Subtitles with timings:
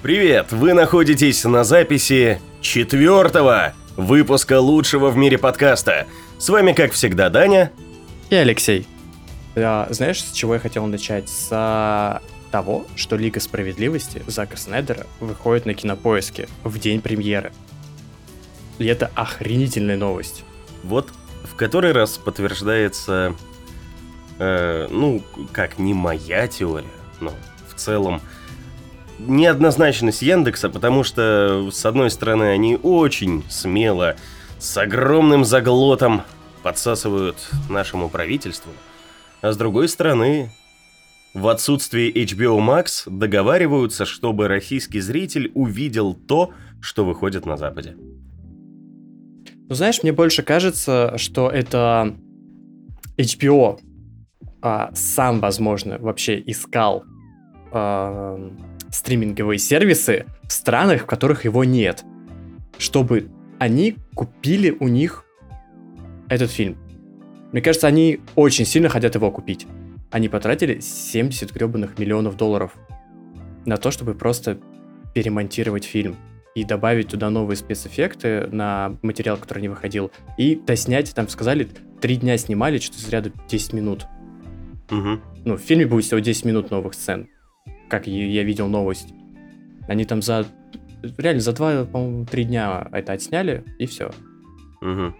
[0.00, 0.52] Привет!
[0.52, 6.06] Вы находитесь на записи четвертого выпуска лучшего в мире подкаста.
[6.38, 7.72] С вами, как всегда, Даня.
[8.30, 8.86] И Алексей.
[9.56, 11.28] А, знаешь, с чего я хотел начать?
[11.28, 12.22] С
[12.52, 17.52] того, что Лига Справедливости Зака Снайдера выходит на кинопоиске в день премьеры.
[18.78, 20.44] И это охренительная новость.
[20.84, 21.08] Вот
[21.42, 23.34] в который раз подтверждается,
[24.38, 26.86] э, ну, как не моя теория,
[27.18, 27.34] но
[27.68, 28.22] в целом
[29.18, 34.16] неоднозначность Яндекса, потому что, с одной стороны, они очень смело,
[34.58, 36.22] с огромным заглотом
[36.62, 37.36] подсасывают
[37.68, 38.72] нашему правительству,
[39.40, 40.50] а с другой стороны,
[41.34, 47.96] в отсутствии HBO Max договариваются, чтобы российский зритель увидел то, что выходит на Западе.
[49.68, 52.16] Ну, знаешь, мне больше кажется, что это
[53.16, 53.78] HBO
[54.62, 57.04] а, сам, возможно, вообще искал
[58.90, 62.04] стриминговые сервисы в странах, в которых его нет,
[62.78, 65.24] чтобы они купили у них
[66.28, 66.76] этот фильм.
[67.52, 69.66] Мне кажется, они очень сильно хотят его купить.
[70.10, 72.74] Они потратили 70 гребаных миллионов долларов
[73.64, 74.58] на то, чтобы просто
[75.14, 76.16] перемонтировать фильм
[76.54, 81.68] и добавить туда новые спецэффекты на материал, который не выходил, и доснять, там сказали,
[82.00, 84.06] три дня снимали, что-то из ряда 10 минут.
[84.90, 85.20] Угу.
[85.44, 87.28] Ну, в фильме будет всего 10 минут новых сцен
[87.88, 89.12] как я видел новость.
[89.88, 90.46] Они там за...
[91.16, 94.10] Реально за два, по-моему, три дня это отсняли, и все.
[94.80, 95.14] Угу.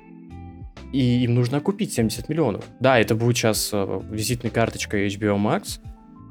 [0.92, 2.64] И им нужно купить 70 миллионов.
[2.80, 5.80] Да, это будет сейчас э, визитной карточкой HBO Max,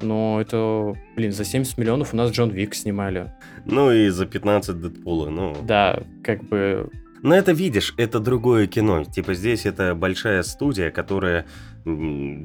[0.02, 3.32] но это, блин, за 70 миллионов у нас Джон Вик снимали.
[3.64, 5.56] Ну и за 15 Дэдпула, ну...
[5.62, 6.90] Да, как бы
[7.22, 9.04] но это видишь, это другое кино.
[9.04, 11.46] Типа здесь это большая студия, которая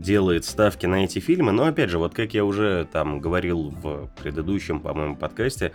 [0.01, 1.51] делает ставки на эти фильмы.
[1.51, 5.71] Но опять же, вот как я уже там говорил в предыдущем, по-моему, подкасте,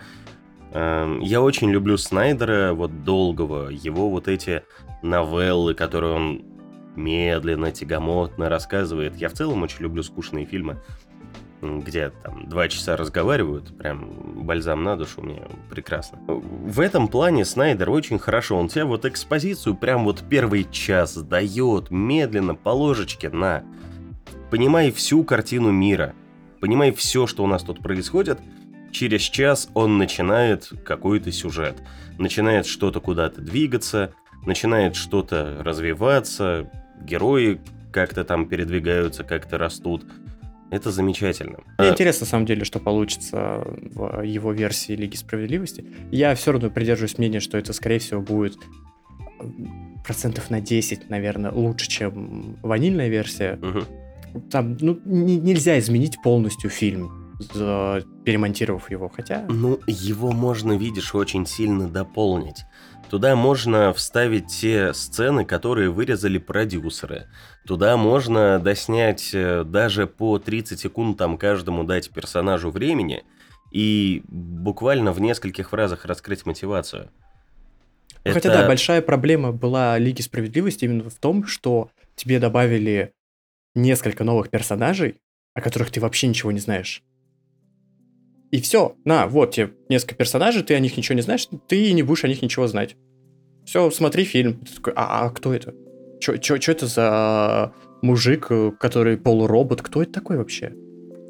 [0.72, 4.62] э, я очень люблю Снайдера, вот долгого, его вот эти
[5.02, 6.42] новеллы, которые он
[6.96, 9.16] медленно, тягомотно рассказывает.
[9.16, 10.78] Я в целом очень люблю скучные фильмы
[11.60, 16.18] где там два часа разговаривают, прям бальзам на душу мне прекрасно.
[16.26, 21.90] В этом плане Снайдер очень хорошо, он тебе вот экспозицию прям вот первый час дает
[21.90, 23.64] медленно по ложечке на.
[24.50, 26.14] Понимай всю картину мира,
[26.60, 28.38] понимай все, что у нас тут происходит,
[28.92, 31.76] через час он начинает какой-то сюжет,
[32.18, 34.14] начинает что-то куда-то двигаться,
[34.46, 36.70] начинает что-то развиваться,
[37.02, 37.60] герои
[37.92, 40.04] как-то там передвигаются, как-то растут–
[40.70, 41.58] это замечательно.
[41.78, 45.84] Мне интересно, на самом деле, что получится в его версии Лиги Справедливости.
[46.10, 48.58] Я все равно придерживаюсь мнения, что это, скорее всего, будет
[50.04, 53.58] процентов на 10, наверное, лучше, чем ванильная версия.
[53.62, 54.40] Угу.
[54.50, 57.36] Там, ну, нельзя изменить полностью фильм,
[58.24, 59.44] перемонтировав его, хотя...
[59.48, 62.64] Ну, его можно, видишь, очень сильно дополнить.
[63.10, 67.26] Туда можно вставить те сцены, которые вырезали продюсеры.
[67.66, 73.24] Туда можно доснять э, даже по 30 секунд там каждому дать персонажу времени
[73.70, 77.10] и буквально в нескольких фразах раскрыть мотивацию.
[78.24, 78.58] Ну, хотя Это...
[78.60, 83.12] да, большая проблема была Лиги Справедливости именно в том, что тебе добавили
[83.74, 85.16] несколько новых персонажей,
[85.54, 87.02] о которых ты вообще ничего не знаешь.
[88.50, 92.02] И все, на, вот тебе несколько персонажей, ты о них ничего не знаешь, ты не
[92.02, 92.96] будешь о них ничего знать.
[93.64, 94.60] Все, смотри фильм.
[94.60, 95.74] Ты такой, а, а кто это?
[96.20, 98.50] Что это за мужик,
[98.80, 99.82] который полуробот?
[99.82, 100.72] Кто это такой вообще?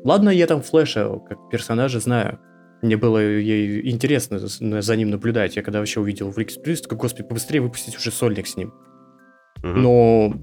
[0.05, 2.39] Ладно, я там Флэша как персонажа знаю.
[2.81, 5.57] Мне было ей интересно за ним наблюдать.
[5.57, 8.73] Я когда вообще увидел в Ликс такой, господи, побыстрее выпустить уже сольник с ним.
[9.59, 9.67] Угу.
[9.67, 10.35] Но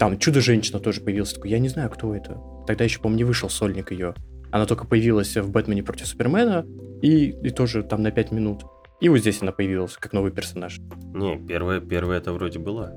[0.00, 1.32] там Чудо-женщина тоже появилась.
[1.32, 2.40] Такой, я не знаю, кто это.
[2.66, 4.14] Тогда еще, по-моему, не вышел сольник ее.
[4.50, 6.66] Она только появилась в «Бэтмене против Супермена»
[7.02, 8.62] и, и тоже там на 5 минут.
[9.00, 10.78] И вот здесь она появилась, как новый персонаж.
[11.14, 12.92] Не, первая, первая это вроде была.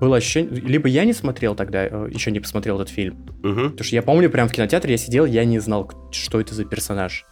[0.00, 0.60] Было ощущение...
[0.60, 3.14] Либо я не смотрел тогда, э, еще не посмотрел этот фильм.
[3.42, 3.70] Угу.
[3.70, 6.64] Потому что я помню, прям в кинотеатре я сидел, я не знал, что это за
[6.64, 7.24] персонаж.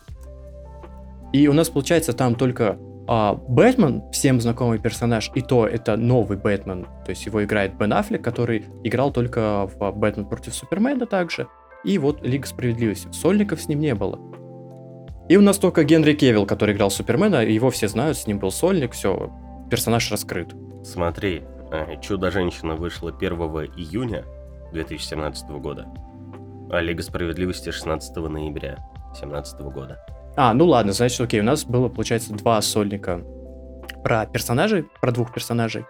[1.32, 6.38] И у нас, получается, там только а, Бэтмен, всем знакомый персонаж, и то это новый
[6.38, 6.84] Бэтмен.
[7.04, 11.46] То есть его играет Бен Аффлек, который играл только в Бэтмен против Супермена также.
[11.84, 13.08] И вот Лига Справедливости.
[13.12, 14.18] Сольников с ним не было.
[15.28, 18.50] И у нас только Генри Кевилл, который играл Супермена, его все знают, с ним был
[18.50, 19.30] сольник, все,
[19.70, 20.54] персонаж раскрыт.
[20.82, 23.32] Смотри, э, Чудо-женщина вышла 1
[23.76, 24.24] июня
[24.72, 25.86] 2017 года,
[26.70, 28.78] а Лига Справедливости 16 ноября
[29.12, 30.04] 2017 года.
[30.36, 33.20] А, ну ладно, значит, окей, у нас было, получается, два сольника
[34.02, 35.84] про персонажей, про двух персонажей.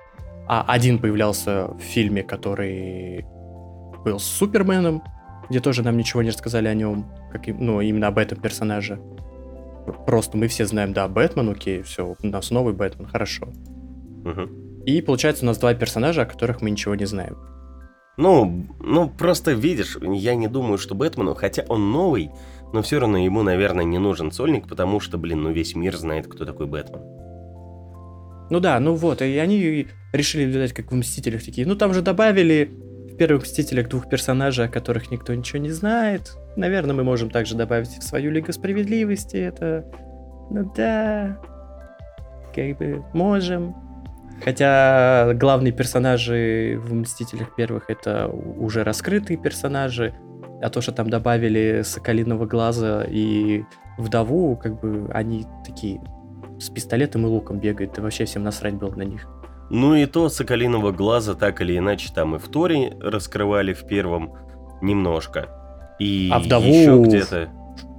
[0.49, 3.25] А один появлялся в фильме, который
[4.05, 5.03] был с Суперменом,
[5.51, 9.01] где тоже нам ничего не рассказали о нем, как, ну, именно об этом персонаже.
[10.07, 13.49] просто мы все знаем, да, Бэтмен, окей, все, у нас новый Бэтмен, хорошо.
[14.25, 14.85] Мгм.
[14.87, 17.37] И получается у нас два персонажа, о которых мы ничего не знаем.
[18.17, 22.31] Ну, ну, просто видишь, я не думаю, что Бэтмену, хотя он новый,
[22.73, 26.27] но все равно ему, наверное, не нужен сольник, потому что, блин, ну весь мир знает,
[26.29, 27.01] кто такой Бэтмен.
[28.51, 32.03] Ну да, ну вот, и они решили, видать, как в Мстителях такие, ну там же
[32.03, 32.71] добавили
[33.21, 36.39] первых Мстителях двух персонажей, о которых никто ничего не знает.
[36.57, 39.85] Наверное, мы можем также добавить в свою Лигу Справедливости это...
[40.49, 41.39] Ну да,
[42.55, 43.77] как бы можем.
[44.43, 50.15] Хотя главные персонажи в Мстителях первых это уже раскрытые персонажи,
[50.63, 53.65] а то, что там добавили Соколиного Глаза и
[53.99, 56.01] Вдову, как бы они такие
[56.59, 59.29] с пистолетом и луком бегают, и вообще всем насрать было на них.
[59.71, 64.35] Ну и то Соколиного глаза так или иначе там и в Торе раскрывали в первом
[64.83, 65.49] немножко.
[65.99, 67.49] И А вдову еще где-то...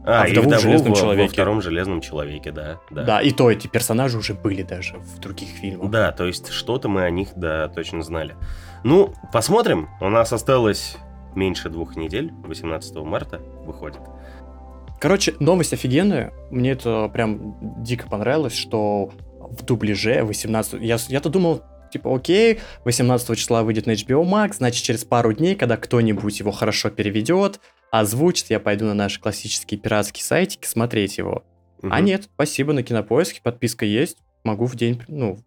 [0.03, 1.33] А, а и вдову в вдову «Железном во- во человеке».
[1.33, 2.79] втором Железном Человеке, да.
[2.89, 3.21] Да, Да.
[3.21, 5.91] и то эти персонажи уже были даже в других фильмах.
[5.91, 8.35] Да, то есть что-то мы о них, да, точно знали.
[8.83, 9.89] Ну, посмотрим.
[10.01, 10.97] У нас осталось
[11.35, 12.33] меньше двух недель.
[12.47, 13.99] 18 марта выходит.
[14.99, 16.33] Короче, новость офигенная.
[16.49, 19.11] Мне это прям дико понравилось, что
[19.51, 20.81] в дубляже 18...
[20.81, 25.55] Я, я-то думал, типа, окей, 18 числа выйдет на HBO Max, значит, через пару дней,
[25.55, 27.59] когда кто-нибудь его хорошо переведет,
[27.91, 31.43] озвучит, я пойду на наши классические пиратские сайтики смотреть его.
[31.83, 32.05] А Мгм.
[32.05, 35.39] нет, спасибо на кинопоиске, подписка есть, могу в день, ну,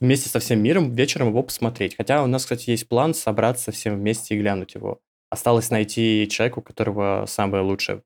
[0.00, 1.96] вместе со всем миром вечером его посмотреть.
[1.96, 4.98] Хотя у нас, кстати, есть план собраться всем вместе и глянуть его.
[5.30, 8.02] Осталось найти человека, у которого самое лучшее,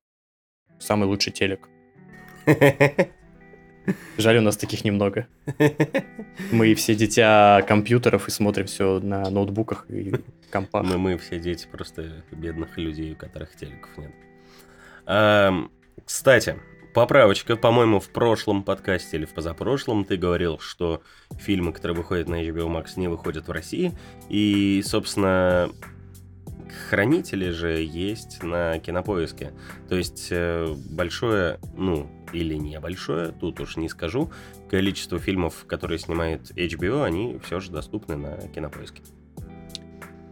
[0.78, 1.68] самый лучший телек.
[4.16, 5.26] Жаль, у нас таких немного.
[6.52, 10.12] Мы все дитя компьютеров и смотрим все на ноутбуках и
[10.50, 10.84] компах.
[10.84, 14.12] Мы, мы все дети просто бедных людей, у которых телеков нет.
[15.06, 15.70] Ам,
[16.04, 16.56] кстати,
[16.94, 21.02] поправочка, по-моему, в прошлом подкасте или в позапрошлом ты говорил, что
[21.38, 23.96] фильмы, которые выходят на HBO Max, не выходят в России.
[24.28, 25.70] И, собственно,
[26.88, 29.52] хранители же есть на кинопоиске.
[29.88, 34.30] То есть э, большое, ну, или небольшое, тут уж не скажу,
[34.70, 39.02] количество фильмов, которые снимает HBO, они все же доступны на кинопоиске.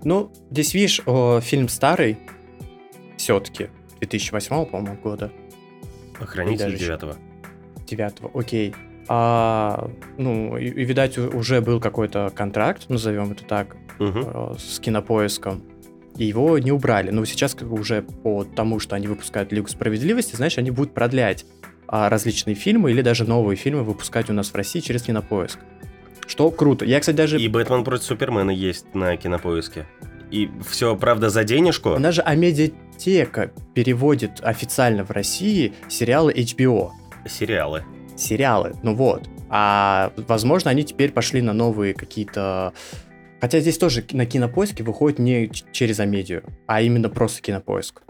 [0.04, 2.18] Ну, здесь видишь, о, фильм старый,
[3.16, 5.32] все-таки, 2008, по-моему, года.
[6.14, 6.84] Хранитель даже еще.
[6.84, 7.16] девятого.
[7.86, 8.74] 9 окей.
[9.08, 15.62] А, ну, и, и, видать, уже был какой-то контракт, назовем это так, э, с кинопоиском.
[16.16, 17.10] И его не убрали.
[17.10, 20.94] Но сейчас как бы уже по тому, что они выпускают Лигу Справедливости, значит, они будут
[20.94, 21.44] продлять
[21.88, 25.58] а, различные фильмы или даже новые фильмы выпускать у нас в России через кинопоиск.
[26.26, 26.84] Что круто.
[26.84, 27.40] Я, кстати, даже...
[27.40, 29.86] И Бэтмен против Супермена есть на кинопоиске.
[30.30, 31.90] И все, правда, за денежку.
[31.90, 36.90] У нас же Амедиатека переводит официально в России сериалы HBO.
[37.28, 37.84] Сериалы.
[38.16, 39.28] Сериалы, ну вот.
[39.48, 42.72] А возможно, они теперь пошли на новые какие-то...
[43.40, 48.02] Хотя здесь тоже на кинопоиске выходит не через Амедию, а именно просто кинопоиск.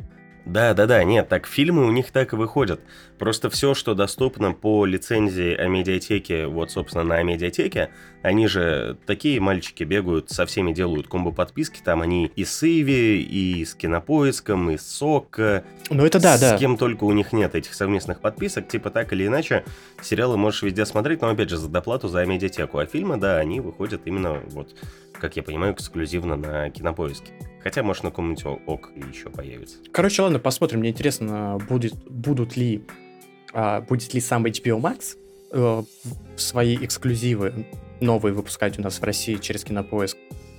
[0.46, 2.80] Да, да, да, нет, так фильмы у них так и выходят.
[3.18, 7.90] Просто все, что доступно по лицензии о медиатеке, вот, собственно, на медиатеке,
[8.22, 13.64] они же такие мальчики бегают, со всеми делают комбо-подписки, там они и с Иви, и
[13.64, 16.58] с Кинопоиском, и с Сока, Ну это да, с да.
[16.58, 19.64] кем только у них нет этих совместных подписок, типа так или иначе,
[20.00, 23.58] сериалы можешь везде смотреть, но опять же за доплату за медиатеку, а фильмы, да, они
[23.58, 24.76] выходят именно, вот,
[25.20, 27.32] как я понимаю, эксклюзивно на Кинопоиске.
[27.62, 29.78] Хотя, может, на каком-нибудь ОК еще появится.
[29.92, 30.80] Короче, ладно, посмотрим.
[30.80, 32.84] Мне интересно, будет, будут ли,
[33.52, 35.16] а, будет ли сам HBO Max
[35.52, 35.82] э,
[36.36, 37.66] свои эксклюзивы
[38.00, 40.16] новые выпускать у нас в России через Кинопоиск.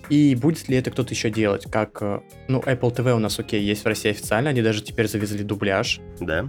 [0.09, 1.65] И будет ли это кто-то еще делать?
[1.71, 5.07] Как, э, ну, Apple TV у нас, окей, есть в России официально, они даже теперь
[5.07, 6.47] завезли дубляж, Да,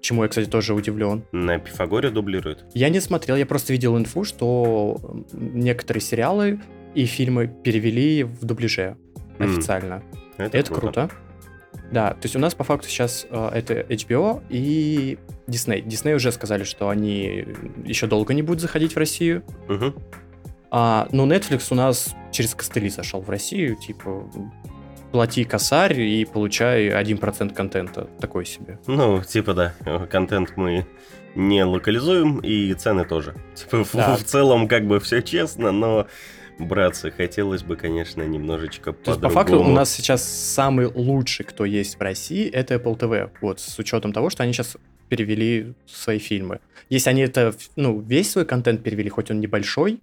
[0.00, 1.24] чему я, кстати, тоже удивлен.
[1.32, 2.64] на Пифагоре дублируют.
[2.74, 6.60] Я не смотрел, я просто видел инфу, что некоторые сериалы
[6.96, 8.96] и фильмы перевели в дубляже
[9.38, 10.02] официально.
[10.38, 11.10] Это круто.
[11.92, 15.84] Да, то есть у нас по факту сейчас э, это HBO и Disney.
[15.84, 17.46] Disney уже сказали, что они
[17.84, 19.44] еще долго не будут заходить в Россию.
[19.68, 19.94] Мгм.
[20.70, 24.28] А, но Netflix у нас через костыли зашел в Россию, типа
[25.12, 28.08] плати косарь и получай 1% контента.
[28.20, 28.78] Такой себе.
[28.86, 29.74] Ну, типа да,
[30.10, 30.86] контент мы
[31.36, 33.34] не локализуем, и цены тоже.
[33.54, 34.16] Типа, в, Да.
[34.16, 36.06] в целом, как бы все честно, но,
[36.58, 41.64] братцы, хотелось бы, конечно, немножечко То есть, по факту у нас сейчас самый лучший, кто
[41.64, 43.30] есть в России, это Apple TV.
[43.40, 44.76] Вот, с учетом того, что они сейчас
[45.08, 46.60] перевели свои фильмы.
[46.88, 50.00] Если они это, ну, весь свой контент перевели, хоть он небольшой,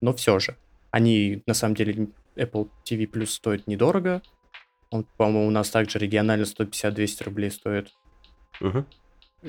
[0.00, 0.56] но все же.
[0.90, 4.22] Они, на самом деле, Apple TV Plus стоит недорого.
[4.90, 7.92] Он, по-моему, у нас также регионально 150-200 рублей стоит.
[8.60, 8.86] Мгм.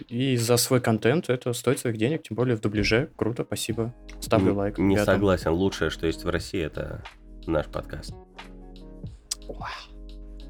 [0.10, 3.10] И за свой контент это стоит своих денег, тем более в дубляже.
[3.16, 3.94] Круто, спасибо.
[4.20, 4.78] Ставлю Не- лайк.
[4.78, 5.16] Не ребятам.
[5.16, 5.52] согласен.
[5.52, 7.04] Лучшее, что есть в России, это
[7.46, 8.14] наш подкаст.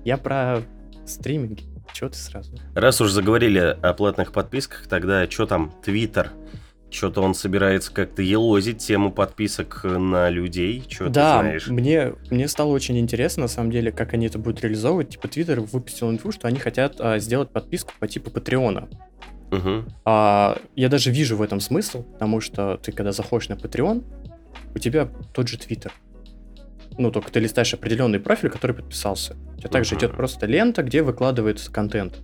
[0.04, 0.62] Я про
[1.06, 1.64] стриминги.
[1.94, 2.56] Чего ты сразу?
[2.76, 6.32] Раз уж заговорили о платных подписках, тогда что там, Твиттер?
[6.90, 11.68] Что-то он собирается как-то елозить тему подписок на людей, что да, ты знаешь?
[11.68, 15.10] мне, мне стало очень интересно, на самом деле, как они это будут реализовывать.
[15.10, 18.88] Типа, Твиттер выпустил инфу, что они хотят а, сделать подписку по типу Патреона.
[19.52, 19.88] Мгм.
[20.06, 24.04] А, я даже вижу в этом смысл, потому что ты, когда заходишь на Patreon,
[24.76, 25.94] у тебя тот же Твиттер.
[26.98, 29.36] Ну, только ты листаешь определенный профиль, который подписался.
[29.56, 30.00] У тебя также Мгм.
[30.00, 32.20] идет просто лента, где выкладывается контент.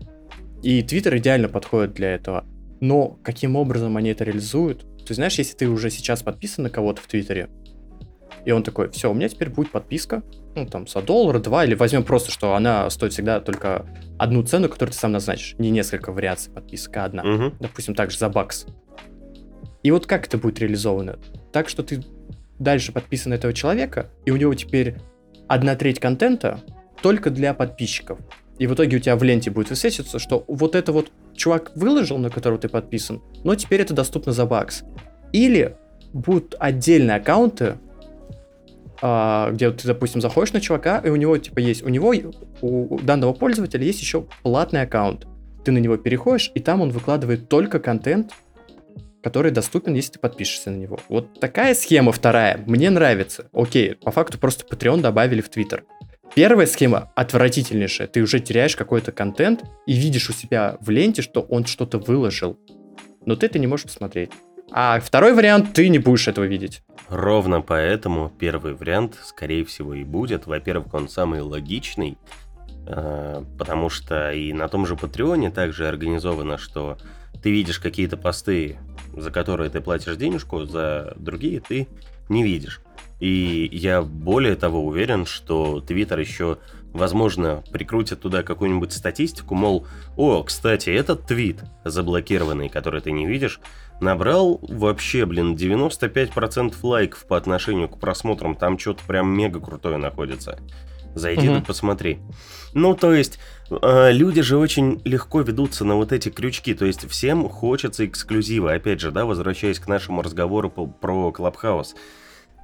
[0.64, 2.46] И Твиттер идеально подходит для этого.
[2.80, 4.86] Но каким образом они это реализуют?
[5.06, 7.50] Ты знаешь, если ты уже сейчас подписан на кого-то в Твиттере,
[8.46, 10.24] и он такой, все, у меня теперь будет подписка,
[10.56, 13.86] ну, там, за доллар, два, или возьмем просто, что она стоит всегда только
[14.18, 17.56] одну цену, которую ты сам назначишь, не несколько вариаций подписок, а одна Мгм.
[17.60, 18.66] допустим, также за бакс.
[19.82, 21.20] И вот как это будет реализовано?
[21.52, 22.04] Так, что ты
[22.60, 24.96] дальше подписан на этого человека, и у него теперь
[25.48, 26.60] одна треть контента
[27.02, 28.20] только для подписчиков.
[28.60, 32.18] И в итоге у тебя в ленте будет высвечиваться, что вот это вот чувак выложил,
[32.18, 34.84] на которого ты подписан, но теперь это доступно за бакс.
[35.34, 35.76] Или
[36.14, 37.78] будут отдельные аккаунты,
[39.06, 42.14] а, где ты, допустим, заходишь на чувака, и у него, типа, есть, у него,
[42.62, 45.28] у данного пользователя есть еще платный аккаунт.
[45.66, 48.32] Ты на него переходишь, и там он выкладывает только контент,
[49.22, 51.02] который доступен, если ты подпишешься на него.
[51.10, 53.50] Вот такая схема вторая, мне нравится.
[53.52, 55.82] Окей, по факту просто Patreon добавили в Twitter.
[56.34, 58.08] Первая схема отвратительнейшая.
[58.08, 62.58] Ты уже теряешь какой-то контент и видишь у себя в ленте, что он что-то выложил.
[63.26, 64.32] Но ты это не можешь посмотреть.
[64.72, 66.84] А второй вариант, ты не будешь этого видеть.
[67.10, 70.48] Ровно поэтому первый вариант, скорее всего, и будет.
[70.48, 72.18] Во-первых, он самый логичный,
[72.88, 76.98] э, потому что и на том же Патреоне также организовано, что
[77.44, 78.78] ты видишь какие-то посты,
[79.16, 81.88] за которые ты платишь денежку, за другие ты
[82.30, 82.82] не видишь.
[83.20, 86.58] И я более того уверен, что Твиттер еще,
[86.94, 93.62] возможно, прикрутит туда какую-нибудь статистику, мол, о, кстати, этот твит заблокированный, который ты не видишь,
[94.04, 100.60] набрал вообще, блин, 95% лайков по отношению к просмотрам, там что-то прям мега крутое находится.
[101.16, 101.60] Зайди Мгм.
[101.60, 102.20] да посмотри.
[102.74, 103.38] Ну, то есть,
[103.70, 108.74] э, люди же очень легко ведутся на вот эти крючки, то есть всем хочется эксклюзива.
[108.74, 111.96] Опять же, да, возвращаясь к нашему разговору по- про Клабхаус.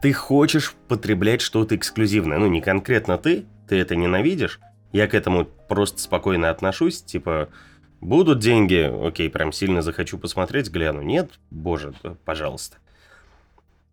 [0.01, 4.59] Ты хочешь потреблять что-то эксклюзивное, ну, не конкретно ты, ты это ненавидишь,
[4.93, 7.49] я к этому просто спокойно отношусь, типа,
[8.01, 11.93] будут деньги, окей, прям сильно захочу посмотреть, гляну, нет, боже,
[12.25, 12.77] пожалуйста.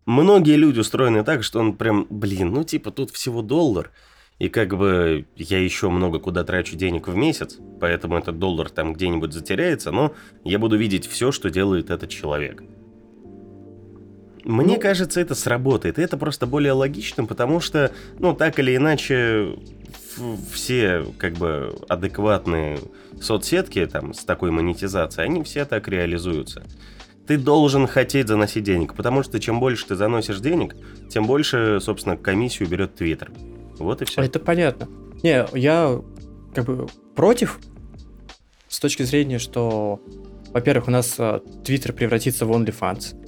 [0.05, 3.91] Многие люди устроены так, что он прям, блин, ну типа тут всего доллар,
[4.39, 8.93] и как бы я еще много куда трачу денег в месяц, поэтому этот доллар там
[8.93, 12.63] где-нибудь затеряется, но я буду видеть все, что делает этот человек.
[14.43, 15.99] Мне Ну- кажется, это сработает.
[15.99, 19.57] И это просто более логично, потому что, ну, так или иначе,
[20.53, 22.79] все, как бы, адекватные
[23.21, 26.63] соцсетки, там, с такой монетизацией, они все так реализуются.
[27.25, 30.75] Ты должен хотеть заносить денег, потому что чем больше ты заносишь денег,
[31.09, 33.31] тем больше, собственно, комиссию берет Твиттер.
[33.79, 34.21] Вот и все.
[34.21, 34.87] Это понятно.
[35.23, 36.01] Не, я
[36.53, 37.59] как бы против
[38.69, 40.01] с точки зрения, что,
[40.53, 43.26] во-первых, у нас а, Twitter превратится в OnlyFans.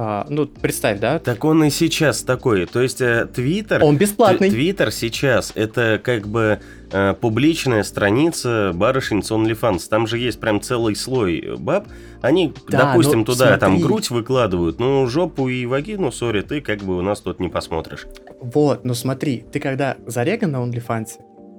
[0.00, 1.18] А, ну, представь, да?
[1.18, 2.66] Так он и сейчас такой.
[2.66, 3.82] То есть э, Твиттер...
[3.82, 4.48] Он бесплатный.
[4.48, 6.60] Твиттер сейчас это как бы
[6.92, 9.88] э, публичная страница барышень с OnlyFans.
[9.90, 11.88] Там же есть прям целый слой баб.
[12.22, 13.84] Они, Да, допустим, но туда там смотри.
[13.84, 18.06] грудь выкладывают, ну жопу и вагину, сори, ты как бы у нас тут не посмотришь.
[18.40, 21.08] Вот, но смотри, ты когда зареган на OnlyFans,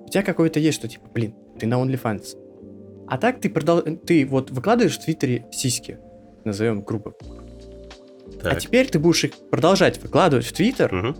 [0.05, 2.38] у тебя какое-то есть, что типа, блин, ты на OnlyFans.
[3.05, 5.98] А так ты продал, ты вот выкладываешь в Твиттере сиськи,
[6.46, 7.15] назовем грубо.
[8.41, 8.60] А Так.
[8.60, 11.15] теперь ты будешь их продолжать выкладывать в Твиттер, Мгм.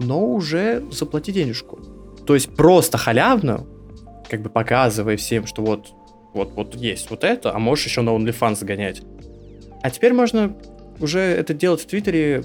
[0.00, 1.78] но уже заплати денежку.
[2.26, 3.64] То есть просто халявно,
[4.28, 5.88] как бы показывая всем, что вот,
[6.34, 9.02] вот, вот есть вот это, а можешь еще на OnlyFans гонять.
[9.82, 10.56] А теперь можно
[11.00, 12.44] уже это делать в Твиттере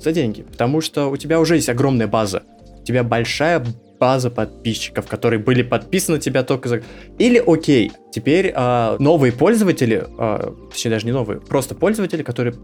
[0.00, 2.42] за деньги, потому что у тебя уже есть огромная база.
[2.80, 3.64] У тебя большая
[3.98, 6.82] база подписчиков, которые были подписаны тебя только за...
[7.18, 12.54] Или окей, теперь а, новые пользователи, а, точнее даже не новые, просто пользователи, которые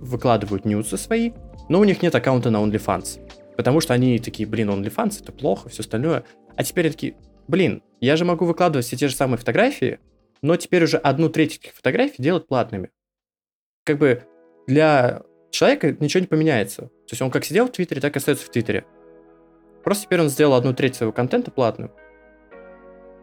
[0.00, 1.32] выкладывают ньюсы свои,
[1.68, 3.20] но у них нет аккаунта на OnlyFans.
[3.56, 6.24] Потому что они такие, блин, OnlyFans это плохо, все остальное.
[6.56, 7.14] А теперь они такие,
[7.46, 9.98] блин, я же могу выкладывать все те же самые фотографии,
[10.42, 12.90] но теперь уже одну треть этих фотографий делать платными.
[13.84, 14.22] Как бы
[14.66, 16.82] для человека ничего не поменяется.
[16.82, 18.84] То есть он как сидел в Твиттере, так и остается в Твиттере.
[19.84, 21.90] Просто теперь он сделал одну треть своего контента платным.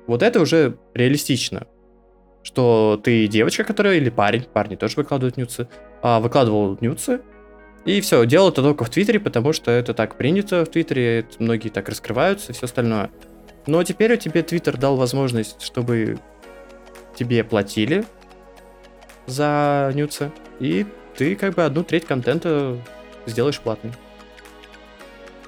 [0.08, 1.68] Вот это уже реалистично.
[2.44, 5.68] что ты девочка, которая, или парень, парни тоже выкладывают нюцы,
[6.02, 7.20] а, выкладывал нюцы,
[7.88, 11.70] и все, делал это только в Твиттере, потому что это так принято в Твиттере, многие
[11.70, 13.12] так раскрываются все остальное.
[13.66, 16.20] Но теперь тебе Твиттер дал возможность, чтобы
[17.16, 18.06] тебе платили
[19.26, 20.86] за нюцы, и
[21.16, 22.78] ты как бы одну треть контента
[23.26, 23.92] сделаешь платный.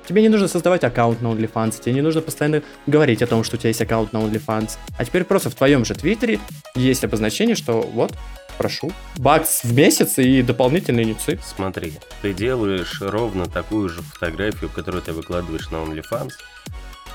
[0.09, 3.57] Тебе не нужно создавать аккаунт на OnlyFans, тебе не нужно постоянно говорить о том, что
[3.57, 4.71] у тебя есть аккаунт на OnlyFans.
[4.97, 6.39] А теперь просто в твоем же Твиттере
[6.73, 8.17] есть обозначение, что вот,
[8.57, 11.39] прошу, бакс в месяц и дополнительные нюцы.
[11.45, 16.31] Смотри, ты делаешь ровно такую же фотографию, которую ты выкладываешь на OnlyFans,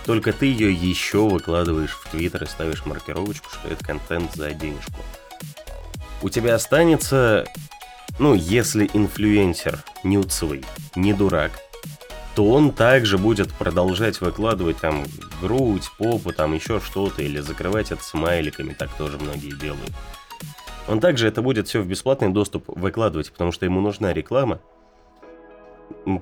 [0.06, 5.02] только ты ее еще выкладываешь в Твиттер и ставишь маркировочку, что это контент за денежку.
[6.22, 7.44] У тебя останется,
[8.20, 11.50] ну, если инфлюенсер нюцевый, не дурак,
[12.34, 15.04] то он также будет продолжать выкладывать там
[15.40, 19.92] грудь, попу, там еще что-то, или закрывать это смайликами, так тоже многие делают.
[20.88, 24.60] Он также это будет все в бесплатный доступ выкладывать, потому что ему нужна реклама.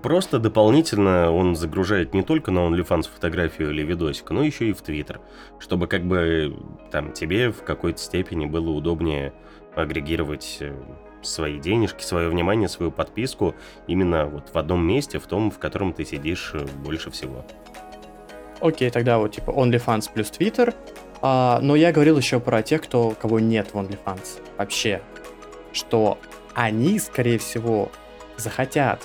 [0.03, 4.83] Просто дополнительно он загружает не только на OnlyFans фотографию или видосик, но еще и в
[4.83, 5.21] Twitter,
[5.59, 6.57] чтобы как бы
[6.91, 9.33] там тебе в какой-то степени было удобнее
[9.75, 10.75] агрегировать э,
[11.23, 13.55] свои денежки, свое внимание, свою подписку
[13.87, 17.45] именно вот в одном месте, в том, в котором ты сидишь э, больше всего.
[18.61, 20.75] Окей, тогда вот типа OnlyFans плюс Twitter.
[21.21, 25.03] А, но я говорил еще про тех, кто, кого нет в OnlyFans вообще.
[25.73, 26.19] Что
[26.55, 27.91] они, скорее всего,
[28.37, 29.03] захотят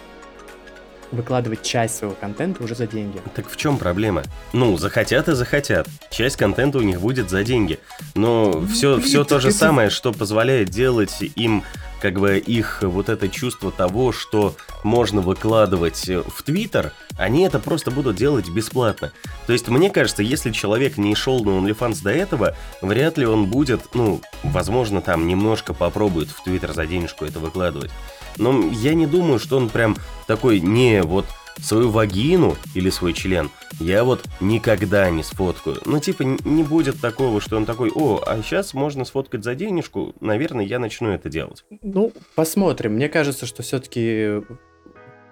[1.11, 3.21] выкладывать часть своего контента уже за деньги.
[3.35, 4.23] Так в чем проблема?
[4.53, 5.87] Ну, захотят и захотят.
[6.09, 7.79] Часть контента у них будет за деньги.
[8.15, 11.63] Но все, все то же самое, что позволяет делать им
[12.01, 17.91] как бы их вот это чувство того, что можно выкладывать в Твиттер, они это просто
[17.91, 19.11] будут делать бесплатно.
[19.47, 23.45] То есть, мне кажется, если человек не шел на OnlyFans до этого, вряд ли он
[23.45, 27.91] будет, ну, возможно, там немножко попробует в Твиттер за денежку это выкладывать.
[28.37, 31.25] Но я не думаю, что он прям такой, не, вот
[31.61, 35.77] свою вагину или свой член я вот никогда не сфоткаю.
[35.85, 40.15] Ну, типа, не будет такого, что он такой, о, а сейчас можно сфоткать за денежку,
[40.19, 41.63] наверное, я начну это делать.
[41.81, 42.93] Ну, посмотрим.
[42.93, 44.41] Мне кажется, что все-таки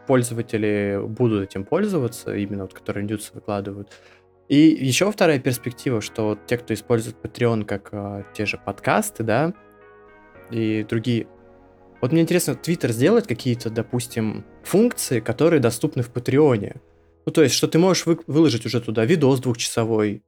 [0.08, 3.92] пользователи будут этим пользоваться, именно вот, которые ньюсы выкладывают.
[4.48, 9.24] И еще вторая перспектива, что вот те, кто использует Patreon как а, те же подкасты,
[9.24, 9.54] да,
[10.52, 11.26] и другие
[12.06, 16.76] вот мне интересно, Twitter сделать какие-то, допустим, функции, которые доступны в Патреоне.
[17.26, 20.22] Ну, то есть, что ты можешь вы- выложить уже туда видос двухчасовой,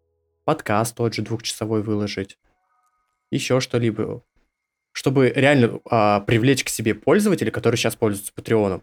[0.44, 2.40] подкаст тот же двухчасовой выложить,
[3.30, 4.24] еще что-либо,
[4.92, 8.82] чтобы реально а, привлечь к себе пользователей, которые сейчас пользуются Патреоном.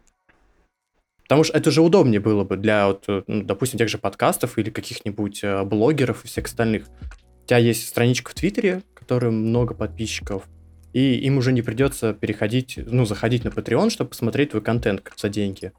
[1.25, 4.71] Потому что это же удобнее было бы для, вот, ну, допустим, тех же подкастов или
[4.71, 6.87] каких-нибудь а, блогеров и всех остальных.
[7.43, 10.45] У тебя есть страничка в Твиттере, которой много подписчиков,
[10.95, 15.29] и им уже не придется переходить, ну, заходить на Patreon, чтобы посмотреть твой контент за
[15.29, 15.73] деньги.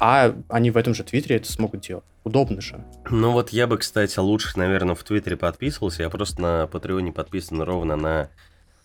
[0.00, 2.04] А они в этом же Твиттере это смогут делать.
[2.24, 2.84] Удобно же.
[3.10, 6.04] Ну вот я бы, кстати, лучше, наверное, в Твиттере подписывался.
[6.04, 8.30] Я просто на Патреоне подписан ровно на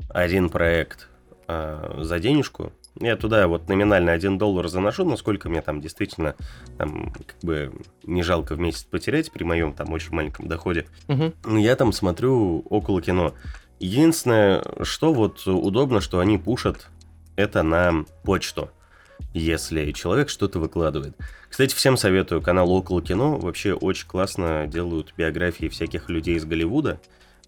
[0.09, 1.07] один проект
[1.47, 2.73] э, за денежку.
[2.99, 6.35] Я туда вот номинально 1 доллар заношу, насколько мне там действительно
[6.79, 7.71] там, как бы
[8.03, 10.87] не жалко в месяц потерять при моем там очень маленьком доходе.
[11.07, 11.57] Угу.
[11.57, 13.35] Я там смотрю около кино.
[13.79, 16.89] Единственное, что вот удобно, что они пушат
[17.35, 18.71] это на почту,
[19.33, 21.15] если человек что-то выкладывает.
[21.49, 23.37] Кстати, всем советую канал Около Кино.
[23.37, 26.99] Вообще очень классно делают биографии всяких людей из Голливуда.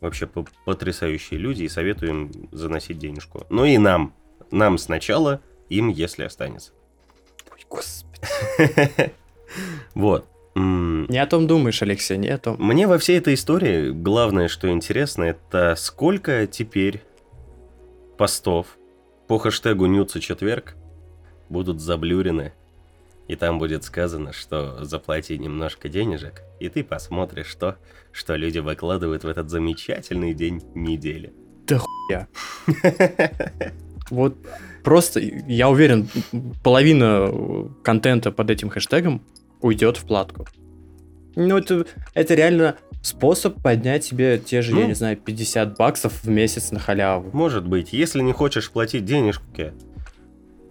[0.01, 3.45] Вообще потрясающие люди, и советую им заносить денежку.
[3.49, 4.13] Ну и нам.
[4.51, 6.71] Нам сначала, им, если останется.
[7.51, 9.13] Ой, господи.
[9.95, 10.27] Вот.
[10.59, 12.57] Не о том думаешь, Алексей, не о том.
[12.59, 17.01] Мне во всей этой истории главное, что интересно, это сколько теперь
[18.17, 18.77] постов
[19.27, 20.75] по хэштегу Нюца четверг
[21.47, 22.51] будут заблюрены,
[23.27, 27.77] и там будет сказано, что заплати немножко денежек, и ты посмотришь то,
[28.11, 31.33] что люди выкладывают в этот замечательный день недели.
[31.67, 32.27] Да хуя.
[34.09, 34.35] Вот
[34.83, 36.09] просто, я уверен,
[36.63, 39.21] половина контента под этим хэштегом
[39.61, 40.47] уйдет в платку.
[41.35, 46.23] Ну, это, это реально способ поднять себе те же, ну, я не знаю, 50 баксов
[46.23, 47.29] в месяц на халяву.
[47.33, 49.73] Может быть, если не хочешь платить денежки,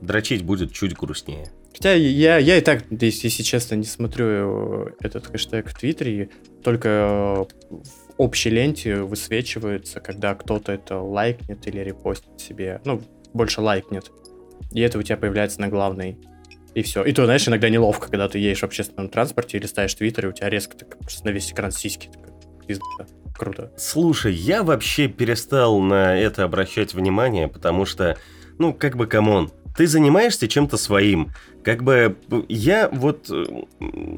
[0.00, 1.50] дрочить будет чуть грустнее.
[1.72, 6.30] Хотя я, я и так, если честно, не смотрю э, этот хэштег в Твиттере,
[6.62, 12.80] только э, в общей ленте высвечивается, когда кто-то это лайкнет или репостит себе.
[12.84, 13.00] Ну,
[13.32, 14.10] больше лайкнет.
[14.72, 16.18] И это у тебя появляется на главной
[16.78, 17.02] и все.
[17.02, 20.28] И то, знаешь, иногда неловко, когда ты едешь в общественном транспорте или листаешь твиттер, и
[20.28, 22.08] у тебя резко так, просто на весь экран сиськи.
[22.98, 23.72] Так, круто.
[23.76, 28.16] Слушай, я вообще перестал на это обращать внимание, потому что,
[28.58, 31.32] ну, как бы, come on, ты занимаешься чем-то своим.
[31.64, 32.16] Как бы
[32.48, 33.44] я вот э,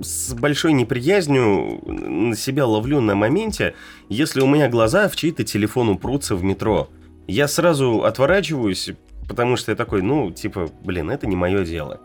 [0.03, 3.75] с большой неприязнью на себя ловлю на моменте,
[4.09, 6.89] если у меня глаза в чей-то телефон упрутся в метро.
[7.27, 8.91] Я сразу отворачиваюсь,
[9.29, 12.01] потому что я такой, ну, типа, блин, это не мое дело.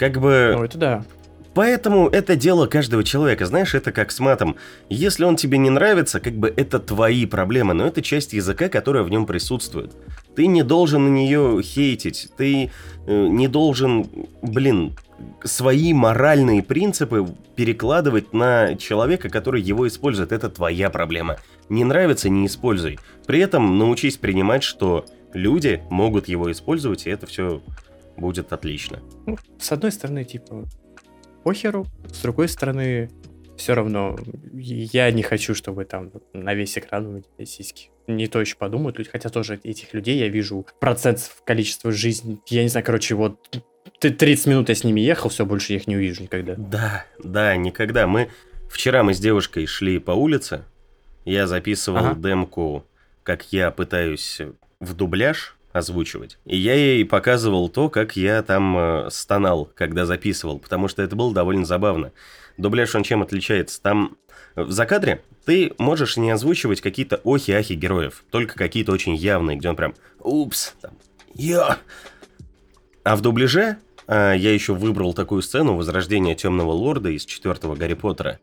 [0.00, 0.54] Как бы...
[0.56, 1.04] Ну, это да.
[1.52, 4.56] Поэтому это дело каждого человека, знаешь, это как с матом.
[4.88, 9.02] Если он тебе не нравится, как бы это твои проблемы, но это часть языка, которая
[9.02, 9.92] в нем присутствует.
[10.34, 12.70] Ты не должен на нее хейтить, ты
[13.06, 14.06] э, не должен,
[14.40, 14.96] блин,
[15.44, 20.32] свои моральные принципы перекладывать на человека, который его использует.
[20.32, 21.36] Это твоя проблема.
[21.68, 22.98] Не нравится, не используй.
[23.26, 27.60] При этом научись принимать, что люди могут его использовать, и это все
[28.20, 29.00] будет отлично.
[29.26, 30.68] Ну, с одной стороны, типа,
[31.42, 33.10] похеру, с другой стороны,
[33.56, 34.16] все равно
[34.52, 37.90] я не хочу, чтобы там на весь экран у меня сиськи.
[38.06, 42.40] Не то еще подумают хотя тоже этих людей я вижу процент количества жизни.
[42.46, 43.62] Я не знаю, короче, вот
[43.98, 46.54] ты 30 минут я с ними ехал, все, больше я их не увижу никогда.
[46.56, 48.06] Да, да, никогда.
[48.06, 48.30] Мы
[48.68, 50.64] вчера мы с девушкой шли по улице,
[51.24, 52.14] я записывал ага.
[52.14, 52.84] демку,
[53.22, 54.40] как я пытаюсь
[54.80, 56.38] в дубляж озвучивать.
[56.44, 61.14] И я ей показывал то, как я там э, стонал, когда записывал, потому что это
[61.14, 62.12] было довольно забавно.
[62.56, 63.80] Дубляж, он чем отличается?
[63.80, 64.16] Там
[64.56, 69.76] в закадре ты можешь не озвучивать какие-то охи-ахи героев, только какие-то очень явные, где он
[69.76, 70.92] прям «Упс», там
[71.34, 71.78] «Я».
[73.04, 77.94] А в дубляже а, я еще выбрал такую сцену Возрождения Темного Лорда из четвертого Гарри
[77.94, 78.40] Поттера.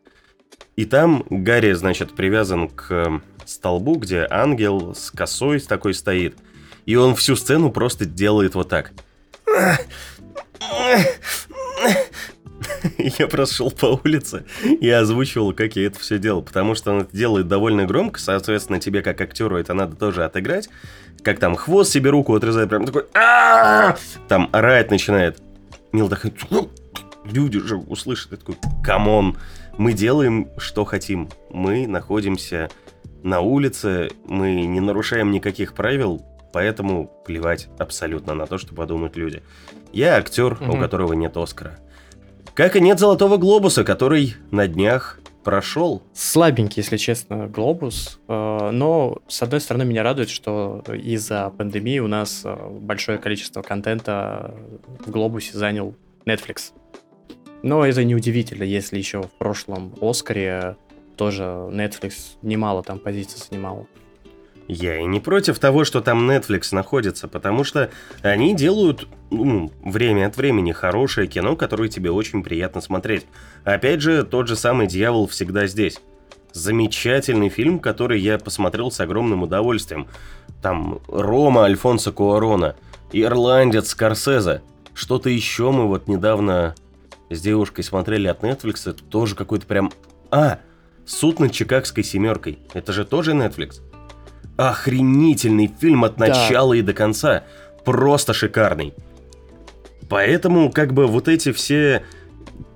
[0.76, 6.36] И там Гарри, значит, привязан к столбу, где ангел с косой такой стоит–
[6.88, 8.92] и он всю сцену просто делает вот так.
[12.96, 17.02] Я просто шел по улице и озвучивал, как я это все делал, потому что он
[17.02, 20.70] это делает довольно громко, соответственно, тебе как актеру это надо тоже отыграть.
[21.22, 23.04] Как там хвост себе руку отрезает, прям такой
[24.28, 25.42] там орать начинает.
[25.92, 26.70] Мил такой, «Ну,
[27.24, 29.36] люди же услышат, я такой, come on,
[29.76, 31.28] мы делаем, что хотим.
[31.50, 32.70] Мы находимся
[33.22, 39.42] на улице, мы не нарушаем никаких правил, Поэтому плевать абсолютно на то, что подумают люди.
[39.92, 40.76] Я актер, угу.
[40.76, 41.78] у которого нет Оскара.
[42.54, 46.02] Как и нет Золотого Глобуса, который на днях прошел.
[46.12, 48.20] Слабенький, если честно, глобус.
[48.28, 53.62] Э, но, с одной стороны, меня радует, что из-за пандемии у нас э, большое количество
[53.62, 54.54] контента
[55.06, 55.94] в глобусе занял
[56.26, 56.72] Netflix.
[57.62, 60.76] Но это неудивительно, если еще в прошлом Оскаре
[61.16, 63.86] тоже Netflix немало там позиций занимал.
[64.68, 70.26] Я и не против того, что там Netflix находится, потому что они делают ну, время
[70.26, 73.26] от времени хорошее кино, которое тебе очень приятно смотреть.
[73.64, 76.00] Опять же, тот же самый «Дьявол всегда здесь».
[76.52, 80.06] Замечательный фильм, который я посмотрел с огромным удовольствием.
[80.60, 82.76] Там Рома Альфонсо Куарона,
[83.10, 84.60] Ирландец Скорсезе.
[84.92, 86.74] Что-то еще мы вот недавно
[87.30, 89.92] с девушкой смотрели от Netflix, это тоже какой-то прям...
[90.30, 90.58] А,
[91.06, 92.58] «Суд над Чикагской семеркой».
[92.74, 93.80] Это же тоже Netflix?
[94.58, 96.78] Охренительный фильм от начала да.
[96.78, 97.44] и до конца.
[97.84, 98.92] Просто шикарный.
[100.08, 102.02] Поэтому, как бы, вот эти все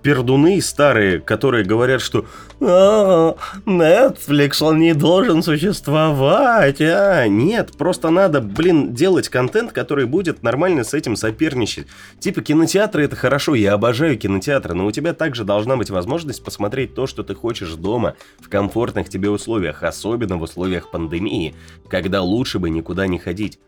[0.02, 2.26] пердуны старые, которые говорят, что
[2.60, 3.36] а,
[3.66, 10.84] Netflix, он не должен существовать, а нет, просто надо, блин, делать контент, который будет нормально
[10.84, 11.86] с этим соперничать.
[12.20, 16.94] Типа кинотеатры это хорошо, я обожаю кинотеатры, но у тебя также должна быть возможность посмотреть
[16.94, 21.54] то, что ты хочешь дома, в комфортных тебе условиях, особенно в условиях пандемии,
[21.88, 23.58] когда лучше бы никуда не ходить.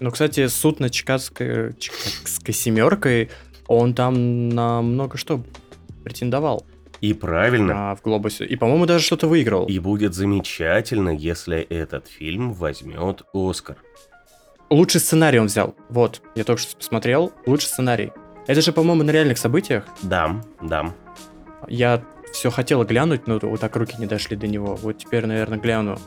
[0.00, 3.30] Ну, кстати, суд над Чикагской, Чикагской семеркой
[3.68, 5.42] он там на много что
[6.04, 6.64] претендовал.
[7.00, 7.92] И правильно.
[7.92, 8.46] А, в глобусе.
[8.46, 9.66] И, по-моему, даже что-то выиграл.
[9.66, 13.76] И будет замечательно, если этот фильм возьмет Оскар.
[14.70, 15.76] Лучший сценарий он взял.
[15.90, 17.32] Вот, я только что посмотрел.
[17.46, 18.12] Лучший сценарий.
[18.46, 19.84] Это же, по-моему, на реальных событиях.
[20.02, 20.94] Да, да.
[21.68, 22.02] Я
[22.32, 24.74] все хотел глянуть, но вот так руки не дошли до него.
[24.76, 25.98] Вот теперь, наверное, гляну.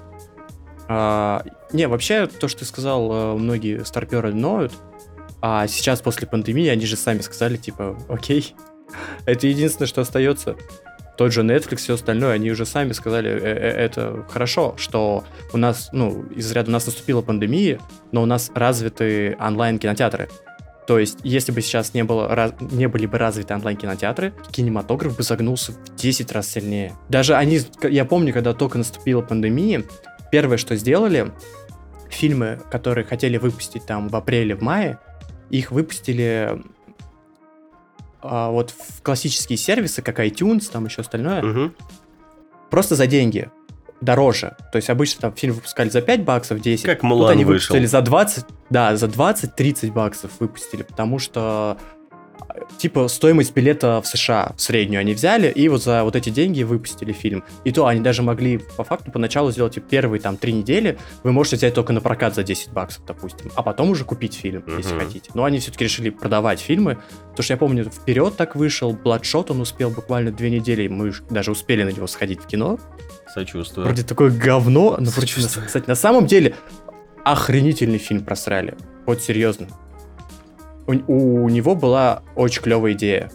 [0.88, 4.74] А, не, вообще, то, что ты сказал, э, многие старперы ноют.
[5.42, 8.54] А сейчас, после пандемии, они же сами сказали, типа, окей,
[9.26, 10.56] это единственное, что остается.
[11.18, 15.58] Тот же Netflix, все остальное, они уже сами сказали, э -э это хорошо, что у
[15.58, 17.80] нас, ну, из ряда у нас наступила пандемия,
[18.14, 20.30] но у нас развиты онлайн-кинотеатры.
[20.88, 25.74] То есть, если бы сейчас не, было, не были бы развиты онлайн-кинотеатры, кинематограф бы загнулся
[25.74, 26.94] в 10 раз сильнее.
[27.10, 29.84] Даже они, я помню, когда только наступила пандемия,
[30.32, 31.32] первое, что сделали,
[32.10, 35.00] фильмы, которые хотели выпустить там в апреле, в мае,
[35.50, 36.62] их выпустили
[38.22, 41.74] а, вот в классические сервисы, как iTunes, там еще остальное, угу.
[42.70, 43.50] просто за деньги.
[44.02, 44.56] дороже.
[44.72, 46.86] То есть обычно там фильм выпускали за 5 баксов, 10.
[46.86, 47.74] Как Тут Мулан они вышел.
[47.74, 51.78] выпустили за 20, да, за 20-30 баксов выпустили, потому что
[52.78, 56.64] типа стоимость билета в США в среднюю они взяли, и вот за вот эти деньги
[56.64, 57.44] выпустили фильм.
[57.64, 61.32] И то они даже могли по факту поначалу сделать типа, первые там три недели, вы
[61.32, 64.94] можете взять только на прокат за 10 баксов, допустим, а потом уже купить фильм, если
[64.96, 65.06] Мгм.
[65.06, 65.32] хотите.
[65.34, 66.98] Но они все-таки решили продавать фильмы,
[67.32, 71.52] потому что я помню, вперед так вышел, Бладшот он успел буквально две недели, мы даже
[71.52, 72.80] успели на него сходить в кино.
[73.34, 73.86] Сочувствую.
[73.86, 75.34] Вроде такое говно, но вроде,
[75.66, 76.56] кстати, на самом деле
[77.24, 78.76] охренительный фильм просрали.
[79.06, 79.68] Вот серьезно.
[81.08, 83.32] У, у него была очень клевая идея.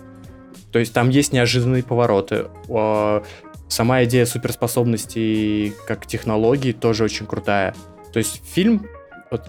[0.72, 2.46] То есть там есть неожиданные повороты.
[3.68, 7.74] Сама идея суперспособностей как технологии тоже очень крутая.
[8.12, 8.86] То есть фильм,
[9.30, 9.42] вот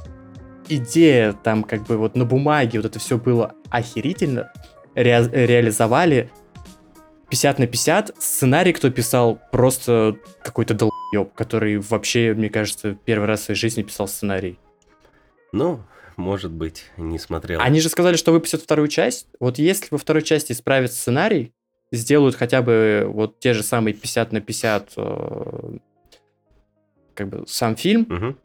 [0.69, 4.51] идея там как бы вот на бумаге, вот это все было охерительно.
[4.93, 6.31] Ре- реализовали
[7.29, 8.15] 50 на 50.
[8.19, 13.83] Сценарий, кто писал, просто какой-то долбоеб, который вообще, мне кажется, первый раз в своей жизни
[13.83, 14.59] писал сценарий.
[15.51, 15.81] Ну,
[16.17, 17.59] может быть, не смотрел.
[17.61, 19.27] Они же сказали, что выпустят вторую часть.
[19.39, 21.53] Вот если во второй части исправят сценарий,
[21.91, 25.77] сделают хотя бы вот те же самые 50 на 50 э,
[27.13, 28.37] как бы сам фильм Мгм.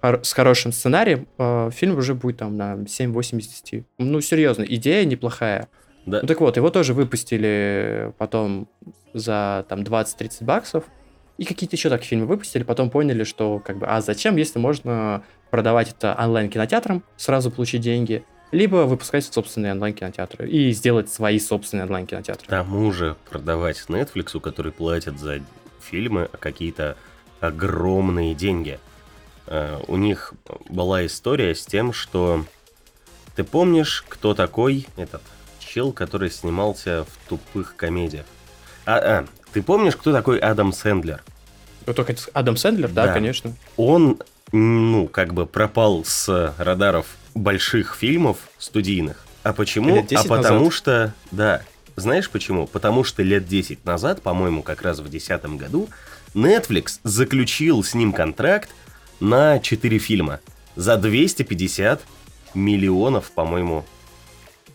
[0.00, 3.84] хор- с хорошим сценарием, э, фильм уже будет там на 7-8 из 10.
[3.98, 5.68] Ну, серьезно, идея неплохая.
[6.06, 6.20] Да.
[6.22, 8.68] Ну так вот, его тоже выпустили потом
[9.12, 10.84] за там 20-30 баксов.
[11.38, 15.22] И какие-то еще так фильмы выпустили, потом поняли, что как бы, а зачем, если можно
[15.56, 22.44] продавать это онлайн-кинотеатрам, сразу получить деньги, либо выпускать собственные онлайн-кинотеатры и сделать свои собственные онлайн-кинотеатры.
[22.46, 25.40] К тому же продавать Netflix, который платит за
[25.80, 26.98] фильмы какие-то
[27.40, 28.78] огромные деньги.
[29.46, 30.34] Э, У них
[30.68, 32.44] была история с тем, что
[33.34, 35.22] ты помнишь, кто такой этот
[35.58, 38.26] чел, который снимался в тупых комедиях?
[38.84, 41.22] А, а, ты помнишь, кто такой Адам Сэндлер?
[41.86, 43.12] Ну, только Адам Сэндлер, да, Да.
[43.14, 43.54] конечно.
[43.78, 44.18] Он,
[44.52, 49.24] ну, как бы пропал с радаров больших фильмов студийных.
[49.42, 49.96] А почему?
[49.96, 50.74] Лет 10 а потому назад.
[50.74, 51.62] что, да,
[51.96, 52.66] знаешь почему?
[52.66, 55.88] Потому что лет 10 назад, по-моему, как раз в 2010 году,
[56.34, 58.70] Netflix заключил с ним контракт
[59.20, 60.40] на 4 фильма
[60.74, 62.02] за 250
[62.54, 63.84] миллионов, по-моему,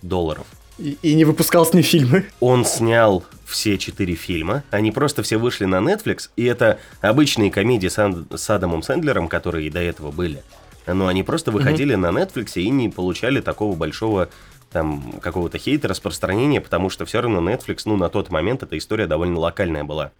[0.01, 0.47] долларов.
[0.81, 2.25] И, и не выпускал с ним фильмы.
[2.39, 7.87] Он снял все четыре фильма, они просто все вышли на Netflix, и это обычные комедии
[7.87, 10.41] с, Ан- с Адамом Сэндлером, которые и до этого были.
[10.87, 14.29] Но они просто выходили на Netflix и не получали такого большого
[14.71, 19.05] там какого-то хейта, распространения, потому что все равно Netflix, ну, на тот момент эта история
[19.05, 20.11] довольно локальная была.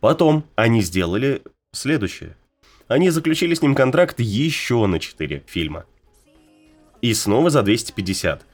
[0.00, 1.42] Потом они сделали
[1.72, 2.36] следующее.
[2.88, 5.84] Они заключили с ним контракт еще на 4 фильма.
[7.00, 8.44] И снова за 250.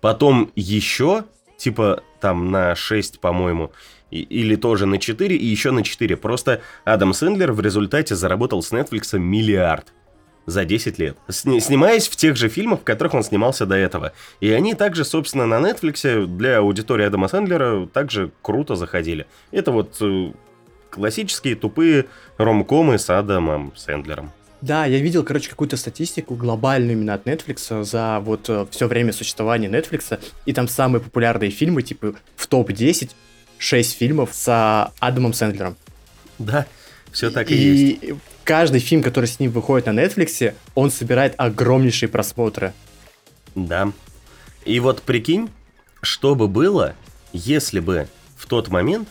[0.00, 1.24] Потом еще,
[1.56, 3.72] типа, там на 6, по-моему,
[4.10, 6.16] или тоже на 4, и еще на 4.
[6.16, 9.92] Просто Адам Сэндлер в результате заработал с Netflix миллиард
[10.46, 11.16] за 10 лет.
[11.28, 14.12] Сни- снимаясь в тех же фильмах, в которых он снимался до этого.
[14.40, 19.26] И они также, собственно, на Netflix для аудитории Адама Сэндлера также круто заходили.
[19.50, 20.32] Это вот э,
[20.90, 22.06] классические тупые
[22.38, 24.30] ромкомы с Адамом Сэндлером.
[24.62, 29.68] Да, я видел, короче, какую-то статистику глобальную именно от Netflix за вот все время существования
[29.68, 33.10] Netflix, и там самые популярные фильмы, типа в топ-10,
[33.58, 35.76] 6 фильмов с Адамом Сэндлером.
[36.38, 36.66] Да,
[37.12, 38.02] все так и, есть.
[38.02, 38.14] и
[38.44, 42.72] каждый фильм, который с ним выходит на Netflix, он собирает огромнейшие просмотры.
[43.54, 43.92] Да.
[44.64, 45.48] И вот прикинь,
[46.02, 46.94] что бы было,
[47.32, 49.08] если бы в тот момент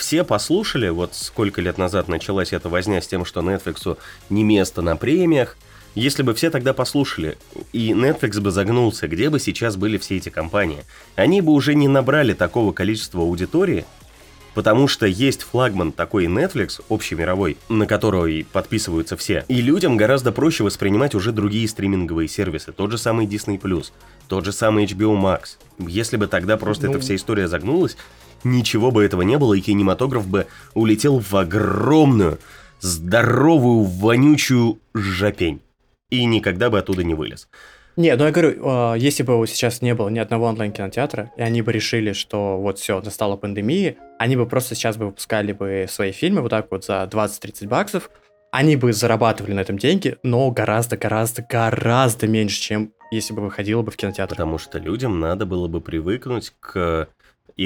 [0.00, 3.98] все послушали, вот сколько лет назад началась эта возня с тем, что Netflix
[4.30, 5.56] не место на премиях,
[5.94, 7.36] если бы все тогда послушали,
[7.72, 10.84] и Netflix бы загнулся, где бы сейчас были все эти компании,
[11.16, 13.84] они бы уже не набрали такого количества аудитории,
[14.54, 19.44] Потому что есть флагман такой Netflix, общемировой, на который подписываются все.
[19.48, 22.72] И людям гораздо проще воспринимать уже другие стриминговые сервисы.
[22.72, 23.60] Тот же самый Disney+,
[24.28, 25.56] тот же самый HBO Max.
[25.78, 26.92] Если бы тогда просто Ну.
[26.92, 27.96] эта вся история загнулась,
[28.44, 32.38] ничего бы этого не было, и кинематограф бы улетел в огромную,
[32.80, 35.60] здоровую, вонючую жопень.
[36.10, 37.48] И никогда бы оттуда не вылез.
[37.96, 41.60] Не, ну я говорю, э, если бы сейчас не было ни одного онлайн-кинотеатра, и они
[41.60, 46.12] бы решили, что вот все, настала пандемия, они бы просто сейчас бы выпускали бы свои
[46.12, 48.10] фильмы вот так вот за 20-30 баксов,
[48.52, 53.96] они бы зарабатывали на этом деньги, но гораздо-гораздо-гораздо меньше, чем если бы выходило бы в
[53.96, 54.34] кинотеатр.
[54.34, 57.08] Потому что людям надо было бы привыкнуть к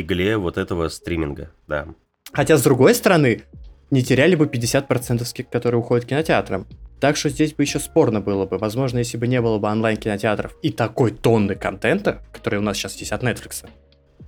[0.00, 1.86] игле вот этого стриминга, да.
[2.32, 3.42] Хотя, с другой стороны,
[3.90, 6.66] не теряли бы 50% ски- которые уходят кинотеатрам.
[7.00, 8.58] Так что здесь бы еще спорно было бы.
[8.58, 12.96] Возможно, если бы не было бы онлайн-кинотеатров и такой тонны контента, который у нас сейчас
[12.96, 13.66] есть от Netflix,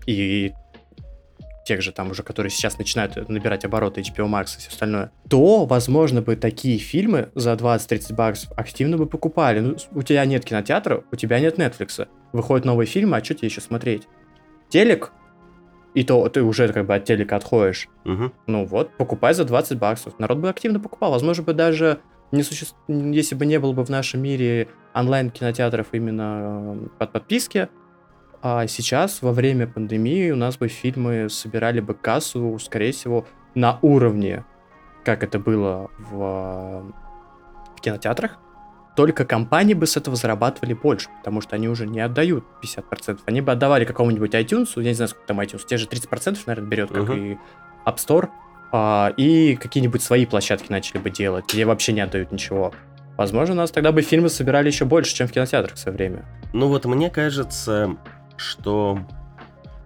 [0.07, 0.53] и
[1.65, 5.65] тех же там уже, которые сейчас начинают набирать обороты HBO Max и все остальное, то,
[5.65, 9.61] возможно, бы такие фильмы за 20-30 баксов активно бы покупали.
[9.61, 12.07] Ну, у тебя нет кинотеатра, у тебя нет Netflix.
[12.33, 14.05] Выходят новые фильмы, а что тебе еще смотреть?
[14.69, 15.13] Телек,
[15.97, 17.89] и то ты уже как бы от телека отходишь.
[18.05, 18.31] Мгм.
[18.47, 20.19] Ну вот, покупай за 20 баксов.
[20.19, 21.11] Народ бы активно покупал.
[21.11, 22.01] Возможно, бы даже
[22.33, 22.67] не суще...
[22.87, 27.69] если бы не было бы в нашем мире онлайн-кинотеатров именно э, под подписки,
[28.43, 33.79] а сейчас, во время пандемии, у нас бы фильмы собирали бы кассу, скорее всего, на
[33.81, 34.45] уровне,
[35.03, 36.93] как это было в, э,
[37.79, 38.39] в кинотеатрах.
[38.97, 43.21] Только компании бы с этого зарабатывали больше, потому что они уже не отдают 50%.
[43.27, 46.69] Они бы отдавали какому-нибудь iTunes, я не знаю, сколько там iTunes, те же 30%, наверное,
[46.69, 47.13] берет, как Мгм.
[47.13, 47.35] и
[47.87, 48.29] App Store,
[48.73, 52.73] а, и какие-нибудь свои площадки начали бы делать, где вообще не отдают ничего.
[53.19, 56.25] Возможно, у нас тогда бы фильмы собирали еще больше, чем в кинотеатрах в свое время.
[56.53, 57.97] Ну вот мне кажется,
[58.37, 58.99] что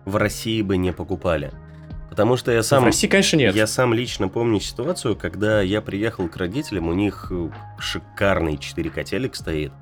[0.05, 1.53] в России бы не покупали.
[2.21, 2.83] Потому что я сам...
[2.83, 3.57] в России, конечно, нет.
[3.57, 9.05] Я сам лично помню ситуацию, когда я приехал к родителям, у них э, шикарный 4К
[9.05, 9.73] телек стоит,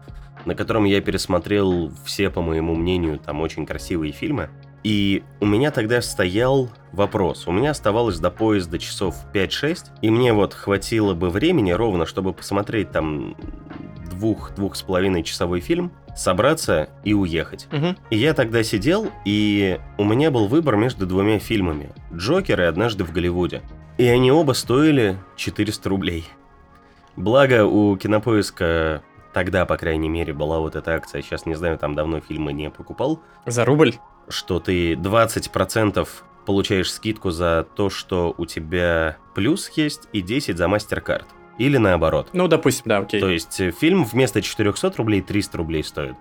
[0.45, 4.51] на котором я пересмотрел все, по моему мнению, там очень красивые фильмы.
[4.85, 7.49] И у меня тогда стоял вопрос.
[7.49, 12.33] У меня оставалось до поезда часов 5-6, и мне вот хватило бы времени ровно, чтобы
[12.33, 13.37] посмотреть там
[14.13, 17.69] двух-двух с половиной часовой фильм, собраться и уехать.
[17.71, 17.97] Мгм.
[18.11, 21.91] И я тогда сидел, и у меня был выбор между двумя фильмами.
[22.13, 23.63] «Джокер» и «Однажды в Голливуде».
[23.97, 26.25] И они оба стоили 400 рублей.
[27.17, 29.03] Благо, у Кинопоиска
[29.33, 31.23] тогда, по крайней мере, была вот эта акция.
[31.23, 33.21] Сейчас не знаю, там давно фильмы не покупал.
[33.47, 33.95] За рубль?
[34.29, 36.09] Что ты 20%
[36.47, 41.27] получаешь скидку за то, что у тебя плюс есть, и 10 за мастер-карт.
[41.59, 42.31] Или наоборот.
[42.33, 43.21] Ну, допустим, да, окей.
[43.21, 46.15] То есть э, фильм вместо 400 рублей 300 рублей стоит.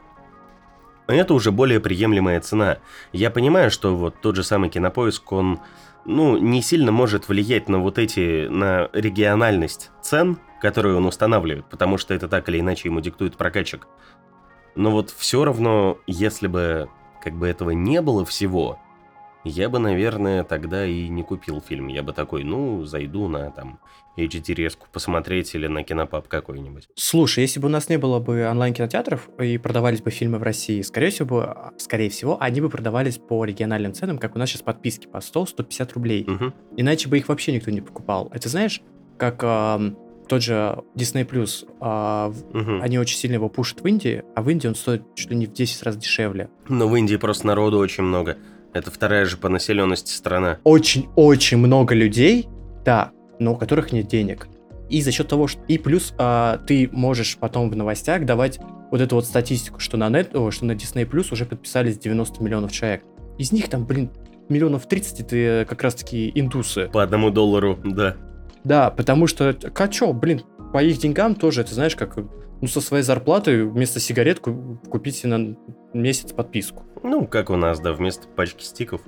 [1.07, 2.79] Это уже более приемлемая цена.
[3.13, 5.59] Я понимаю, что вот тот же самый кинопоиск, он,
[6.05, 11.97] ну, не сильно может влиять на вот эти, на региональность цен, которые он устанавливает, потому
[11.97, 13.87] что это так или иначе ему диктует прокатчик.
[14.75, 16.89] Но вот все равно, если бы
[17.23, 18.79] как бы этого не было всего,
[19.47, 21.87] я бы, наверное, тогда и не купил фильм.
[21.87, 23.79] Я бы такой, ну, зайду на там
[24.17, 26.89] HD-резку посмотреть или на кинопаб какой-нибудь.
[26.95, 30.81] Слушай, если бы у нас не было бы онлайн-кинотеатров и продавались бы фильмы в России,
[30.81, 34.61] скорее всего, бы- скорее всего, они бы продавались по региональным ценам, как у нас сейчас
[34.63, 36.23] подписки по 100-150 рублей.
[36.27, 36.53] Мгм.
[36.77, 38.31] Иначе бы их вообще никто не покупал.
[38.33, 38.81] Это знаешь,
[39.17, 39.95] как ам,
[40.27, 42.81] тот же Disney Plus, а, в- Мгм.
[42.81, 45.45] они очень сильно его пушат в Индии, а в Индии он стоит чуть ли не
[45.45, 46.49] в 10 раз дешевле.
[46.67, 48.37] Но в Индии просто народу очень много.
[48.73, 50.59] Это вторая же по населенности страна.
[50.63, 52.47] Очень-очень много людей,
[52.85, 54.47] да, но у которых нет денег.
[54.89, 55.61] И за счет того, что...
[55.67, 58.59] И плюс а, ты можешь потом в новостях давать
[58.91, 62.71] вот эту вот статистику, что на, нет, что на Disney Plus уже подписались 90 миллионов
[62.71, 63.03] человек.
[63.37, 64.11] Из них там, блин,
[64.49, 66.89] миллионов 30 это как раз-таки индусы.
[66.91, 68.15] По одному доллару, да.
[68.63, 69.53] Да, потому что,
[69.89, 72.17] чё, блин, по их деньгам тоже, это знаешь, как
[72.61, 75.55] ну, со своей зарплаты вместо сигарет ку- купить на
[75.93, 76.83] месяц подписку.
[77.03, 79.01] Ну, как у нас, да, вместо пачки стиков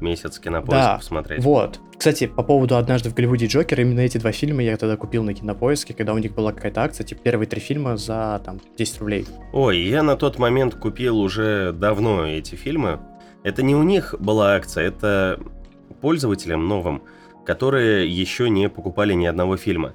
[0.00, 1.42] месяц кинопоиск Да, посмотреть.
[1.44, 1.80] Вот.
[1.96, 5.22] Кстати, по поводу «Однажды в Голливуде» и «Джокер», именно эти два фильма я тогда купил
[5.22, 9.00] на Кинопоиске, когда у них была какая-то акция, типа первые три фильма за там 10
[9.00, 9.26] рублей.
[9.52, 13.00] Ой, я на тот момент купил уже давно эти фильмы.
[13.42, 15.38] Это не у них была акция, это
[16.00, 17.02] пользователям новым,
[17.44, 19.94] которые еще не покупали ни одного фильма.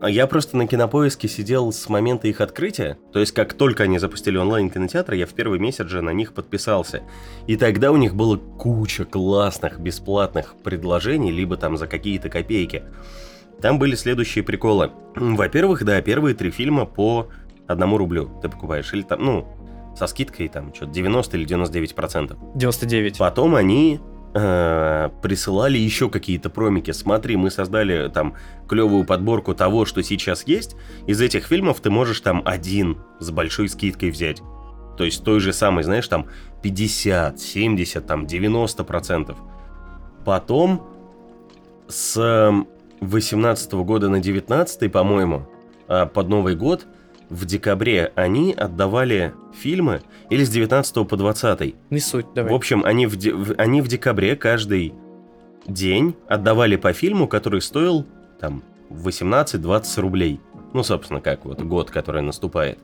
[0.00, 3.98] А Я просто на кинопоиске сидел с момента их открытия, то есть как только они
[3.98, 7.02] запустили онлайн-кинотеатр, я в первый месяц же на них подписался.
[7.46, 12.82] И тогда у них было куча классных бесплатных предложений, либо там за какие-то копейки.
[13.62, 14.90] Там были следующие приколы.
[15.16, 17.28] Во-первых, да, первые три фильма по
[17.66, 18.92] одному рублю ты покупаешь.
[18.92, 19.48] Или там, ну,
[19.96, 22.38] со скидкой там что-то 90 или 99 процентов.
[22.54, 23.18] 99.
[23.18, 24.00] Потом они
[24.36, 26.90] э, присылали еще какие-то промики.
[26.90, 28.34] Смотри, мы создали там
[28.68, 30.76] клевую подборку того, что сейчас есть.
[31.06, 34.42] Из этих фильмов ты можешь там один с большой скидкой взять.
[34.98, 36.26] То есть той же самой, знаешь, там
[36.62, 39.38] 50, 70, там 90 процентов.
[40.24, 40.86] Потом
[41.88, 42.52] с
[43.00, 45.48] 18 года на 19, по-моему,
[45.88, 46.86] а, под Новый год,
[47.30, 51.74] в декабре они отдавали фильмы, или с 19 по 20.
[51.90, 52.52] Не суть, давай.
[52.52, 54.94] В общем, они в, де- в- они в декабре каждый
[55.66, 58.06] день отдавали по фильму, который стоил
[58.40, 60.40] там 18-20 рублей.
[60.72, 62.78] Ну, собственно, как вот год, который наступает.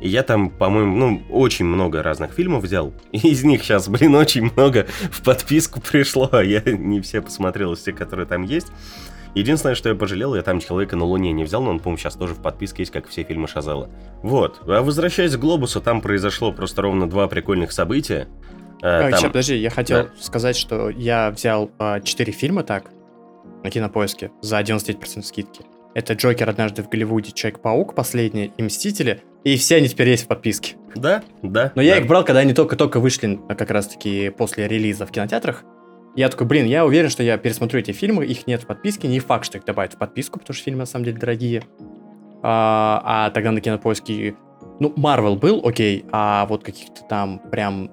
[0.00, 2.92] И я там, по-моему, ну, очень много разных фильмов взял.
[3.12, 6.28] И из них сейчас, блин, очень много в подписку пришло.
[6.32, 8.68] а Я не все посмотрел тех, которые там есть.
[9.34, 12.14] Единственное, что я пожалел, я там «Человека на Луне» не взял, но он, по-моему, сейчас
[12.14, 13.90] тоже в подписке есть, как все фильмы Шазела.
[14.22, 14.60] Вот.
[14.66, 18.28] А возвращаясь к «Глобусу», там произошло просто ровно два прикольных события.
[18.80, 19.12] А, там...
[19.12, 20.10] Сейчас, подожди, я хотел да.
[20.20, 22.90] сказать, что я взял а, 4 фильма так
[23.64, 25.64] на кинопоиске за 99% скидки.
[25.94, 29.22] Это Джокер однажды в Голливуде, Человек-паук последний и Мстители.
[29.44, 30.76] И все они теперь есть в подписке.
[30.96, 31.72] Да, да.
[31.74, 31.82] Но да.
[31.82, 35.64] я их брал, когда они только-только вышли, как раз-таки после релиза в кинотеатрах.
[36.16, 39.18] Я такой, блин, я уверен, что я пересмотрю эти фильмы, их нет в подписке, не
[39.18, 41.64] факт, что их добавят в подписку, потому что фильмы на самом деле дорогие.
[42.42, 44.36] А, а тогда на кинопоиске,
[44.78, 47.90] ну, Марвел был, окей, а вот каких-то там прям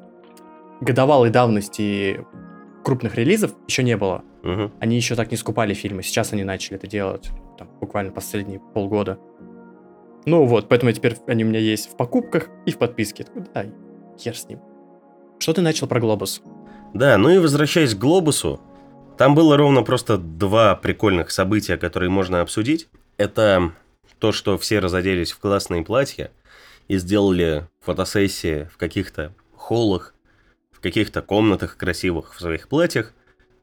[0.81, 2.25] годовалой давности
[2.83, 4.23] крупных релизов еще не было.
[4.43, 4.71] Угу.
[4.79, 6.03] Они еще так не скупали фильмы.
[6.03, 7.29] Сейчас они начали это делать.
[7.57, 9.19] Там, буквально последние полгода.
[10.25, 13.25] Ну вот, поэтому теперь они у меня есть в покупках и в подписке.
[13.53, 13.65] Да,
[14.19, 14.59] хер с ним.
[15.39, 16.41] Что ты начал про Глобус?
[16.93, 18.59] Да, ну и возвращаясь к Глобусу,
[19.17, 22.89] там было ровно просто два прикольных события, которые можно обсудить.
[23.17, 23.71] Это
[24.19, 26.31] то, что все разоделись в классные платья
[26.87, 30.13] и сделали фотосессии в каких-то холлах,
[30.71, 33.13] в каких-то комнатах красивых в своих платьях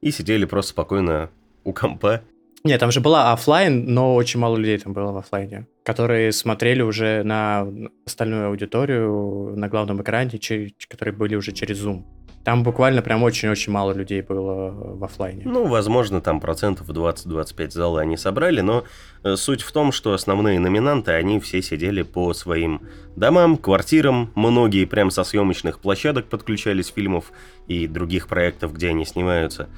[0.00, 1.30] и сидели просто спокойно
[1.64, 2.22] у компа.
[2.64, 6.82] Нет, там же была офлайн, но очень мало людей там было в офлайне, которые смотрели
[6.82, 7.68] уже на
[8.04, 10.40] остальную аудиторию на главном экране,
[10.88, 12.04] которые были уже через Zoom.
[12.44, 15.42] Там буквально прям очень-очень мало людей было в офлайне.
[15.44, 18.84] Ну, возможно, там процентов 20-25 зала они собрали, но
[19.22, 22.82] э, суть в том, что основные номинанты, они все сидели по своим
[23.16, 27.32] домам, квартирам, многие прям со съемочных площадок подключались фильмов
[27.66, 29.68] и других проектов, где они снимаются.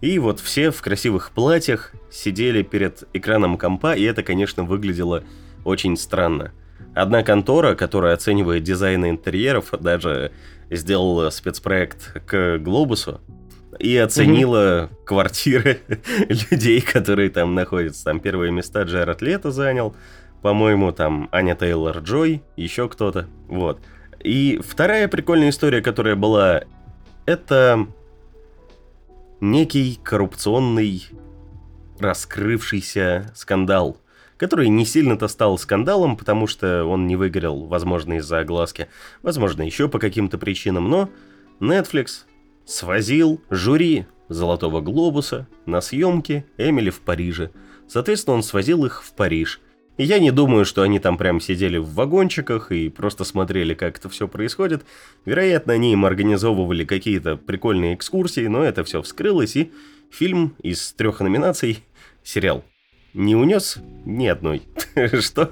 [0.00, 5.24] И вот все в красивых платьях сидели перед экраном компа, и это, конечно, выглядело
[5.64, 6.52] очень странно.
[6.94, 10.32] Одна контора, которая оценивает дизайн интерьеров, даже
[10.70, 13.20] сделала спецпроект к Глобусу
[13.78, 15.04] и оценила mm-hmm.
[15.04, 15.80] квартиры
[16.50, 18.04] людей, которые там находятся.
[18.04, 19.94] Там первые места Джаред Лето занял,
[20.42, 23.28] по-моему, там Аня Тейлор Джой, еще кто-то.
[23.48, 23.80] Вот.
[24.22, 26.62] И вторая прикольная история, которая была,
[27.26, 27.86] это
[29.40, 31.04] некий коррупционный
[31.98, 33.98] раскрывшийся скандал
[34.36, 38.88] который не сильно-то стал скандалом, потому что он не выгорел, возможно, из-за огласки,
[39.22, 41.10] возможно, еще по каким-то причинам, но
[41.60, 42.24] Netflix
[42.64, 47.50] свозил жюри «Золотого глобуса» на съемки Эмили в Париже.
[47.88, 49.60] Соответственно, он свозил их в Париж.
[49.96, 53.98] И я не думаю, что они там прям сидели в вагончиках и просто смотрели, как
[53.98, 54.84] это все происходит.
[55.24, 59.72] Вероятно, они им организовывали какие-то прикольные экскурсии, но это все вскрылось, и
[60.10, 61.82] фильм из трех номинаций,
[62.22, 62.62] сериал
[63.16, 64.62] не унес ни одной.
[65.20, 65.48] Что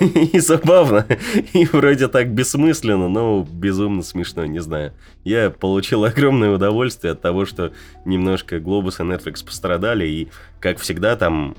[0.00, 1.06] и забавно,
[1.52, 4.94] и вроде так бессмысленно, но безумно смешно, не знаю.
[5.24, 7.72] Я получил огромное удовольствие от того, что
[8.04, 10.28] немножко Глобус и Netflix пострадали, и,
[10.60, 11.56] как всегда, там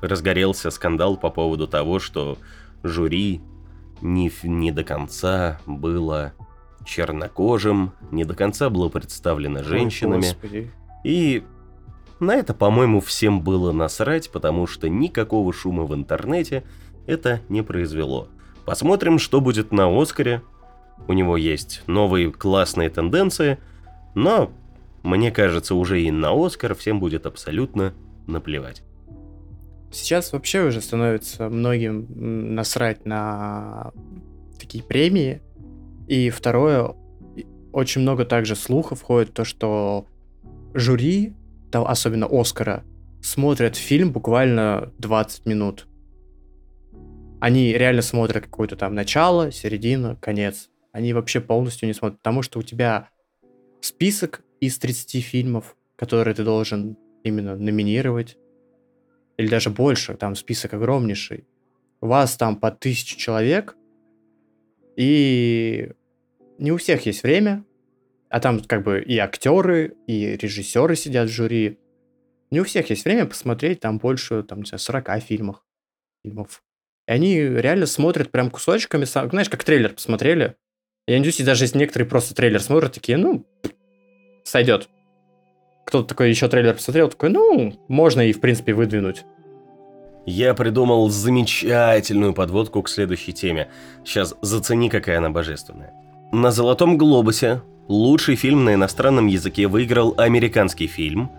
[0.00, 2.38] разгорелся скандал по поводу того, что
[2.82, 3.40] жюри
[4.00, 6.32] не, не до конца было
[6.84, 10.34] чернокожим, не до конца было представлено женщинами.
[10.42, 10.70] Ой,
[11.04, 11.44] и
[12.22, 16.64] на это, по-моему, всем было насрать, потому что никакого шума в интернете
[17.06, 18.28] это не произвело.
[18.64, 20.42] Посмотрим, что будет на Оскаре.
[21.08, 23.58] У него есть новые классные тенденции,
[24.14, 24.52] но,
[25.02, 27.92] мне кажется, уже и на Оскар всем будет абсолютно
[28.26, 28.82] наплевать.
[29.90, 33.92] Сейчас вообще уже становится многим насрать на
[34.58, 35.42] такие премии.
[36.06, 36.94] И второе,
[37.72, 40.06] очень много также слухов ходит, то, что
[40.72, 41.34] жюри
[41.78, 42.84] особенно Оскара,
[43.22, 45.86] смотрят фильм буквально 20 минут.
[47.40, 50.70] Они реально смотрят какое-то там начало, середина, конец.
[50.92, 53.08] Они вообще полностью не смотрят, потому что у тебя
[53.80, 58.36] список из 30 фильмов, которые ты должен именно номинировать,
[59.36, 61.46] или даже больше, там список огромнейший.
[62.00, 63.76] У вас там по тысячу человек,
[64.96, 65.90] и
[66.58, 67.64] не у всех есть время,
[68.32, 71.78] а там как бы и актеры, и режиссеры сидят в жюри.
[72.50, 75.62] Не у всех есть время посмотреть там больше, там, не знаю, 40 фильмов.
[76.24, 76.62] фильмов.
[77.06, 80.56] И они реально смотрят прям кусочками, знаешь, как трейлер посмотрели.
[81.06, 83.46] Я надеюсь, даже если некоторые просто трейлер смотрят, такие, ну,
[84.44, 84.88] сойдет.
[85.84, 89.24] Кто-то такой еще трейлер посмотрел, такой, ну, можно и, в принципе, выдвинуть.
[90.24, 93.70] Я придумал замечательную подводку к следующей теме.
[94.06, 95.92] Сейчас зацени, какая она божественная.
[96.32, 101.30] На «Золотом глобусе» Лучший фильм на иностранном языке выиграл американский фильм,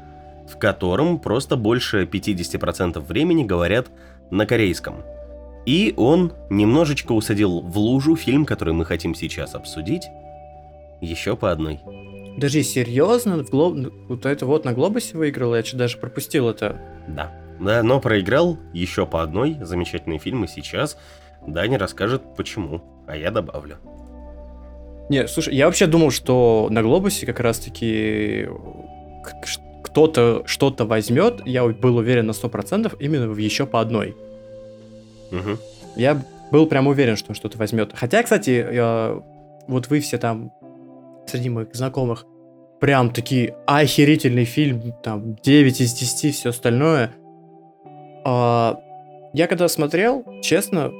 [0.47, 3.87] в котором просто больше 50% времени говорят
[4.29, 4.95] на корейском.
[5.65, 10.03] И он немножечко усадил в лужу фильм, который мы хотим сейчас обсудить,
[10.99, 11.79] еще по одной.
[12.37, 13.43] Даже серьезно?
[13.43, 13.77] В глоб...
[14.09, 15.55] Вот это вот на Глобусе выиграл?
[15.55, 16.81] Я что даже пропустил это.
[17.07, 17.31] Да.
[17.59, 20.97] Да, но проиграл еще по одной замечательный фильм, и сейчас
[21.45, 23.77] Даня расскажет почему, а я добавлю.
[25.13, 28.47] Не, слушай, я вообще думал, что на Глобусе как раз-таки
[29.83, 34.15] кто-то что-то возьмет, я был уверен на 100%, именно в еще по одной.
[35.29, 35.59] Мгм.
[35.95, 36.19] Я
[36.51, 37.91] был прям уверен, что он что-то возьмет.
[37.93, 39.21] Хотя, кстати, я-
[39.67, 40.51] вот вы все там
[41.27, 42.25] среди моих знакомых
[42.79, 47.11] прям такие охерительный фильм, там 9 из 10, все остальное.
[48.25, 48.79] А,
[49.33, 50.91] я когда смотрел, честно,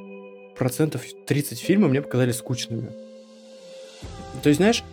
[0.56, 2.90] процентов 30 фильма мне показались скучными.
[4.44, 4.84] То есть, знаешь,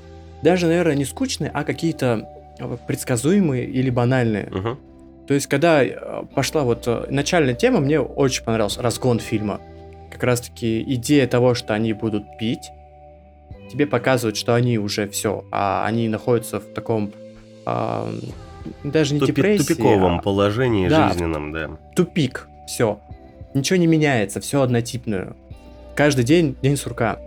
[0.42, 2.28] даже, наверное, не скучные, а какие-то
[2.58, 4.48] э, предсказуемые или банальные.
[4.50, 4.78] Мгм.
[5.26, 9.60] То есть, когда э, пошла вот э, начальная тема, мне очень понравился разгон фильма.
[10.10, 12.70] Как раз-таки идея того, что они будут пить,
[13.70, 17.12] тебе показывают, что они уже все, а они находятся в таком
[17.64, 18.12] а,
[18.82, 21.08] даже не Тупи- депрессии, тупиковом а положении Да.
[21.10, 21.70] жизненном, да.
[21.94, 22.98] тупик, все.
[23.54, 25.36] Ничего не меняется, все однотипно.
[25.94, 27.18] Каждый день день сурка.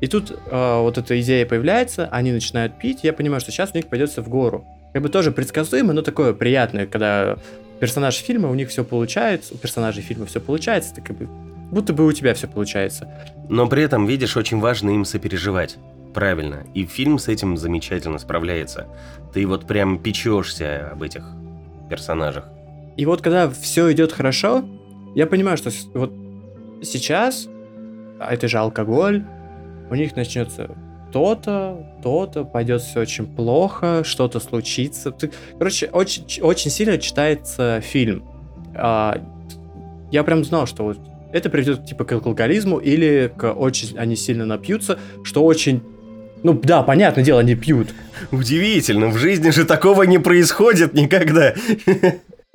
[0.00, 3.76] И тут э, вот эта идея появляется, они начинают пить, я понимаю, что сейчас у
[3.76, 4.66] них пойдется в гору.
[4.92, 7.38] Как бы тоже предсказуемо, но такое приятное, когда
[7.80, 11.28] персонаж фильма, у них все получается, у персонажей фильма все получается, так как бы
[11.70, 13.08] будто бы у тебя все получается.
[13.48, 15.76] Но при этом, видишь, очень важно им сопереживать.
[16.14, 16.64] Правильно.
[16.72, 18.86] И фильм с этим замечательно справляется.
[19.34, 21.24] Ты вот прям печешься об этих
[21.90, 22.44] персонажах.
[22.96, 24.64] И вот когда все идет хорошо,
[25.14, 26.12] я понимаю, что вот
[26.82, 27.48] сейчас,
[28.18, 29.24] а это же алкоголь,
[29.90, 30.70] у них начнется
[31.12, 35.10] то-то, то-то, пойдет все очень плохо, что-то случится.
[35.12, 38.24] Ты- короче, очень, очень сильно читается фильм.
[38.74, 39.22] А,
[40.10, 40.98] я прям знал, что вот
[41.32, 45.82] это приведет типа к алкоголизму или к очень они сильно напьются, что очень
[46.42, 47.88] ну да, понятное дело, они пьют.
[48.30, 51.54] Удивительно, в жизни же такого не происходит никогда.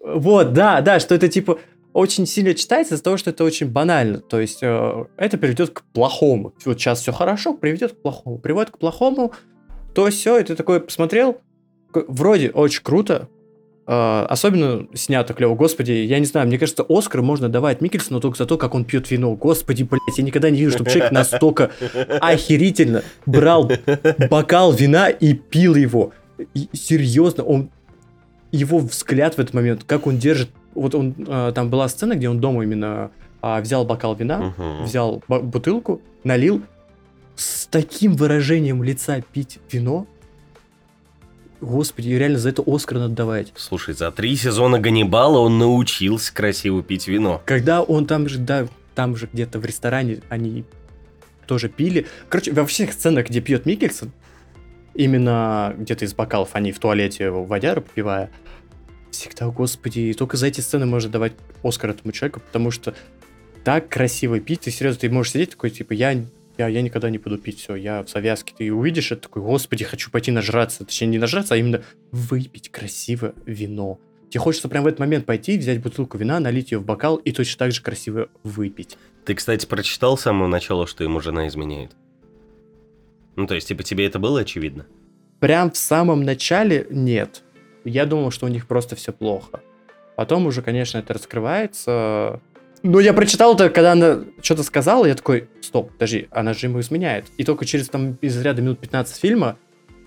[0.04, 1.60] Вот, да, да, что это типа
[1.94, 4.20] очень сильно читается из-за того, что это очень банально.
[4.20, 6.54] То есть э, это приведет к плохому.
[6.66, 8.38] Вот сейчас все хорошо, приведет к плохому.
[8.38, 9.34] Приводит к плохому,
[9.94, 11.38] то все, и ты такой посмотрел,
[11.94, 13.28] вроде очень круто,
[13.88, 15.56] э, особенно снято клево.
[15.56, 18.86] Господи, я не знаю, мне кажется, Оскар можно давать Микельсону только за то, как он
[18.86, 19.36] пьет вино.
[19.36, 21.72] Господи, блядь, я никогда не видел, чтобы человек настолько
[22.22, 23.70] охерительно брал
[24.30, 26.14] бокал вина и пил его.
[26.54, 27.70] И серьезно, он
[28.52, 30.50] его взгляд в этот момент, как он держит.
[30.76, 33.12] Вот он э, там была сцена, где он дома именно
[33.42, 34.84] а, взял бокал вина, Мгм.
[34.86, 36.62] взял бутылку, налил
[37.36, 40.06] с таким выражением лица пить вино.
[41.60, 43.52] Господи, реально за это Оскар надо давать.
[43.56, 47.42] Слушай, за три сезона Ганнибала он научился красиво пить вино.
[47.46, 50.64] Когда он там же, да, там же где-то в ресторане они
[51.46, 52.08] тоже пили.
[52.30, 54.12] Короче, во всех сценах, где пьет Микельсон,
[54.96, 58.32] именно где-то из бокалов, они в туалете водяру попивая,
[59.12, 61.34] всегда, господи, только за эти сцены можно давать
[61.64, 62.96] Оскар этому человеку, потому что
[63.64, 66.12] так красиво пить, ты серьезно, ты можешь сидеть такой, типа, я,
[66.58, 69.84] я, я никогда не буду пить, все, я в завязке, ты увидишь это такой, господи,
[69.84, 74.00] хочу пойти нажраться, точнее, не нажраться, а именно выпить красиво вино.
[74.30, 77.34] Тебе хочется прям в этот момент пойти, взять бутылку вина, налить ее в бокал и
[77.34, 78.98] точно так же красиво выпить.
[79.26, 81.92] Ты, кстати, прочитал с самого начала, что ему жена изменяет?
[83.36, 84.86] Ну, то есть, типа, тебе это было очевидно?
[85.42, 87.44] Прям в самом начале нет.
[87.84, 89.62] Я думал, что у них просто все плохо.
[90.16, 92.40] Потом уже, конечно, это раскрывается.
[92.84, 96.80] Но я прочитал это, когда она что-то сказала, я такой, стоп, подожди, она же ему
[96.80, 97.26] изменяет.
[97.38, 99.58] И только через там из ряда минут 15 фильма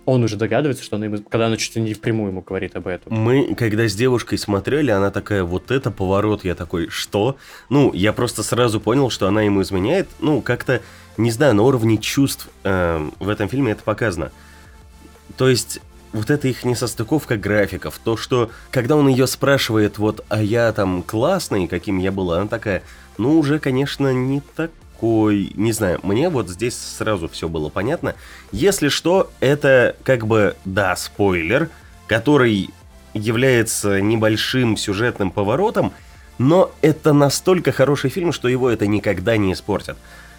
[0.07, 3.13] он уже догадывается, что она ему, когда она ли не впрямую ему говорит об этом.
[3.13, 7.37] Мы, когда с девушкой смотрели, она такая, вот это поворот, я такой, что?
[7.71, 10.83] Ну, я просто сразу понял, что она ему изменяет, ну, как-то,
[11.17, 14.31] не знаю, на уровне чувств эм, в этом фильме это показано.
[15.37, 15.81] То есть,
[16.15, 21.03] вот это их несостыковка графиков, то, что, когда он ее спрашивает, вот, а я там
[21.03, 22.83] классный, каким я был, она такая,
[23.19, 28.15] ну, уже, конечно, не такой, не знаю, мне вот здесь сразу все было понятно.
[28.53, 31.69] Если что, это как бы, да, спойлер,
[32.07, 32.71] который
[33.13, 35.93] является небольшим сюжетным поворотом,
[36.39, 39.97] но это настолько хороший фильм, что его это никогда не испортит.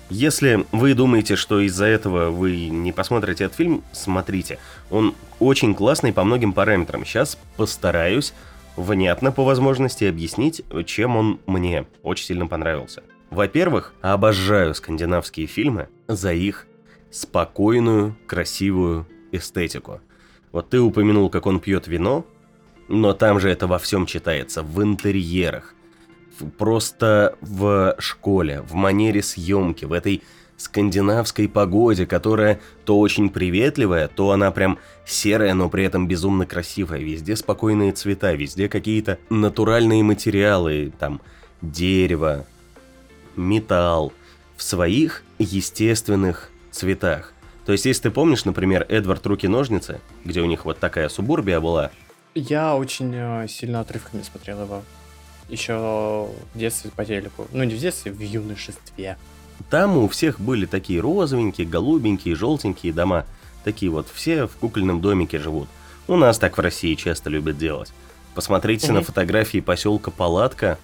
[0.09, 4.59] Если вы думаете, что из-за этого вы не посмотрите этот фильм, смотрите.
[4.91, 7.03] Он очень классный по многим параметрам.
[7.05, 8.33] Сейчас постараюсь
[8.75, 13.01] внятно по возможности объяснить, чем он мне очень сильно понравился.
[13.31, 16.67] Во-первых, обожаю скандинавские фильмы за их
[17.09, 20.01] спокойную, красивую эстетику.
[20.51, 22.25] Вот ты упомянул, как он пьет вино,
[22.87, 25.73] но там же это во всем читается, в интерьерах,
[26.57, 30.23] просто в школе, в манере съемки, в этой
[30.57, 36.99] скандинавской погоде, которая то очень приветливая, то она прям серая, но при этом безумно красивая.
[36.99, 41.21] Везде спокойные цвета, везде какие-то натуральные материалы, там
[41.61, 42.45] дерево,
[43.35, 44.13] металл,
[44.55, 47.33] в своих естественных цветах.
[47.65, 51.91] То есть, если ты помнишь, например, Эдвард Руки-ножницы, где у них вот такая субурбия была,
[52.35, 54.83] Я очень э, сильно отрывками смотрел его.
[55.49, 57.47] Еще в детстве по телеку.
[57.51, 59.17] Ну, не в детстве, в юношестве.
[59.69, 63.25] там у всех были такие розовенькие, голубенькие, желтенькие дома.
[63.63, 65.67] Такие вот, все в кукольном домике живут.
[66.07, 67.91] У нас так в России часто любят делать.
[68.35, 69.05] Посмотрите на Мгм.
[69.05, 70.77] фотографии поселка Палатка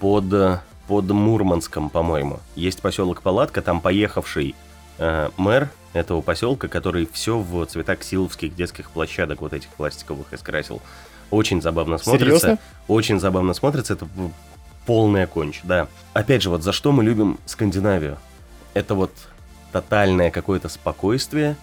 [0.00, 2.40] под, э, под Мурманском, по-моему.
[2.56, 4.54] Есть поселок Палатка, там поехавший
[4.98, 10.80] э, мэр этого поселка, который все в цвета ксиловских детских площадок вот этих пластиковых искрасил.
[11.30, 12.38] Очень забавно смотрится.
[12.38, 12.58] Серьезно?
[12.88, 13.94] Очень забавно смотрится.
[13.94, 14.06] Это
[14.86, 15.88] полная конч, да.
[16.12, 18.18] Опять же, вот за что мы любим Скандинавию?
[18.74, 19.12] Это вот
[19.72, 21.56] тотальное какое-то спокойствие,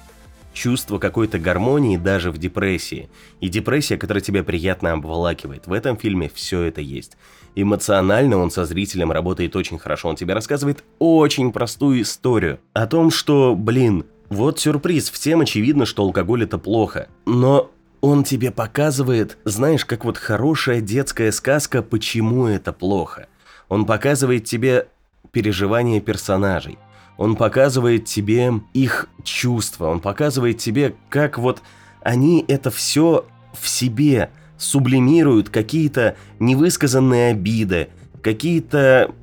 [0.54, 3.10] чувство какой-то гармонии даже в депрессии.
[3.40, 5.68] И депрессия, которая тебя приятно обволакивает.
[5.68, 7.18] В этом фильме все это есть.
[7.56, 10.10] Эмоционально он со зрителем работает очень хорошо.
[10.10, 12.60] Он тебе рассказывает очень простую историю.
[12.74, 17.08] О том, что, блин, вот сюрприз, всем очевидно, что алкоголь это плохо.
[17.26, 17.70] Но
[18.02, 23.28] он тебе показывает, знаешь, как вот хорошая детская сказка, почему это плохо.
[23.70, 24.88] Он показывает тебе
[25.32, 26.78] переживания персонажей.
[27.18, 29.88] Он показывает тебе их чувства.
[29.88, 31.62] Он показывает тебе, как вот
[32.02, 37.90] они это все в себе сублимируют, какие-то невысказанные обиды,
[38.22, 39.14] какие-то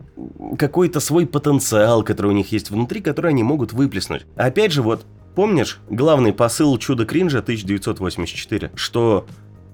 [0.59, 4.27] какой-то свой потенциал, который у них есть внутри, который они могут выплеснуть.
[4.37, 5.07] Опять же, вот
[5.39, 9.25] помнишь главный посыл «Чудо кринжа» 1984, что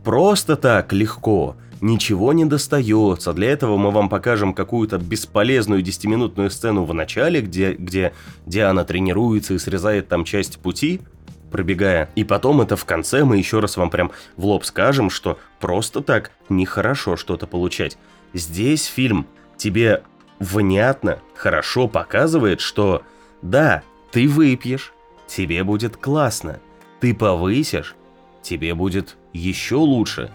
[0.04, 3.32] просто так легко ничего не достается.
[3.32, 8.12] Для этого мы вам покажем какую-то бесполезную 10-минутную сцену в начале, где, где
[8.44, 11.00] Диана тренируется и срезает там часть пути,
[11.50, 12.10] пробегая.
[12.14, 16.02] И потом это в конце мы еще раз вам прям в лоб скажем, что просто
[16.02, 17.96] так нехорошо что-то получать.
[18.34, 20.02] Здесь фильм тебе
[20.40, 23.00] внятно, хорошо показывает, что
[23.40, 24.92] да, ты выпьешь,
[25.26, 26.60] тебе будет классно.
[27.00, 27.94] Ты повысишь,
[28.42, 30.30] тебе будет еще лучше.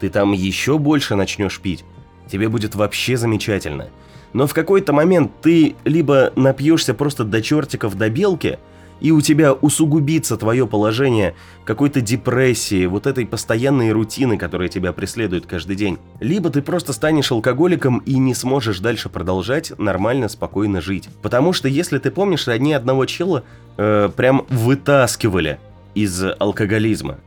[0.00, 1.84] Ты там еще больше начнешь пить,
[2.30, 3.88] тебе будет вообще замечательно.
[4.32, 8.58] Но в какой-то момент ты либо напьешься просто до чертиков до белки,
[9.00, 11.34] и у тебя усугубится твое положение
[11.64, 15.98] какой-то депрессии, вот этой постоянной рутины, которая тебя преследует каждый день.
[16.20, 21.08] Либо ты просто станешь алкоголиком и не сможешь дальше продолжать нормально, спокойно жить.
[21.22, 23.44] Потому что, если ты помнишь, одни одного чела
[23.80, 25.58] э, прям вытаскивали
[25.94, 27.18] из алкоголизма.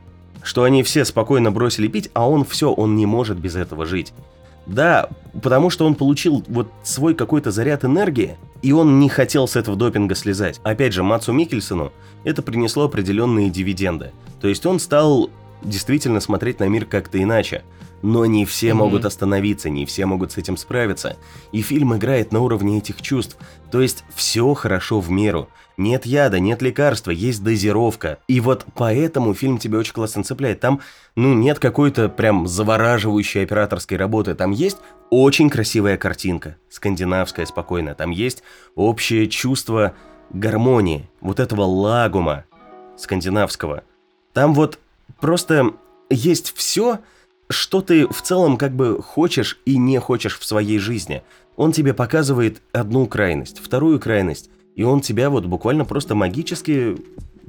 [0.42, 4.12] Что они все спокойно бросили пить, а он все, он не может без этого жить.
[4.66, 5.08] Да,
[5.42, 9.76] потому что он получил вот свой какой-то заряд энергии, и он не хотел с этого
[9.76, 10.60] допинга слезать.
[10.62, 11.92] Опять же, Мацу Микельсону
[12.22, 14.12] это принесло определенные дивиденды.
[14.40, 15.30] То есть он стал
[15.62, 17.62] действительно смотреть на мир как-то иначе.
[18.06, 18.80] Но не все Мгм.
[18.80, 21.16] могут остановиться, не все могут с этим справиться.
[21.52, 23.38] И фильм играет на уровне этих чувств.
[23.70, 25.48] То есть все хорошо в меру.
[25.78, 28.18] Нет яда, нет лекарства, есть дозировка.
[28.28, 30.60] И вот поэтому фильм тебя очень классно цепляет.
[30.60, 30.82] Там,
[31.16, 34.34] ну, нет какой-то прям завораживающей операторской работы.
[34.34, 34.76] Там есть
[35.08, 37.94] очень красивая картинка, скандинавская, спокойная.
[37.94, 38.42] Там есть
[38.74, 39.94] общее чувство
[40.28, 42.44] гармонии, вот этого лагума
[42.98, 43.82] скандинавского.
[44.34, 44.78] Там вот
[45.22, 45.70] просто
[46.10, 46.98] есть все,
[47.48, 51.22] что ты в целом как бы хочешь и не хочешь в своей жизни.
[51.56, 56.96] Он тебе показывает одну крайность, вторую крайность, и он тебя вот буквально просто магически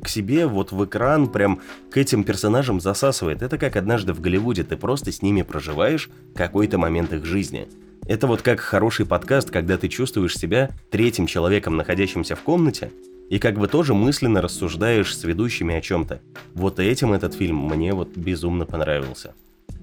[0.02, 3.42] к себе вот в экран прям к этим персонажам засасывает.
[3.42, 7.68] Это как однажды в Голливуде, ты просто с ними проживаешь какой-то момент их жизни.
[8.08, 12.92] Это вот как хороший подкаст, когда ты чувствуешь себя третьим человеком, находящимся в комнате,
[13.30, 16.22] и как бы тоже мысленно рассуждаешь с ведущими о чем-то.
[16.54, 19.34] Вот этим этот фильм мне вот безумно понравился.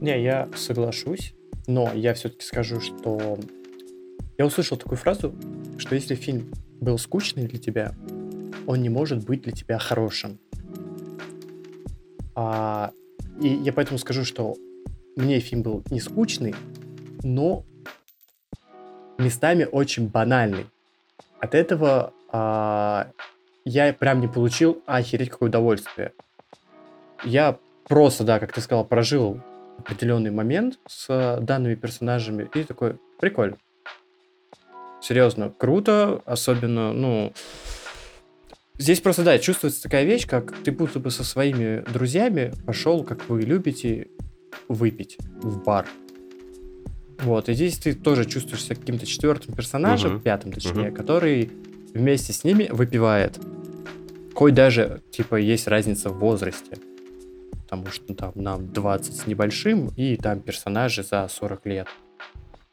[0.03, 1.33] Не, я соглашусь,
[1.69, 3.39] но я все-таки скажу, что
[4.37, 5.33] я услышал такую фразу,
[5.79, 7.95] что если фильм был скучный для тебя,
[8.67, 10.41] он не может быть для тебя хорошим.
[12.35, 12.91] А,
[13.41, 14.57] и я поэтому скажу, что
[15.15, 16.57] мне фильм был не скучный,
[17.23, 17.65] но
[19.19, 20.67] местами очень банальный.
[21.39, 23.13] От этого а,
[23.65, 26.13] я прям не получил охереть какое удовольствие.
[27.25, 29.41] Я просто, да, как ты сказал, прожил
[29.85, 33.57] определенный момент с э, данными персонажами и такой, прикольно.
[35.01, 37.33] Серьезно, круто, особенно, ну...
[38.79, 43.29] Здесь просто, да, чувствуется такая вещь, как ты будто бы со своими друзьями пошел, как
[43.29, 44.09] вы любите,
[44.69, 45.87] выпить в бар.
[47.21, 50.21] Вот, и здесь ты тоже чувствуешься каким-то четвертым персонажем, Мгм.
[50.23, 50.95] пятым точнее, Мгм.
[50.95, 51.51] который
[51.95, 53.39] вместе с ними выпивает.
[54.35, 56.79] Хоть даже, типа, есть разница в возрасте.
[57.73, 61.89] Потому что там нам 20 с небольшим, и там персонажи за 40 лет.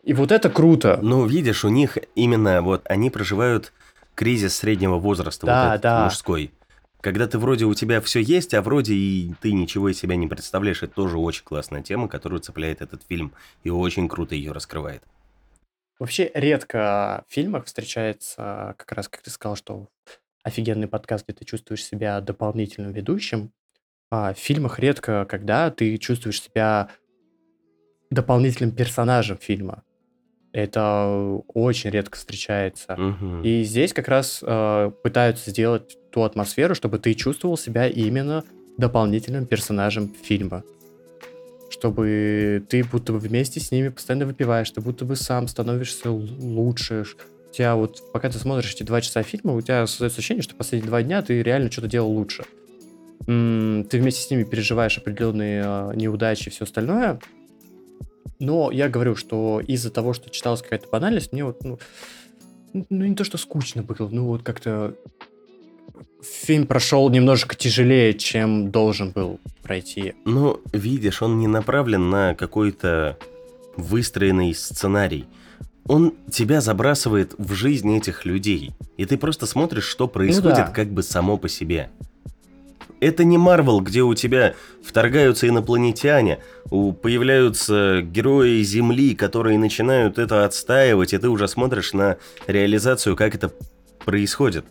[0.04, 1.00] И вот это круто.
[1.02, 3.72] Ну, видишь, у них именно вот они проживают
[4.14, 6.04] кризис среднего возраста, Да, вот этот да.
[6.04, 6.52] мужской.
[7.00, 10.28] Когда ты вроде у тебя все есть, а вроде и ты ничего из себя не
[10.28, 13.32] представляешь, это тоже очень классная тема, которую цепляет этот фильм,
[13.64, 15.02] и очень круто ее раскрывает.
[15.98, 19.88] Вообще редко в фильмах встречается, как раз как ты сказал, что
[20.44, 23.54] офигенный подкаст, где ты чувствуешь себя дополнительным ведущим.
[24.12, 26.90] А в фильмах редко, когда ты чувствуешь себя
[28.10, 29.84] дополнительным персонажем фильма.
[30.52, 32.96] Это очень редко встречается.
[32.96, 33.44] Мгм.
[33.44, 38.44] И здесь как раз э, пытаются сделать ту атмосферу, чтобы ты чувствовал себя именно
[38.78, 40.64] дополнительным персонажем фильма.
[41.70, 47.06] Чтобы ты будто бы вместе с ними постоянно выпиваешь, ты будто бы сам становишься лучше.
[47.52, 50.56] У тебя вот, пока ты смотришь эти два часа фильма, у тебя создается ощущение, что
[50.56, 52.44] последние два дня ты реально что-то делал лучше.
[53.26, 57.20] Ты вместе с ними переживаешь определенные э, неудачи и все остальное.
[58.40, 61.78] Но я говорю, что из-за того, что читалась какая-то банальность, мне вот, ну,
[62.74, 64.96] ну не то, что скучно было, ну вот как-то
[66.22, 70.14] фильм прошел немножко тяжелее, чем должен был пройти.
[70.26, 73.18] Ну, видишь, он не направлен на какой-то
[73.76, 75.26] выстроенный сценарий.
[75.86, 78.72] Он тебя забрасывает в жизнь этих людей.
[78.98, 80.68] И ты просто смотришь, что происходит да.
[80.68, 81.90] как бы само по себе.
[83.00, 86.40] Это не Марвел, где у тебя вторгаются инопланетяне,
[86.70, 93.36] у- появляются герои Земли, которые начинают это отстаивать, и ты уже смотришь на реализацию, как
[93.36, 93.52] это
[94.04, 94.66] происходит.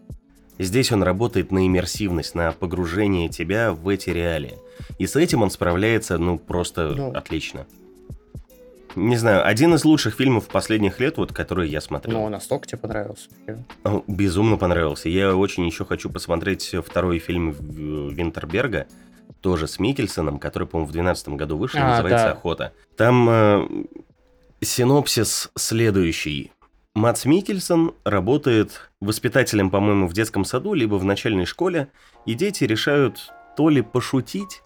[0.59, 4.59] Здесь он работает на иммерсивность, на погружение тебя в эти реалии.
[4.99, 7.11] И с этим он справляется, ну, просто Ну.
[7.13, 7.67] отлично.
[8.99, 12.19] Не знаю, один из лучших фильмов последних лет, вот, которые я смотрел.
[12.19, 13.29] Но настолько тебе понравился.
[14.07, 15.09] Безумно понравился.
[15.09, 18.87] Я очень еще хочу посмотреть второй фильм Винтерберга,
[19.41, 22.33] тоже с Микельсоном, который, по-моему, в 2012 году вышел, А, называется да.
[22.33, 22.73] «Охота».
[22.97, 23.69] Там э,
[24.61, 26.53] синопсис следующий.
[26.95, 31.89] Мац Микельсон работает воспитателем, по-моему, в детском саду, либо в начальной школе,
[32.27, 34.63] и дети решают то ли пошутить,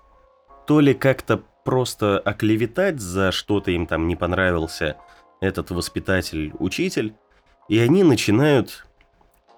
[0.66, 4.96] то ли как-то просто оклеветать за что-то им там не понравился
[5.40, 7.14] этот воспитатель-учитель,
[7.68, 8.86] и они начинают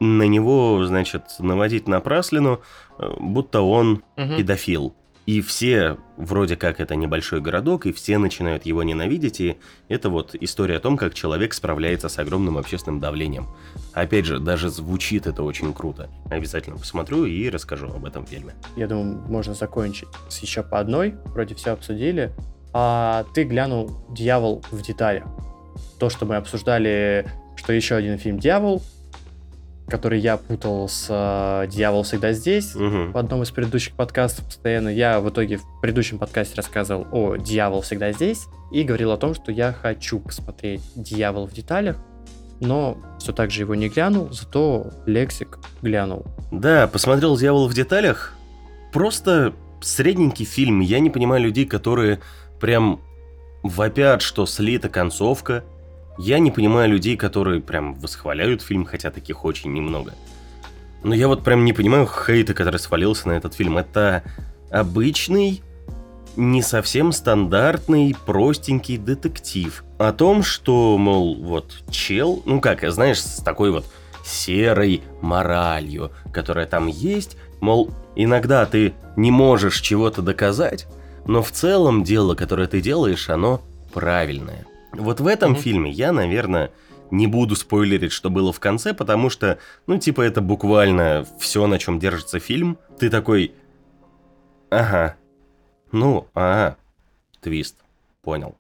[0.01, 2.61] на него, значит, наводить напраслину,
[2.99, 4.37] э, будто он Мгм.
[4.37, 4.95] педофил.
[5.27, 9.57] И все, вроде как это небольшой городок, и все начинают его ненавидеть, и
[9.89, 13.49] это вот история о том, как человек справляется с огромным общественным давлением.
[13.95, 16.11] Опять же, даже звучит это очень круто.
[16.31, 18.55] Обязательно посмотрю и расскажу об этом фильме.
[18.77, 21.15] Я думаю, можно закончить с еще по одной.
[21.27, 22.33] Вроде все обсудили.
[22.75, 25.25] А ты глянул «Дьявол в деталях».
[25.99, 28.83] То, что мы обсуждали, что еще один фильм «Дьявол»,
[29.89, 32.75] который я путал с э, «Дьявол всегда здесь».
[32.75, 33.13] Мгм.
[33.13, 37.83] В одном из предыдущих подкастов постоянно я в итоге в предыдущем подкасте рассказывал о «Дьявол
[37.83, 41.97] всегда здесь» и говорил о том, что я хочу посмотреть «Дьявол в деталях»,
[42.61, 46.25] но все так же его не глянул, зато Лексик глянул.
[46.51, 48.35] Да, посмотрел «Дьявол в деталях».
[48.93, 50.81] Просто средненький фильм.
[50.81, 52.21] Я не понимаю людей, которые
[52.61, 53.01] прям
[53.63, 55.65] вопят, что слита концовка.
[56.19, 60.13] Я не понимаю людей, которые прям восхваляют фильм, хотя таких очень немного.
[61.03, 63.77] Но я вот прям не понимаю хейта, который свалился на этот фильм.
[63.79, 64.23] Это
[64.71, 65.63] обычный,
[66.37, 69.85] не совсем стандартный, простенький детектив.
[69.99, 73.85] О том, что, мол, вот чел, ну как, знаешь, с такой вот
[74.25, 80.87] серой моралью, которая там есть, мол, иногда ты не можешь чего-то доказать,
[81.27, 83.61] но в целом дело, которое ты делаешь, оно
[83.93, 84.67] правильное.
[84.97, 85.61] Вот в этом Мгм.
[85.61, 86.71] фильме я, наверное,
[87.11, 91.79] не буду спойлерить, что было в конце, потому что, ну, типа, это буквально все, на
[91.79, 92.79] чем держится фильм.
[92.99, 93.53] Ты такой,
[94.71, 95.17] ага,
[95.93, 96.77] ну, ага,
[97.41, 97.77] твист,
[98.23, 98.57] понял.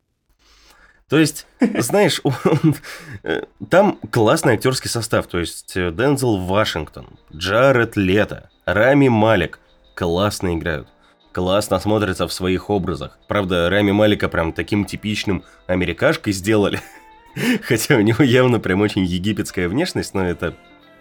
[1.08, 2.74] То есть, знаешь, он-
[3.22, 5.26] э, там классный актерский состав.
[5.26, 9.58] То есть э, Дензел Вашингтон, Джаред Лето, Рами Малик
[9.94, 10.88] классно играют.
[11.34, 13.18] Классно смотрятся в своих образах.
[13.26, 16.80] Правда, Рами Малика прям таким типичным америкашкой сделали.
[17.62, 20.54] Хотя у него явно прям очень египетская внешность, но это...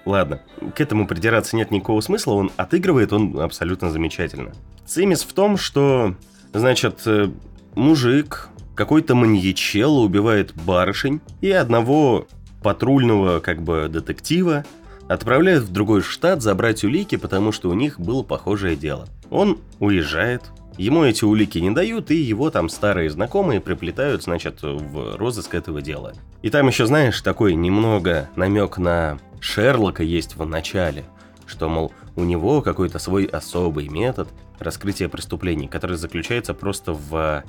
[0.06, 0.42] Ладно,
[0.76, 4.52] к этому придираться нет никакого смысла, он отыгрывает он абсолютно замечательно.
[4.88, 6.16] Цимис в том, что,
[6.52, 7.30] значит, э,
[7.76, 12.28] мужик, какой-то маньячел убивает барышень и одного
[12.64, 14.66] патрульного, как бы, детектива
[15.08, 19.08] отправляют в другой штат забрать улики, потому что у них было похожее дело.
[19.30, 20.44] Он уезжает,
[20.78, 25.82] ему эти улики не дают, и его там старые знакомые приплетают, значит, в розыск этого
[25.82, 26.14] дела.
[26.42, 31.06] И там еще, знаешь, такой немного намек на Шерлока есть в начале,
[31.46, 34.30] что, мол, у него какой-то свой особый метод
[34.60, 37.44] раскрытия преступлений, который заключается просто в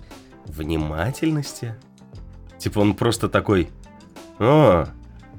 [0.46, 1.74] внимательности.
[2.58, 3.68] Типа он просто такой,
[4.38, 4.88] а,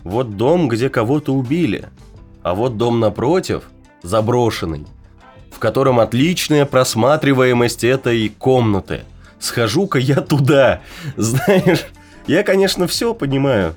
[0.06, 1.90] вот дом, где кого-то убили,
[2.44, 3.64] а вот дом напротив,
[4.04, 4.86] заброшенный.
[5.52, 9.06] в котором отличная просматриваемость этой комнаты.
[9.40, 10.82] Схожу-ка я туда.
[11.16, 11.86] Знаешь,
[12.28, 13.74] я, конечно, все понимаю.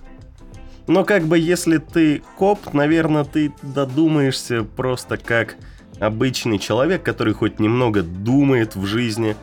[0.88, 5.56] Но как бы если ты коп, наверное, ты додумаешься просто как
[6.00, 9.36] обычный человек, который хоть немного думает в жизни,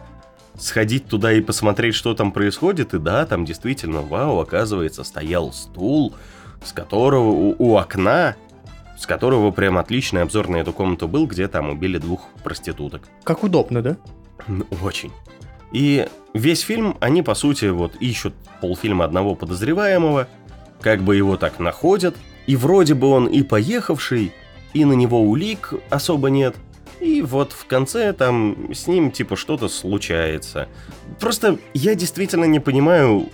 [0.60, 6.14] сходить туда и посмотреть, что там происходит, и да, там действительно, вау, оказывается, стоял стул,
[6.66, 8.36] с которого у, у окна,
[8.98, 13.04] с которого прям отличный обзор на эту комнату был, где там убили двух проституток.
[13.24, 13.98] Как удобно, да?
[14.84, 15.12] Очень.
[15.72, 20.28] И весь фильм, они, по сути, вот ищут полфильма одного подозреваемого,
[20.82, 22.16] как бы его так находят,
[22.48, 24.32] и вроде бы он и поехавший,
[24.74, 26.56] и на него улик особо нет,
[27.00, 30.68] и вот в конце там с ним типа что-то случается.
[31.20, 33.30] Просто я действительно не понимаю,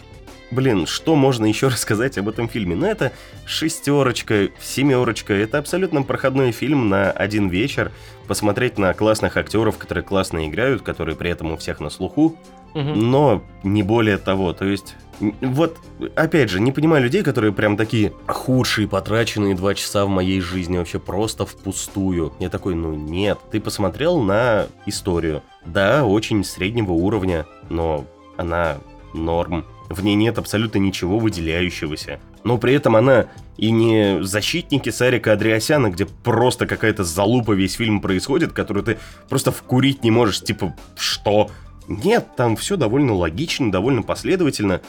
[0.51, 2.75] блин, что можно еще рассказать об этом фильме?
[2.75, 3.11] Ну, это
[3.45, 7.91] шестерочка, семерочка, это абсолютно проходной фильм на один вечер.
[8.27, 12.37] Посмотреть на классных актеров, которые классно играют, которые при этом у всех на слуху,
[12.73, 12.79] угу.
[12.81, 14.53] но не более того.
[14.53, 14.95] То есть
[15.41, 15.77] вот,
[16.15, 20.77] опять же, не понимаю людей, которые прям такие худшие, потраченные два часа в моей жизни
[20.77, 22.33] вообще просто впустую.
[22.39, 25.43] Я такой, ну нет, ты посмотрел на историю.
[25.65, 28.05] Да, очень среднего уровня, но
[28.37, 28.77] она
[29.13, 29.65] норм.
[29.91, 32.19] В ней нет абсолютно ничего выделяющегося.
[32.43, 33.27] Но при этом она
[33.57, 38.97] и не защитники Сарика Андреасяна, где просто какая-то залупа весь фильм происходит, которую ты
[39.29, 41.51] просто вкурить не можешь, типа, что?
[41.87, 44.81] Нет, там все довольно логично, довольно последовательно.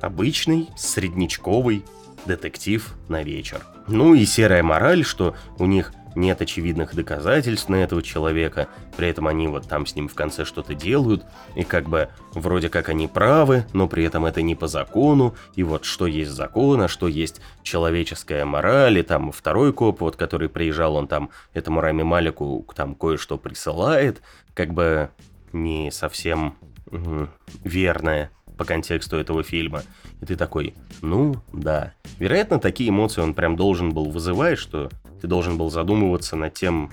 [0.00, 1.84] Обычный, среднечковый
[2.26, 3.60] детектив на вечер.
[3.88, 9.28] Ну и серая мораль, что у них нет очевидных доказательств на этого человека, при этом
[9.28, 13.06] они вот там с ним в конце что-то делают, и как бы вроде как они
[13.06, 17.06] правы, но при этом это не по закону, и вот что есть закон, а что
[17.06, 22.66] есть человеческая мораль, и там второй коп, вот который приезжал, он там этому Рами Малику
[22.74, 24.22] там кое-что присылает,
[24.54, 25.10] как бы
[25.52, 26.56] не совсем
[26.90, 27.28] угу,
[27.64, 29.82] верное по контексту этого фильма.
[30.20, 31.92] И ты такой, ну да.
[32.18, 34.90] Вероятно, такие эмоции он прям должен был вызывать, что
[35.20, 36.90] ты должен был задумываться над тем,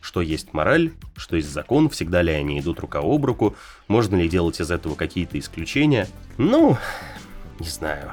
[0.00, 3.54] что есть мораль, что есть закон, всегда ли они идут рука об руку,
[3.88, 6.08] можно ли делать из этого какие-то исключения.
[6.38, 6.76] Ну,
[7.58, 8.12] не знаю.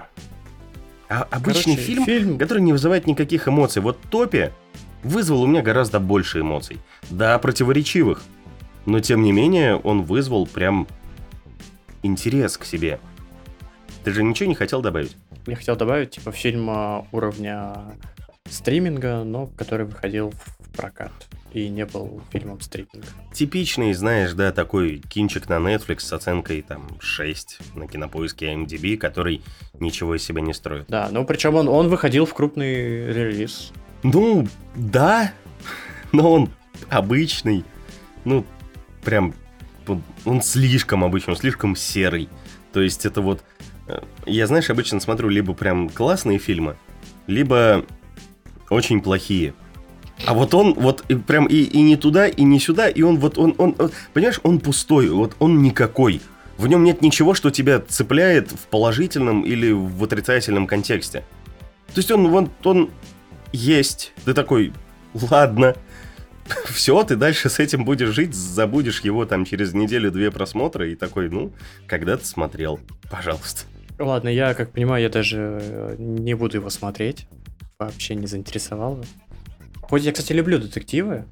[1.09, 3.81] А обычный Короче, фильм, фильм, который не вызывает никаких эмоций.
[3.81, 4.51] Вот Топи
[5.03, 6.79] вызвал у меня гораздо больше эмоций.
[7.09, 8.21] Да, противоречивых.
[8.85, 10.87] Но тем не менее, он вызвал прям
[12.03, 12.99] интерес к себе.
[14.03, 15.15] Ты же ничего не хотел добавить?
[15.45, 16.69] Я хотел добавить, типа, фильм
[17.11, 17.73] уровня
[18.49, 21.11] стриминга, но который выходил в прокат
[21.53, 23.07] и не был фильмом стриминга.
[23.33, 29.41] Типичный, знаешь, да, такой кинчик на Netflix с оценкой там 6 на кинопоиске IMDb, который
[29.79, 30.85] ничего из себя не строит.
[30.87, 33.71] Да, ну причем он, он выходил в крупный релиз.
[34.03, 35.33] Ну, да,
[36.11, 36.49] но он
[36.89, 37.63] обычный.
[38.25, 38.45] Ну,
[39.03, 39.33] прям
[40.25, 42.29] он слишком обычный, он слишком серый.
[42.73, 43.43] То есть это вот...
[43.87, 46.75] Э, я, знаешь, обычно смотрю либо прям классные фильмы,
[47.25, 47.85] либо
[48.69, 49.53] очень плохие.
[50.25, 53.37] А вот он вот прям и, и не туда, и не сюда, и он вот
[53.37, 56.21] он, он, он, понимаешь, он пустой, вот он никакой.
[56.57, 61.23] В нем нет ничего, что тебя цепляет в положительном или в отрицательном контексте.
[61.93, 62.89] То есть он, вот он
[63.53, 64.73] есть, ты такой,
[65.13, 65.75] ладно,
[66.65, 71.29] все, ты дальше с этим будешь жить, забудешь его там через неделю-две просмотра и такой,
[71.29, 71.53] ну,
[71.85, 73.65] когда ты смотрел, пожалуйста.
[73.99, 77.27] Ладно, я, как понимаю, я даже э, не буду его смотреть.
[77.79, 79.05] Вообще не заинтересовал.
[79.81, 81.25] Хоть я, кстати, люблю детективы,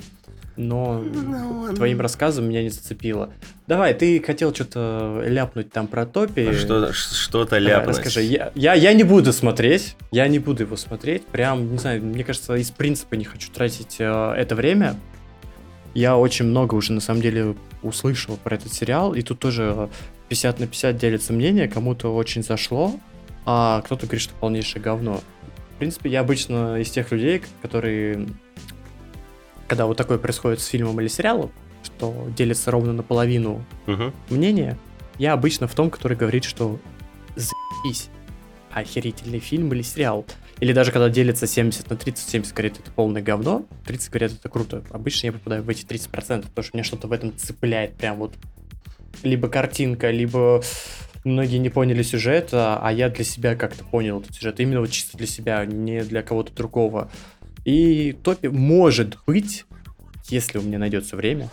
[0.55, 3.33] но ну, твоим рассказом меня не зацепило.
[3.65, 6.53] Давай, ты хотел что-то ляпнуть там про Топи.
[6.53, 7.97] Что, что-то ляпнуть.
[7.97, 8.21] Расскажи.
[8.21, 9.95] Я, я, я не буду смотреть.
[10.11, 11.25] Я не буду его смотреть.
[11.25, 14.95] Прям, не знаю, мне кажется, из принципа не хочу тратить э, это время.
[15.95, 19.15] Я очень много уже, на самом деле, услышал про этот сериал.
[19.15, 19.89] И тут тоже
[20.29, 21.67] 50 на 50 делится мнение.
[21.67, 22.99] Кому-то очень зашло,
[23.47, 25.21] а кто-то говорит, что полнейшее говно.
[25.75, 28.27] В принципе, я обычно из тех людей, которые
[29.67, 31.51] когда вот такое происходит с фильмом или сериалом,
[31.83, 34.13] что делится ровно наполовину угу.
[34.29, 34.77] мнения,
[35.17, 36.79] я обычно в том, который говорит, что
[37.35, 38.09] заебись,
[38.71, 40.25] охерительный фильм или сериал.
[40.59, 44.49] Или даже когда делится 70 на 30, 70 говорит, это полное говно, 30 говорят, это
[44.49, 44.83] круто.
[44.91, 46.09] Обычно я попадаю в эти 30%,
[46.43, 48.33] потому что меня что-то в этом цепляет прям вот.
[49.23, 50.61] Либо картинка, либо
[51.25, 54.59] многие не поняли сюжет, а я для себя как-то понял этот сюжет.
[54.59, 57.09] Именно вот чисто для себя, не для кого-то другого.
[57.65, 59.65] И топе может быть,
[60.29, 61.49] если у меня найдется время.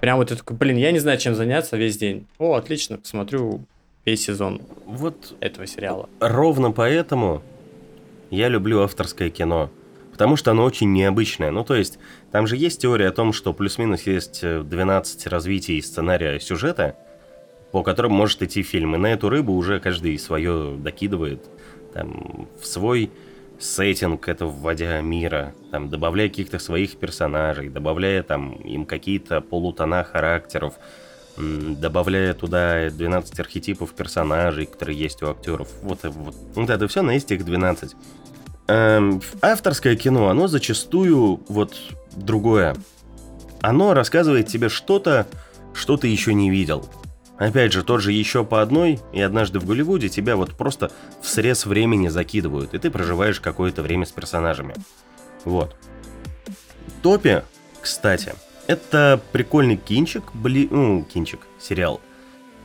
[0.00, 2.26] Прям вот я такой, блин, я не знаю, чем заняться весь день.
[2.38, 3.64] О, отлично, посмотрю
[4.04, 6.08] весь сезон вот этого сериала.
[6.20, 7.42] Ровно поэтому
[8.30, 9.70] я люблю авторское кино.
[10.16, 11.50] потому что оно очень необычное.
[11.50, 11.98] Ну, то есть,
[12.32, 16.96] там же есть теория о том, что плюс-минус есть 12 развитий сценария сюжета,
[17.72, 18.94] по которым может идти фильм.
[18.94, 21.44] И на эту рыбу уже каждый свое докидывает
[21.92, 23.10] там, в свой
[23.58, 30.74] сеттинг, это вводя мира, там, добавляя каких-то своих персонажей, добавляя там им какие-то полутона характеров,
[31.36, 35.68] добавляя туда 12 архетипов персонажей, которые есть у актеров.
[35.82, 37.94] Вот, вот, вот это все на есть их 12.
[38.68, 41.74] Эм, авторское кино, оно зачастую вот
[42.14, 42.76] другое.
[43.60, 45.26] Оно рассказывает тебе что-то,
[45.72, 46.88] что ты еще не видел.
[47.38, 51.28] Опять же, тот же еще по одной, и однажды в Голливуде тебя вот просто в
[51.28, 54.74] срез времени закидывают, и ты проживаешь какое-то время с персонажами.
[55.44, 55.76] Вот.
[57.02, 57.42] Топи,
[57.80, 58.32] кстати,
[58.66, 60.66] это прикольный кинчик, бли...
[60.70, 62.00] ну, кинчик, сериал.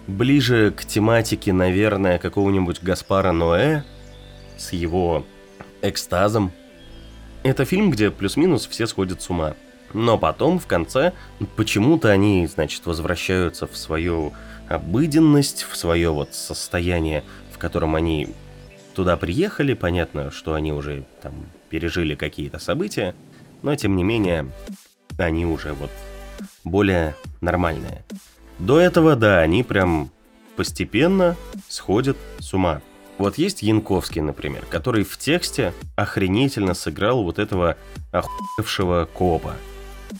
[0.07, 3.83] Ближе к тематике, наверное, какого-нибудь Гаспара Ноэ
[4.57, 5.25] с его
[5.81, 6.51] экстазом.
[7.43, 9.53] Это фильм, где плюс-минус все сходят с ума.
[9.93, 11.13] Но потом, в конце,
[11.55, 14.33] почему-то они, значит, возвращаются в свою
[14.71, 18.29] обыденность, в свое вот состояние, в котором они
[18.95, 19.73] туда приехали.
[19.73, 21.33] Понятно, что они уже там
[21.69, 23.15] пережили какие-то события,
[23.61, 24.51] но тем не менее
[25.17, 25.91] они уже вот
[26.63, 28.03] более нормальные.
[28.59, 30.11] До этого, да, они прям
[30.55, 31.35] постепенно
[31.67, 32.81] сходят с ума.
[33.17, 37.77] Вот есть Янковский, например, который в тексте охренительно сыграл вот этого
[38.11, 39.55] охуевшего копа.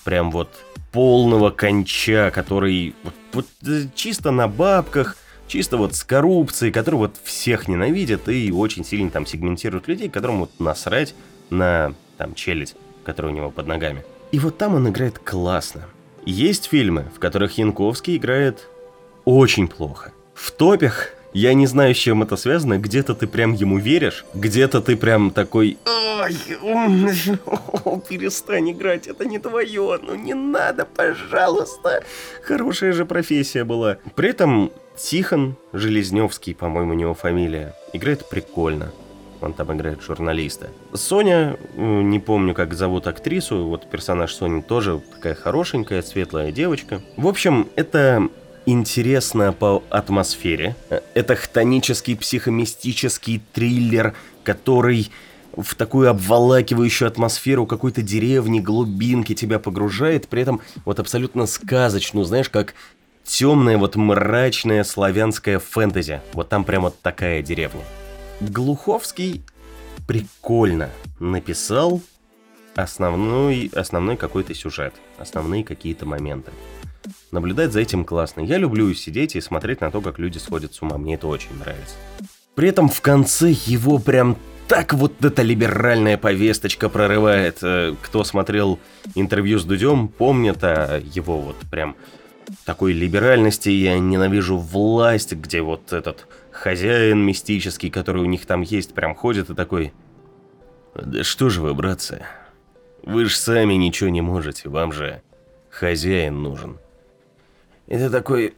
[0.03, 0.49] Прям вот
[0.91, 5.17] полного конча, который вот, вот э, чисто на бабках,
[5.47, 10.39] чисто вот с коррупцией, который вот всех ненавидит и очень сильно там сегментирует людей, которым
[10.39, 11.15] вот насрать
[11.49, 14.03] на там челюсть, которая у него под ногами.
[14.31, 15.83] И вот там он играет классно.
[16.25, 18.67] Есть фильмы, в которых Янковский играет
[19.25, 20.13] очень плохо.
[20.33, 22.77] В топях я не знаю, с чем это связано.
[22.77, 25.77] Где-то ты прям ему веришь, где-то ты прям такой...
[25.85, 26.35] Ой,
[28.09, 32.03] перестань играть, это не твое, ну не надо, пожалуйста.
[32.43, 33.97] Хорошая же профессия была.
[34.15, 38.91] При этом Тихон Железневский, по-моему, у него фамилия, играет прикольно.
[39.41, 40.69] Он там играет журналиста.
[40.93, 47.01] Соня, не помню, как зовут актрису, вот персонаж Сони тоже такая хорошенькая, светлая девочка.
[47.17, 48.29] В общем, это
[48.65, 50.75] интересно по атмосфере.
[51.13, 55.11] Это хтонический психомистический триллер, который
[55.55, 62.49] в такую обволакивающую атмосферу какой-то деревни, глубинки тебя погружает, при этом вот абсолютно сказочную, знаешь,
[62.49, 62.73] как
[63.23, 66.21] темная вот мрачная славянская фэнтези.
[66.33, 67.83] Вот там прямо такая деревня.
[68.39, 69.43] Глуховский
[70.07, 70.89] прикольно
[71.19, 72.01] написал
[72.75, 76.51] основной, основной какой-то сюжет, основные какие-то моменты.
[77.31, 78.41] Наблюдать за этим классно.
[78.41, 80.97] Я люблю сидеть и смотреть на то, как люди сходят с ума.
[80.97, 81.95] Мне это очень нравится.
[82.55, 84.37] При этом в конце его прям
[84.67, 87.59] так вот эта либеральная повесточка прорывает.
[87.61, 88.79] Э, кто смотрел
[89.15, 91.95] интервью с Дудем, помнит о его вот прям
[92.65, 93.69] такой либеральности.
[93.69, 99.49] Я ненавижу власть, где вот этот хозяин мистический, который у них там есть, прям ходит
[99.49, 99.93] и такой...
[100.93, 102.25] Да что же вы, братцы,
[103.03, 105.21] вы же сами ничего не можете, вам же
[105.69, 106.77] хозяин нужен.
[107.91, 108.53] И ты такой,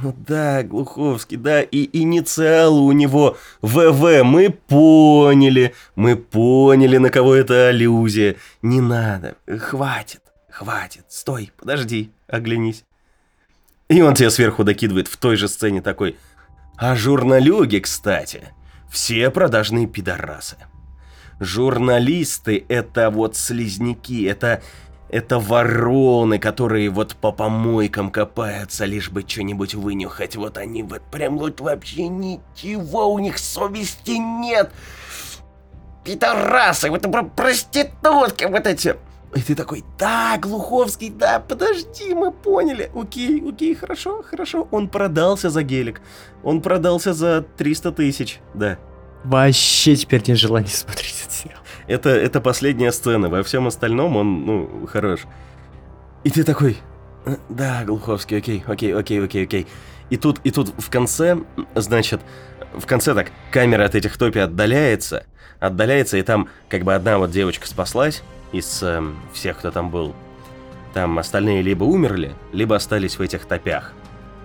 [0.00, 7.34] ну да, Глуховский, да, и инициалы у него ВВ, мы поняли, мы поняли, на кого
[7.34, 8.36] это аллюзия.
[8.62, 12.84] Не надо, хватит, хватит, стой, подожди, оглянись.
[13.88, 16.16] И он тебя сверху докидывает в той же сцене такой,
[16.76, 18.54] а журналюги, кстати,
[18.88, 20.58] все продажные пидорасы.
[21.40, 24.62] Журналисты это вот слизняки, это
[25.10, 30.36] это вороны, которые вот по помойкам копаются, лишь бы что-нибудь вынюхать.
[30.36, 34.70] Вот они вот прям вот вообще ничего, у них совести нет.
[36.04, 38.96] Пидорасы, вот про проститутки вот эти.
[39.34, 42.90] И ты такой, да, Глуховский, да, подожди, мы поняли.
[42.94, 44.66] Окей, окей, хорошо, хорошо.
[44.70, 46.00] Он продался за гелик.
[46.42, 48.78] Он продался за 300 тысяч, да.
[49.22, 51.60] Вообще теперь нет желания смотреть этот сериал.
[51.90, 55.22] Это, это последняя сцена, во всем остальном он, ну, хорош.
[56.22, 56.78] И ты такой,
[57.26, 59.66] «Э, да, Глуховский, окей, окей, окей, окей, окей.
[60.08, 61.38] И тут, и тут в конце,
[61.74, 62.20] значит,
[62.74, 65.26] в конце так, камера от этих топи отдаляется,
[65.58, 68.22] отдаляется, и там как бы одна вот девочка спаслась
[68.52, 70.14] из э, всех, кто там был.
[70.94, 73.94] Там остальные либо умерли, либо остались в этих топях.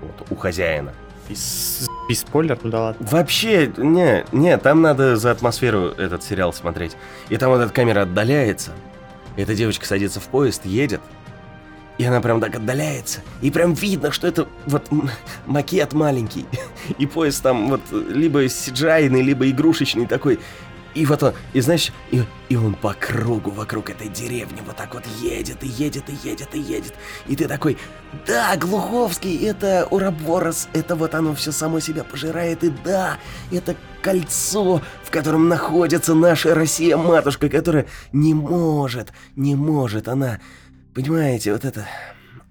[0.02, 0.94] Вот, у хозяина.
[1.30, 3.08] Без, без спойлер, ну да ладно.
[3.10, 6.96] Вообще, не, не, там надо за атмосферу этот сериал смотреть.
[7.30, 8.72] И там вот эта камера отдаляется.
[9.36, 11.02] Эта девочка садится в поезд, едет.
[11.98, 13.22] И она прям так отдаляется.
[13.42, 14.90] И прям видно, что это вот
[15.46, 16.46] макет маленький.
[16.98, 20.40] И поезд там вот либо CGI, либо игрушечный такой.
[20.96, 24.94] И вот он, и знаешь, и, и он по кругу вокруг этой деревни вот так
[24.94, 26.94] вот едет, и едет, и едет, и едет.
[27.28, 27.78] И ты такой,
[28.26, 33.18] да, Глуховский, это Ураборос, это вот оно все само себя пожирает, и да,
[33.52, 40.40] это кольцо, в котором находится наша Россия-матушка, которая не может, не может она,
[40.94, 41.86] понимаете, вот это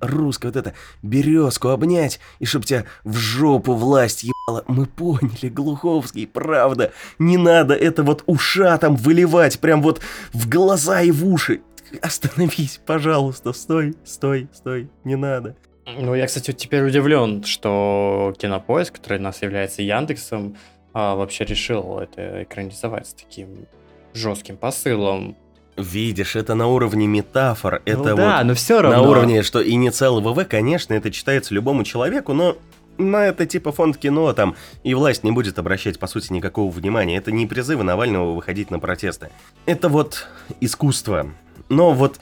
[0.01, 4.34] русская вот эта березку обнять, и чтоб тебя в жопу власть.
[4.67, 6.93] Мы поняли, Глуховский, правда.
[7.19, 10.01] Не надо это вот ушатом выливать прям вот
[10.33, 11.63] в глаза и в уши.
[12.03, 15.57] Остановись, пожалуйста, стой, стой, стой, не надо.
[15.87, 20.57] Ну, я, кстати, теперь удивлен, что Кинопоиск, который у нас является Яндексом,
[20.93, 23.67] а, вообще решил это экранизовать с таким
[24.13, 25.37] жестким посылом.
[25.77, 29.03] Видишь, это на уровне метафор, Ну это да, вот но все равно.
[29.03, 32.57] на уровне, что инициал ВВ, конечно, это читается любому человеку, но
[32.99, 37.17] на это типа фонд кино там, и власть не будет обращать, по сути, никакого внимания.
[37.17, 39.31] Это не призывы Навального выходить на протесты.
[39.67, 40.29] Это вот
[40.61, 41.31] искусство.
[41.69, 42.21] Но вот,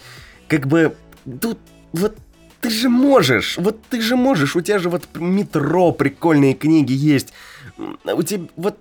[0.48, 0.94] как бы,
[1.40, 1.58] тут
[1.92, 2.16] вот
[2.60, 7.32] ты же можешь, вот ты же можешь, у тебя же вот метро, прикольные книги есть.
[8.04, 8.78] У тебя вот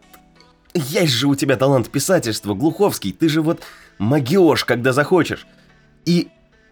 [0.73, 3.61] есть же у тебя талант писательства, Глуховский, ты же вот
[3.97, 5.47] магиош, когда захочешь.
[6.05, 6.29] И,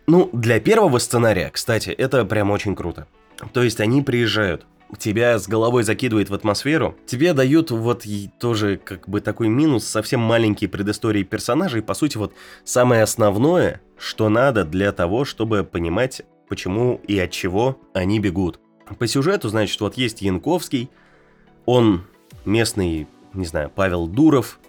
[0.07, 3.07] ну, для первого сценария, кстати, это прям очень круто.
[3.53, 4.65] То есть они приезжают,
[4.98, 8.06] тебя с головой закидывает в атмосферу, тебе дают вот
[8.40, 12.34] тоже как бы такой минус, совсем маленькие предыстории персонажей, по сути вот
[12.64, 18.60] самое основное, что надо для того, чтобы понимать, почему и от чего они бегут.
[18.98, 20.90] По сюжету, значит, вот есть Янковский,
[21.66, 22.04] он
[22.46, 24.60] местный, не знаю, Павел Дуров,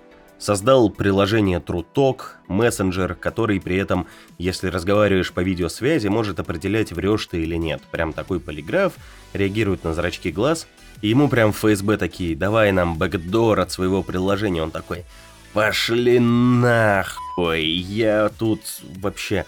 [0.41, 4.07] создал приложение Труток, мессенджер, который при этом,
[4.39, 7.83] если разговариваешь по видеосвязи, может определять, врешь ты или нет.
[7.91, 8.95] Прям такой полиграф,
[9.33, 10.66] реагирует на зрачки глаз,
[11.03, 14.62] и ему прям ФСБ такие, давай нам бэкдор от своего приложения.
[14.62, 15.05] Он такой,
[15.53, 19.47] пошли нахуй, я тут вообще...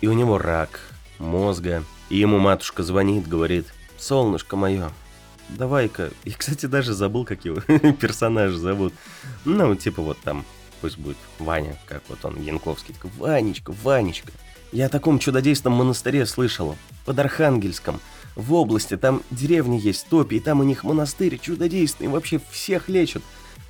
[0.00, 0.80] И у него рак
[1.18, 3.66] мозга, и ему матушка звонит, говорит,
[3.96, 4.90] солнышко мое,
[5.48, 6.10] давай-ка...
[6.24, 7.60] И, кстати, даже забыл, как его
[7.92, 8.92] персонаж зовут.
[9.44, 10.44] Ну, типа вот там,
[10.80, 12.94] пусть будет Ваня, как вот он, Янковский.
[13.16, 14.32] Ванечка, Ванечка,
[14.72, 18.00] я о таком чудодейственном монастыре слышал, под Архангельском.
[18.36, 23.22] В области, там деревни есть, топи, и там у них монастырь чудодейственный, вообще всех лечат.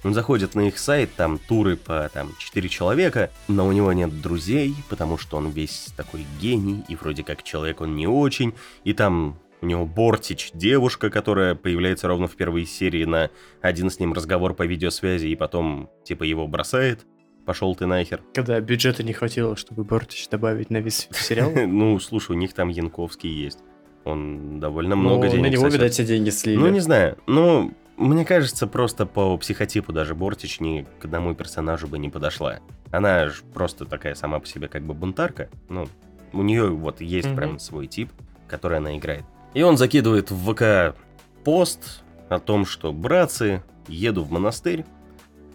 [0.05, 4.21] Он заходит на их сайт, там туры по там 4 человека, но у него нет
[4.21, 8.55] друзей, потому что он весь такой гений, и вроде как человек он не очень,
[8.85, 13.31] и там у него Бортич, девушка, которая появляется ровно в первой серии на
[13.63, 17.07] один с ним разговор по видеосвязи, и потом типа его бросает.
[17.47, 18.23] Пошел ты нахер.
[18.35, 21.51] Когда бюджета не хватило, чтобы Бортич добавить на весь сериал.
[21.67, 23.59] Ну, слушай, у них там Янковский есть.
[24.05, 25.75] Он довольно много Ну, денег На него, сосет.
[25.81, 26.59] видать, все деньги слили.
[26.59, 27.17] Ну, не знаю.
[27.27, 32.59] Ну, мне кажется, просто по психотипу даже Бортич ни к одному персонажу бы не подошла.
[32.91, 35.49] Она же просто такая сама по себе как бы бунтарка.
[35.69, 35.87] Ну,
[36.33, 37.37] у нее вот есть Мгм.
[37.37, 38.11] прям свой тип,
[38.47, 39.25] который она играет.
[39.55, 40.97] И он закидывает в ВК
[41.45, 44.85] пост о том, что «Братцы, еду в монастырь,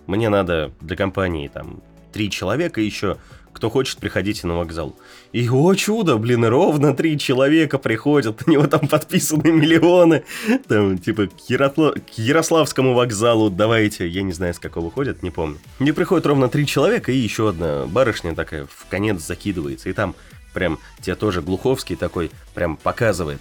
[0.07, 1.81] мне надо для компании там
[2.11, 3.17] три человека еще,
[3.53, 4.95] кто хочет, приходите на вокзал».
[5.31, 10.23] И, о чудо, блин, ровно три человека приходят, на него там подписаны миллионы.
[10.67, 15.31] Там, типа, к, Ярослав- к Ярославскому вокзалу давайте, я не знаю, с какого ходят, не
[15.31, 15.57] помню.
[15.79, 19.89] Мне приходит ровно три человека, и еще одна барышня такая в конец закидывается.
[19.89, 20.15] И там
[20.53, 23.39] прям тебе тоже Глуховский такой прям показывает.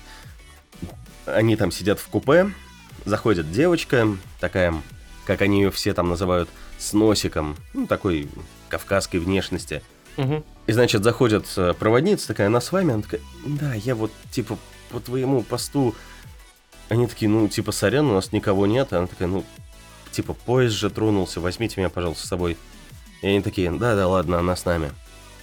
[1.26, 2.50] Они там сидят в купе,
[3.04, 4.08] заходит девочка,
[4.40, 4.74] такая,
[5.26, 6.48] как они ее все там называют,
[6.78, 8.28] с носиком, ну, такой
[8.68, 9.82] кавказской внешности.
[10.18, 10.44] Мгм.
[10.66, 12.92] И, значит, заходит э, проводница такая, она с вами?
[12.92, 14.58] Она такая, да, я вот, типа,
[14.90, 15.94] по твоему посту.
[16.88, 18.92] Они такие, ну, типа, сорян, у нас никого нет.
[18.92, 19.44] Она такая, ну,
[20.10, 22.58] типа, поезд же тронулся, возьмите меня, пожалуйста, с собой.
[23.22, 24.90] И они такие, да-да, ладно, она с нами.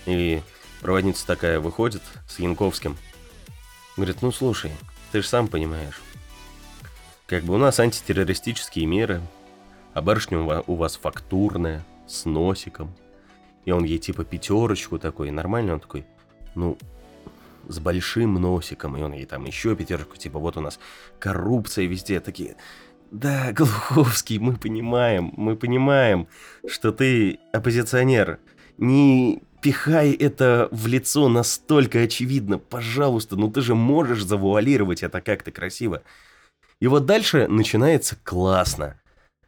[0.05, 0.41] И
[0.81, 2.97] проводница такая выходит с Янковским.
[3.95, 4.71] Говорит, ну, слушай,
[5.13, 6.01] ты же сам понимаешь.
[7.27, 9.21] Как бы у нас антитеррористические меры,
[9.93, 12.93] а барышня у вас фактурная, с носиком.
[13.65, 16.05] И он ей типа пятерочку такой, нормально, он такой,
[16.53, 16.77] ну,
[17.67, 20.79] с большим носиком, и он ей там еще пятерочку, типа вот у нас
[21.19, 22.55] коррупция везде, такие,
[23.11, 26.27] да, Глуховский, мы понимаем, мы понимаем,
[26.67, 28.39] что ты оппозиционер,
[28.77, 35.51] не пихай это в лицо настолько очевидно, пожалуйста, ну ты же можешь завуалировать это как-то
[35.51, 36.03] красиво.
[36.79, 38.99] И вот дальше начинается классно.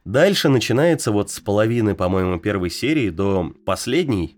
[0.08, 4.38] Дальше начинается вот с половины, по-моему, первой серии до последней,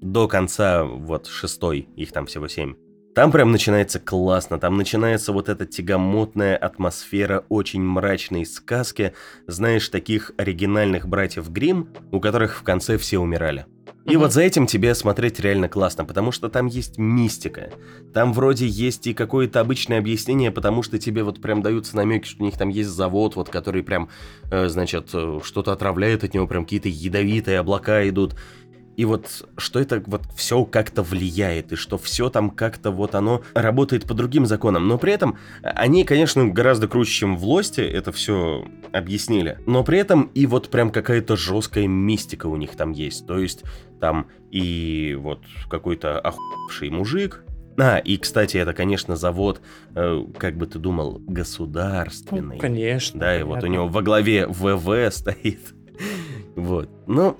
[0.00, 2.74] до конца вот шестой, их там всего семь.
[3.14, 9.14] Там прям начинается классно, там начинается вот эта тягомотная атмосфера очень мрачной сказки,
[9.46, 13.66] знаешь, таких оригинальных братьев Грим, у которых в конце все умирали.
[14.04, 17.70] И вот за этим тебе смотреть реально классно, потому что там есть мистика.
[18.12, 22.42] Там вроде есть и какое-то обычное объяснение, потому что тебе вот прям даются намеки, что
[22.42, 24.08] у них там есть завод, вот который прям,
[24.50, 28.34] э, значит, э, что-то отравляет от него, прям какие-то ядовитые облака идут.
[28.96, 33.42] И вот что это вот все как-то влияет, и что все там как-то вот оно
[33.54, 34.86] работает по другим законам.
[34.86, 39.58] Но при этом они, конечно, гораздо круче, чем в Лосте это все объяснили.
[39.66, 43.26] Но при этом и вот прям какая-то жесткая мистика у них там есть.
[43.26, 43.64] То есть
[44.00, 45.40] там и вот
[45.70, 47.44] какой-то охуевший мужик.
[47.78, 49.62] А, и, кстати, это, конечно, завод,
[49.94, 52.56] э, как бы ты думал, государственный.
[52.56, 53.18] Ну, конечно.
[53.18, 53.72] Да, и вот у понятно.
[53.72, 55.60] него во главе ВВ стоит.
[56.54, 56.90] Вот.
[57.06, 57.38] Ну,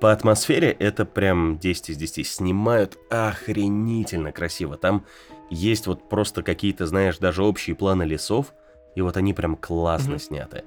[0.00, 2.26] по атмосфере это прям 10 из 10.
[2.26, 4.76] Снимают охренительно красиво.
[4.76, 5.04] Там
[5.50, 8.52] есть вот просто какие-то, знаешь, даже общие планы лесов,
[8.94, 10.20] и вот они прям классно Мгм.
[10.20, 10.64] сняты.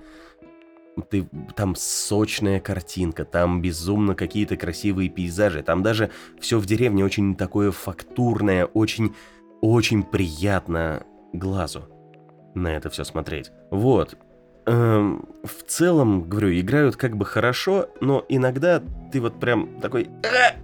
[1.09, 6.09] Ты, там сочная картинка, там безумно какие-то красивые пейзажи, там даже
[6.39, 9.15] все в деревне очень такое фактурное, очень,
[9.61, 11.87] очень приятно глазу
[12.55, 13.51] на это все смотреть.
[13.71, 14.17] Вот.
[14.69, 20.09] Эм, в целом, говорю, играют как бы хорошо, но иногда ты вот прям такой...
[20.23, 20.55] «А!»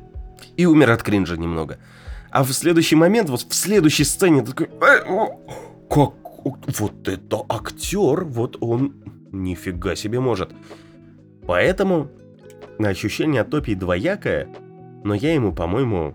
[0.57, 1.79] И умер от кринжа немного.
[2.29, 4.69] А в следующий момент, вот в следующей сцене ты такой...
[4.79, 5.39] «А, о,
[5.89, 6.13] Как...
[6.77, 8.93] Вот это актер, вот он
[9.31, 10.51] нифига себе может.
[11.47, 12.11] Поэтому
[12.77, 14.47] ощущение от Топи двоякое,
[15.03, 16.13] но я ему, по-моему,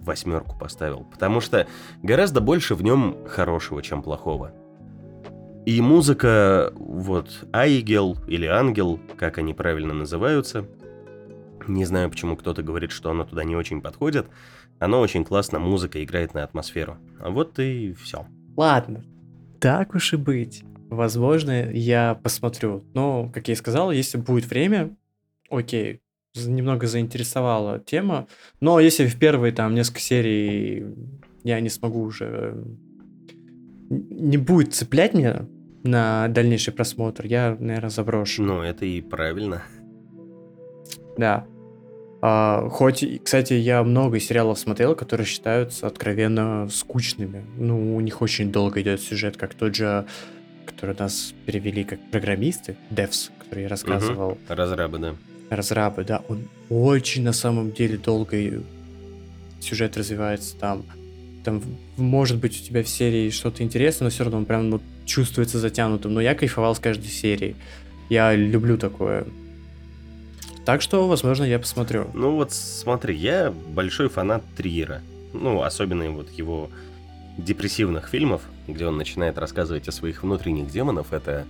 [0.00, 1.06] восьмерку поставил.
[1.10, 1.66] Потому что
[2.02, 4.52] гораздо больше в нем хорошего, чем плохого.
[5.66, 10.66] И музыка, вот, Айгел или Ангел, как они правильно называются,
[11.66, 14.26] не знаю, почему кто-то говорит, что оно туда не очень подходит,
[14.78, 16.96] оно очень классно, музыка играет на атмосферу.
[17.20, 18.26] А вот и все.
[18.56, 19.04] Ладно,
[19.60, 20.62] так уж и быть.
[20.88, 22.84] Возможно, я посмотрю.
[22.94, 24.96] Но, как я и сказал, если будет время,
[25.50, 26.00] окей,
[26.34, 28.26] немного заинтересовала тема.
[28.60, 30.86] Но если в первые там несколько серий
[31.44, 32.64] я не смогу уже...
[33.90, 35.46] Не будет цеплять меня
[35.82, 38.42] на дальнейший просмотр, я, наверное, заброшу.
[38.42, 39.62] Ну, это и правильно.
[41.16, 41.46] Да.
[42.20, 47.44] А, хоть, кстати, я много сериалов смотрел, которые считаются откровенно скучными.
[47.56, 50.04] Ну, у них очень долго идет сюжет, как тот же,
[50.66, 55.14] который нас перевели как программисты, Devs, который я рассказывал, Разрабы, да.
[55.48, 58.62] разрабы, да, он очень на самом деле долго
[59.60, 60.84] сюжет развивается там.
[61.48, 61.62] Там
[61.96, 65.58] может быть у тебя в серии что-то интересное, но все равно он прям ну, чувствуется
[65.58, 66.12] затянутым.
[66.12, 67.56] Но я кайфовал с каждой серии.
[68.10, 69.24] Я люблю такое.
[70.66, 72.08] Так что, возможно, я посмотрю.
[72.12, 75.00] Ну вот смотри, я большой фанат Триера.
[75.32, 76.68] Ну, особенно вот его
[77.38, 81.14] депрессивных фильмов, где он начинает рассказывать о своих внутренних демонов.
[81.14, 81.46] Это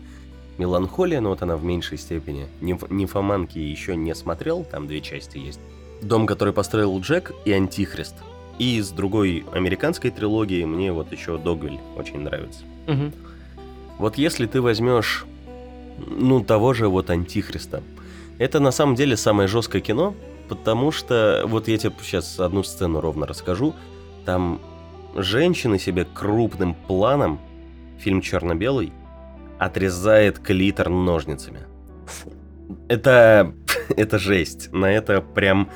[0.59, 2.47] «Меланхолия», но вот она в меньшей степени.
[2.61, 5.59] Нимф- «Нимфоманки» еще не смотрел, там две части есть.
[6.03, 8.15] «Дом, который построил Джек» и «Антихрист».
[8.59, 12.65] И из другой американской трилогии мне вот еще «Догвиль» очень нравится.
[12.87, 13.13] Мгм.
[13.99, 15.27] Вот если ты возьмешь,
[16.07, 17.83] ну, того же вот Антихриста,
[18.39, 20.15] это на самом деле самое жесткое кино,
[20.49, 23.75] потому что, вот я тебе сейчас одну сцену ровно расскажу,
[24.25, 24.61] там
[25.15, 27.41] женщина себе крупным планом,
[27.99, 28.93] фильм черно-белый,
[29.59, 31.61] отрезает клитор ножницами.
[32.89, 33.53] Это,
[33.97, 35.69] это жесть, на это прям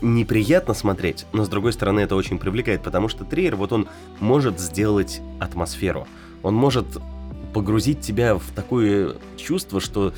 [0.00, 3.88] неприятно смотреть, но с другой стороны это очень привлекает, потому что Триер, вот он
[4.20, 6.06] может сделать атмосферу,
[6.42, 6.86] он может
[7.52, 10.12] погрузить тебя в такое чувство, что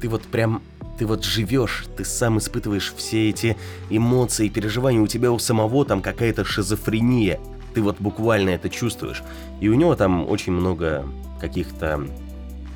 [0.00, 0.62] ты вот прям,
[0.98, 3.56] ты вот живешь, ты сам испытываешь все эти
[3.90, 7.38] эмоции, переживания, у тебя у самого там какая-то шизофрения,
[7.74, 9.22] ты вот буквально это чувствуешь.
[9.60, 11.06] И у него там очень много
[11.40, 12.06] каких-то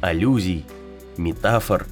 [0.01, 0.67] аллюзий,
[1.17, 1.87] метафор,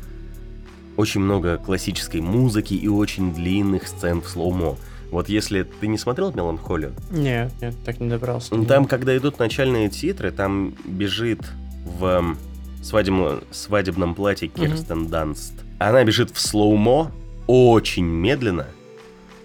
[0.99, 4.77] очень много классической музыки и очень длинных сцен в слоумо.
[5.13, 8.55] Вот если ты не смотрел «Меланхолию», Нет, нет, так не добрался.
[8.55, 11.41] ну, Там, когда идут начальные титры, там бежит
[11.85, 12.37] в
[12.83, 14.49] свадебном, свадебном платье.
[14.49, 15.55] Кирстен Данст.
[15.79, 17.13] Она бежит в слоумо
[17.47, 18.67] очень медленно.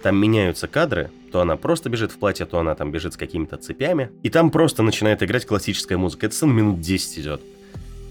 [0.02, 1.10] Там меняются кадры.
[1.32, 4.10] То она просто бежит в платье, то она там бежит с какими-то цепями.
[4.22, 6.26] И там просто начинает играть классическая музыка.
[6.26, 7.40] Эта сцена минут 10 идет.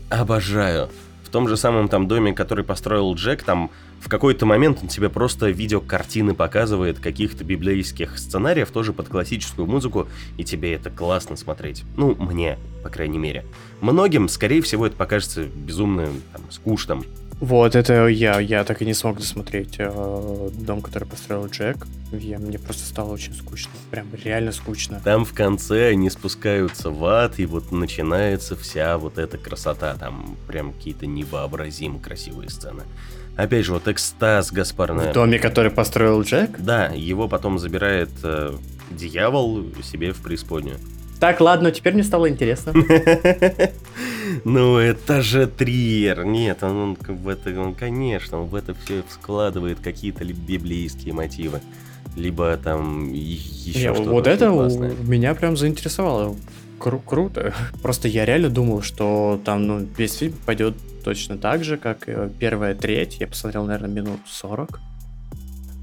[0.09, 0.89] Обожаю.
[1.34, 5.49] Том же самом там доме, который построил Джек, там в какой-то момент он тебе просто
[5.49, 10.07] видеокартины показывает каких-то библейских сценариев, тоже под классическую музыку,
[10.38, 11.85] и тебе это классно смотреть.
[11.97, 13.45] Ну, мне, по крайней мере.
[13.81, 17.03] Многим, скорее всего, это покажется безумно там, скучным.
[17.43, 21.75] Вот, это я, я так и не смог досмотреть э, дом, который построил Джек.
[22.13, 23.69] Я, мне просто стало очень скучно.
[23.91, 25.01] Прям реально скучно.
[25.03, 29.93] Там в конце они спускаются в ад, и вот начинается вся вот эта красота.
[29.95, 32.83] Там прям какие-то невообразимо красивые сцены.
[33.35, 34.93] Опять же, вот экстаз Гаспар...
[34.93, 36.57] В доме, который построил Джек?
[36.59, 38.53] Да, его потом забирает э,
[38.89, 40.77] дьявол себе в преисподнюю.
[41.23, 42.73] Так, ладно, теперь мне стало интересно.
[44.43, 46.25] Ну, это же триллер.
[46.25, 51.61] Нет, он, он в это, он, конечно, он в это все складывает какие-то библейские мотивы.
[52.17, 54.95] Либо там еще Не, что-то Вот это классное.
[55.03, 56.35] меня прям заинтересовало.
[56.77, 57.53] Кру- круто.
[57.81, 60.75] Просто я реально думал, что там ну, весь фильм пойдет
[61.05, 63.17] точно так же, как э, первая треть.
[63.21, 64.77] Я посмотрел, наверное, минут 40.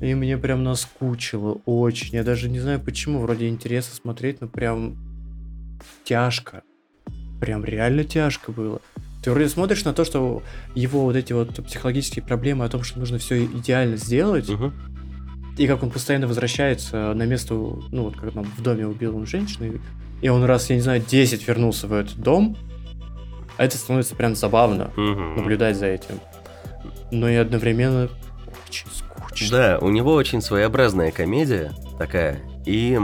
[0.02, 2.16] И мне прям наскучило очень.
[2.16, 3.20] Я даже не знаю почему.
[3.20, 4.96] Вроде интересно смотреть, но прям
[6.04, 6.62] тяжко.
[7.40, 8.80] Прям реально тяжко было.
[9.22, 10.42] Ты вроде смотришь на то, что
[10.74, 14.72] его вот эти вот психологические проблемы о том, что нужно все идеально сделать, Мгм.
[15.58, 19.26] и как он постоянно возвращается на место, ну вот как там в доме убил он
[19.26, 19.78] женщину,
[20.22, 22.56] и- он раз, я не знаю, 10 вернулся в этот дом,
[23.58, 25.36] а это становится прям забавно Мгм.
[25.36, 26.18] наблюдать за этим.
[27.10, 28.08] Но и одновременно
[28.68, 29.48] очень скучно.
[29.50, 32.98] Да, у него очень своеобразная комедия такая, и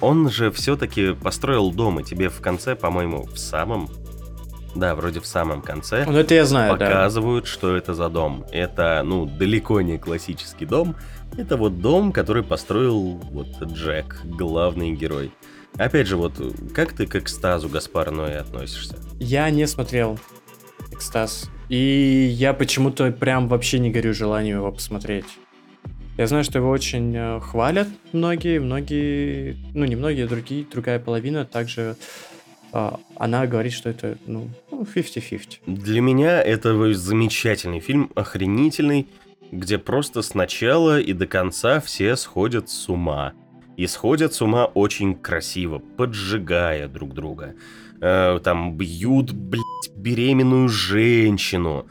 [0.00, 3.88] он же все-таки построил дом, и тебе в конце, по-моему, в самом,
[4.74, 6.86] да, вроде в самом конце, Ну это я знаю, да.
[6.86, 8.44] показывают, что это за дом.
[8.52, 10.96] Это, ну, далеко не классический дом.
[11.36, 15.32] Это вот дом, который построил вот Джек, главный герой.
[15.76, 16.32] Опять же, вот
[16.74, 18.96] как ты к экстазу Гаспара Ноэ относишься?
[19.18, 20.18] Я не смотрел
[20.92, 21.50] Экстаз.
[21.68, 25.26] И я почему-то прям вообще не горю желанием его посмотреть.
[26.16, 30.98] Я знаю, что его очень э, хвалят многие, многие, ну не многие, а другие, другая
[30.98, 31.96] половина также
[32.72, 35.60] а, она говорит, что это, ну, ну, 50-50.
[35.66, 39.08] Для меня это замечательный фильм, охренительный,
[39.50, 43.32] где просто сначала и до конца все сходят с ума.
[43.76, 47.54] И сходят с ума очень красиво, поджигая друг друга.
[48.00, 51.86] Э, там бьют, блядь, беременную женщину.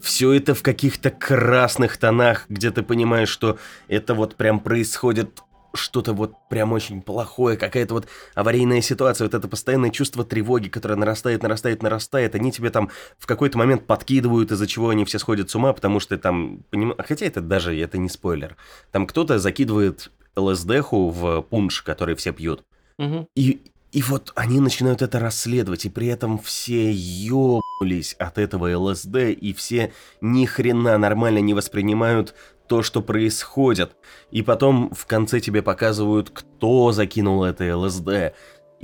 [0.00, 3.58] Все это в каких-то красных тонах, где ты понимаешь, что
[3.88, 5.40] это вот прям происходит
[5.74, 10.94] что-то вот прям очень плохое, какая-то вот аварийная ситуация, вот это постоянное чувство тревоги, которое
[10.94, 15.50] нарастает, нарастает, нарастает, они тебе там в какой-то момент подкидывают, из-за чего они все сходят
[15.50, 16.94] с ума, потому что там, поним...
[16.98, 18.56] хотя это даже, это не спойлер,
[18.92, 22.64] там кто-то закидывает ЛСДху в пунш, который все пьют,
[22.98, 23.26] Мгм.
[23.34, 23.60] и,
[23.94, 29.54] и вот они начинают это расследовать, и при этом все ёбнулись от этого ЛСД, и
[29.54, 32.34] все ни хрена нормально не воспринимают
[32.66, 33.94] то, что происходит.
[34.32, 38.34] И потом в конце тебе показывают, кто закинул это ЛСД,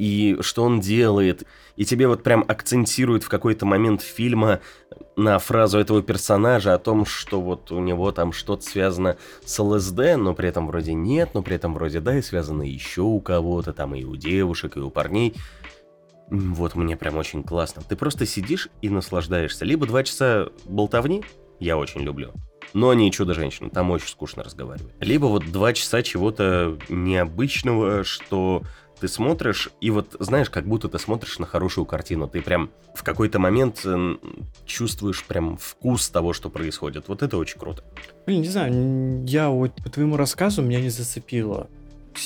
[0.00, 1.44] и что он делает.
[1.76, 4.60] И тебе вот прям акцентируют в какой-то момент фильма
[5.14, 10.16] на фразу этого персонажа о том, что вот у него там что-то связано с ЛСД,
[10.16, 13.74] но при этом вроде нет, но при этом вроде да, и связано еще у кого-то,
[13.74, 15.34] там и у девушек, и у парней.
[16.30, 17.82] Вот мне прям очень классно.
[17.86, 19.66] Ты просто сидишь и наслаждаешься.
[19.66, 21.22] Либо два часа болтовни,
[21.58, 22.32] я очень люблю,
[22.72, 24.94] но не чудо-женщина, там очень скучно разговаривать.
[25.00, 28.62] Либо вот два часа чего-то необычного, что
[29.00, 32.28] ты смотришь, и вот знаешь, как будто ты смотришь на хорошую картину.
[32.28, 34.20] Ты прям в какой-то момент м,
[34.66, 37.08] чувствуешь прям вкус того, что происходит.
[37.08, 37.82] Вот это очень круто.
[38.26, 41.68] Блин, не знаю, я вот по твоему рассказу меня не зацепило.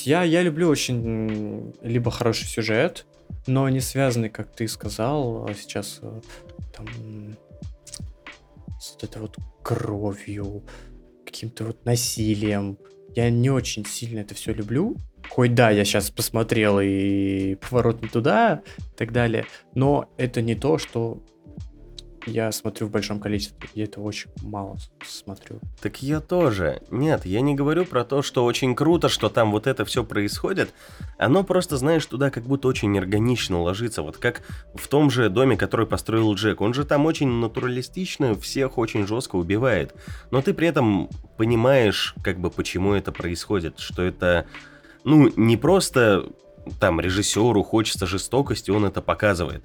[0.02, 3.06] Я, я люблю очень либо хороший сюжет,
[3.46, 6.20] но не связанный, как ты сказал, а сейчас э,
[6.74, 6.86] там
[8.80, 10.62] с вот этой вот кровью,
[11.24, 12.78] каким-то вот насилием.
[13.14, 14.96] Я не очень сильно это все люблю.
[15.28, 20.54] Хоть да, я сейчас посмотрел и поворот не туда и так далее, но это не
[20.54, 21.22] то, что
[22.26, 23.68] я смотрю в большом количестве.
[23.74, 25.60] Я это очень мало смотрю.
[25.80, 26.80] Так я тоже.
[26.90, 30.72] Нет, я не говорю про то, что очень круто, что там вот это все происходит.
[31.18, 34.02] Оно просто, знаешь, туда как будто очень органично ложится.
[34.02, 34.42] Вот как
[34.74, 36.60] в том же доме, который построил Джек.
[36.60, 39.94] Он же там очень натуралистично всех очень жестко убивает.
[40.30, 43.78] Но ты при этом понимаешь, как бы, почему это происходит.
[43.78, 44.46] Что это,
[45.04, 46.26] ну, не просто
[46.80, 49.62] там режиссеру хочется жестокости, он это показывает.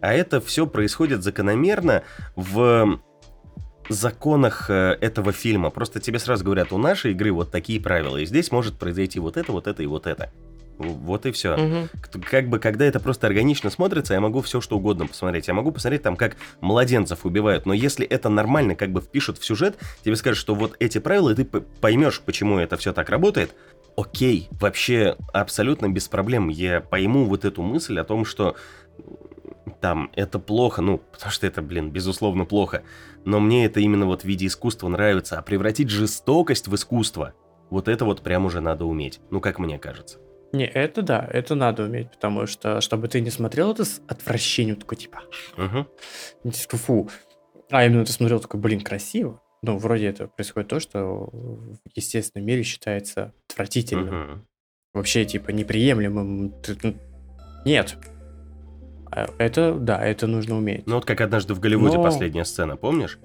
[0.00, 2.02] А это все происходит закономерно
[2.36, 3.00] в
[3.88, 5.70] законах э, этого фильма.
[5.70, 9.36] Просто тебе сразу говорят, у нашей игры вот такие правила, и здесь может произойти вот
[9.36, 10.30] это, вот это и вот это.
[10.78, 11.56] Вот и все.
[11.56, 11.88] Мгм.
[12.30, 15.48] Как бы, когда это просто органично смотрится, я могу все что угодно посмотреть.
[15.48, 17.66] Я могу посмотреть там, как младенцев убивают.
[17.66, 21.30] Но если это нормально как бы впишут в сюжет, тебе скажут, что вот эти правила,
[21.30, 23.56] и ты поймешь, почему это все так работает.
[23.98, 26.50] Окей, вообще абсолютно без проблем.
[26.50, 28.54] Я пойму вот эту мысль о том, что
[29.80, 32.84] там это плохо, ну, потому что это, блин, безусловно плохо,
[33.24, 37.34] но мне это именно вот в виде искусства нравится, а превратить жестокость в искусство,
[37.70, 40.20] вот это вот прям уже надо уметь, ну, как мне кажется.
[40.52, 44.76] Не, это да, это надо уметь, потому что, чтобы ты не смотрел это с отвращением,
[44.76, 45.22] такой, типа,
[45.56, 46.52] Угу.
[46.76, 47.10] фу,
[47.70, 49.42] а именно ты смотрел такой, блин, красиво.
[49.62, 54.46] Ну, вроде это происходит то, что в естественном мире считается отвратительным.
[54.94, 56.54] Вообще, типа, неприемлемым.
[56.82, 56.94] Ну,
[57.64, 57.96] Нет.
[59.10, 60.86] А Это, да, это нужно уметь.
[60.86, 63.18] Ну вот как однажды в Голливуде Но- последняя сцена, помнишь?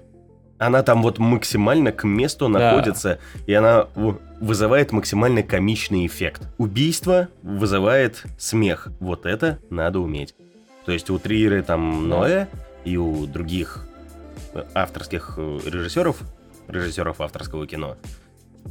[0.58, 2.58] Она там вот максимально к месту Да.
[2.58, 3.88] находится, и она
[4.40, 6.42] вызывает максимально комичный эффект.
[6.58, 8.88] Убийство вызывает смех.
[9.00, 10.34] Вот это надо уметь.
[10.86, 12.08] То есть у Триеры там.
[12.08, 12.46] Ноэ
[12.84, 13.86] и у других
[14.74, 16.20] авторских э, режиссеров,
[16.68, 17.96] режиссеров авторского кино,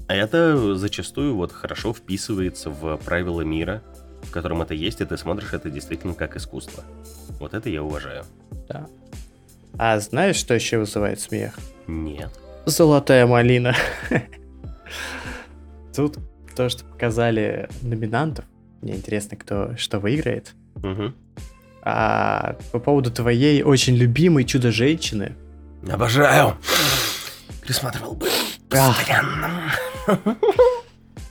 [0.07, 3.83] это зачастую вот хорошо вписывается в правила мира,
[4.23, 6.83] в котором это есть, и ты смотришь это действительно как искусство.
[7.39, 8.23] Вот это я уважаю.
[8.67, 8.87] Да.
[9.77, 11.57] А знаешь, что еще вызывает смех?
[11.87, 12.29] Нет.
[12.65, 13.75] Золотая малина.
[15.95, 16.17] Тут
[16.55, 18.45] то, что показали номинантов.
[18.81, 20.53] Мне интересно, кто что выиграет.
[20.75, 21.15] Мгм.
[21.81, 25.35] А по поводу твоей очень любимой чудо-женщины.
[25.91, 26.55] Обожаю.
[27.61, 28.27] Пересматривал бы
[28.69, 29.71] постоянно.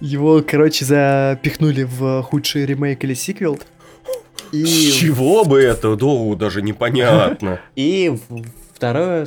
[0.01, 3.59] Его, короче, запихнули в худший ремейк или сиквел.
[4.51, 5.97] И, С чего бы это?
[5.97, 7.61] Да, даже непонятно.
[7.77, 8.13] и
[8.75, 9.27] второе,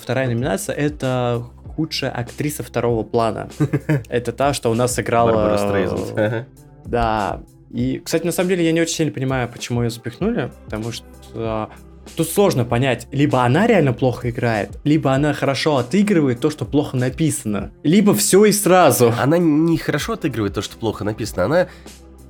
[0.00, 1.44] вторая номинация это
[1.76, 3.50] худшая актриса второго плана.
[4.08, 5.54] Это та, что у нас сыграла...
[5.54, 6.46] Ага.
[6.86, 7.42] Да.
[7.70, 11.70] И, кстати, на самом деле я не очень сильно понимаю, почему ее запихнули, потому что
[12.14, 16.96] тут сложно понять, либо она реально плохо играет, либо она хорошо отыгрывает то, что плохо
[16.96, 19.12] написано, либо все и сразу.
[19.18, 21.44] Она не хорошо отыгрывает то, что плохо написано.
[21.44, 21.68] Она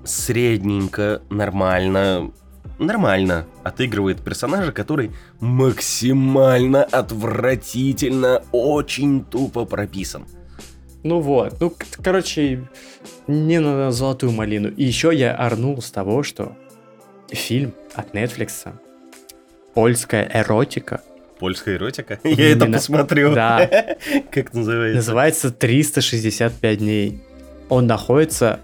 [0.04, 2.30] средненько, нормально,
[2.78, 10.24] нормально отыгрывает персонажа, который максимально отвратительно, очень тупо прописан.
[11.02, 11.72] Ну вот, ну,
[12.02, 12.68] короче,
[13.26, 14.68] не на золотую малину.
[14.70, 16.56] И еще я орнул с того, что
[17.30, 18.72] фильм от Netflix,
[19.76, 21.02] польская эротика,
[21.38, 22.18] Польская эротика?
[22.24, 23.34] Я это посмотрю.
[23.34, 23.68] Да.
[24.32, 24.96] Как называется?
[24.96, 27.20] называется 365 дней.
[27.68, 28.60] Он находится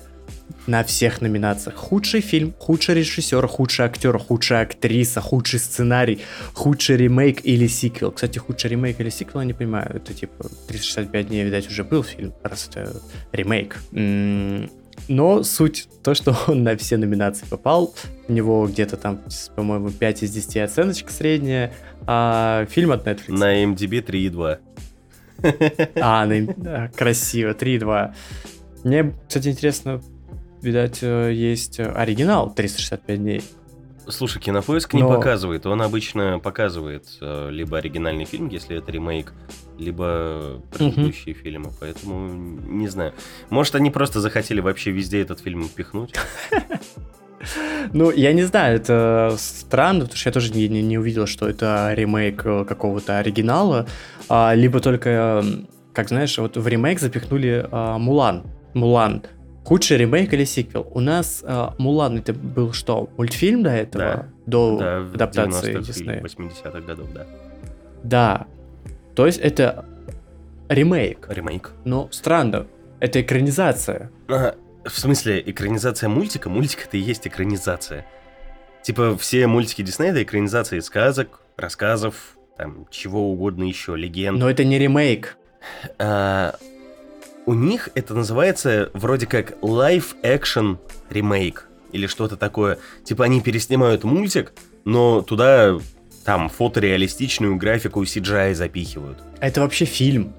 [0.67, 1.77] на всех номинациях.
[1.77, 6.23] Худший фильм, худший режиссер, худший актер, худшая актриса, худший сценарий,
[6.55, 8.11] худший ремейк или сиквел.
[8.13, 9.91] Кстати, худший ремейк или сиквел, я не понимаю.
[9.97, 13.03] Это типа 365 дней, видать, уже был фильм, раз это
[13.33, 13.77] ремейк.
[13.93, 14.71] М,
[15.09, 17.95] Но суть то, что он на все номинации попал.
[18.29, 19.21] У него где-то там,
[19.57, 21.73] по-моему, 5 из 10 оценочка средняя.
[22.07, 23.33] А фильм от Netflix.
[23.33, 24.59] На MDB 3,2.
[26.01, 28.15] А, на- красиво, 3.2.
[28.85, 30.01] Мне, кстати, интересно,
[30.61, 33.43] видать, э, есть э, оригинал 365 дней.
[34.09, 35.65] Слушай, Кинопоиск не Но- показывает.
[35.67, 39.33] Он обычно показывает э, либо оригинальный фильм, если это ремейк,
[39.79, 41.71] либо предыдущие фильмы.
[41.81, 43.13] Поэтому не знаю.
[43.51, 46.15] Может, они просто захотели вообще везде этот фильм впихнуть?
[47.93, 51.49] Ну, я не знаю, это странно, потому что я тоже не, не- не увидел, что
[51.49, 53.89] это ремейк э, какого-то оригинала,
[54.29, 55.45] а, либо только,
[55.93, 58.45] как знаешь, вот в ремейк запихнули а, Мулан.
[58.75, 59.25] Мулан.
[59.65, 60.89] Худший ремейк или сиквел?
[60.93, 64.05] У нас а, Мулан это был что, мультфильм до этого?
[64.05, 64.29] Да.
[64.47, 66.21] До Да, адаптации 90-х и Диснея?
[66.23, 67.27] 80-х годов, да.
[68.03, 68.47] Да.
[69.15, 69.85] То есть это
[70.69, 71.27] ремейк.
[71.29, 71.73] Ремейк.
[71.85, 72.67] Но странно,
[72.99, 74.11] это экранизация.
[74.29, 76.51] А, в смысле, экранизация мультика?
[76.51, 78.05] Мультик это и есть экранизация.
[78.83, 84.39] Типа, все мультики Диснея это экранизации сказок, рассказов, там, чего угодно еще, легенд.
[84.39, 85.37] Но это не ремейк.
[85.99, 86.57] А,
[87.47, 90.79] у них это называется вроде как live-action
[91.11, 92.79] ремейк или что-то такое.
[93.05, 94.53] Типа они переснимают мультик,
[94.85, 95.79] но туда
[96.25, 99.19] там фотореалистичную графику CGI запихивают.
[99.41, 100.33] Это вообще фильм.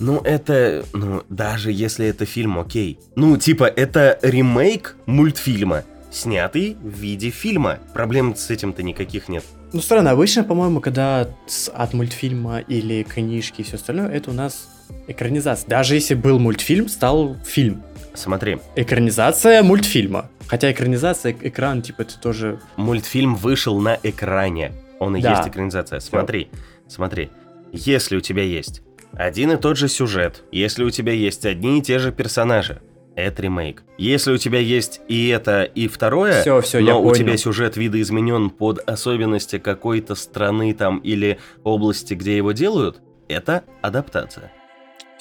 [0.00, 0.84] Ну, это...
[0.94, 2.98] Ну, даже если это фильм, окей.
[3.14, 7.78] Ну, типа, это ремейк мультфильма, снятый в виде фильма.
[7.92, 9.44] Проблем с этим-то никаких нет.
[9.72, 11.28] Ну, странно, обычно, по-моему, когда
[11.74, 14.68] от мультфильма или книжки и все остальное, это у нас
[15.08, 15.68] экранизация.
[15.68, 17.82] Даже если был мультфильм, стал фильм.
[18.14, 20.28] Смотри, Экранизация мультфильма.
[20.46, 22.60] Хотя экранизация, эк- экран, типа, это тоже...
[22.76, 24.72] мультфильм вышел на экране.
[25.00, 25.30] Он и Да.
[25.36, 25.98] есть экранизация.
[26.00, 26.48] Смотри,
[26.88, 27.30] смотри.
[27.72, 28.82] Если у тебя есть
[29.14, 32.82] один и тот же сюжет, если у тебя есть одни и те же персонажи,
[33.16, 33.82] это ремейк.
[33.98, 37.14] Если у тебя есть и это, и второе, Все, все, но я у понял.
[37.14, 44.52] тебя сюжет видоизменен под особенности какой-то страны там или области, где его делают, это адаптация.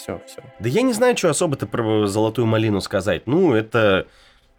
[0.02, 0.42] Все, все.
[0.60, 3.28] Да я не знаю, что особо-то про золотую малину сказать.
[3.28, 4.08] Ну, это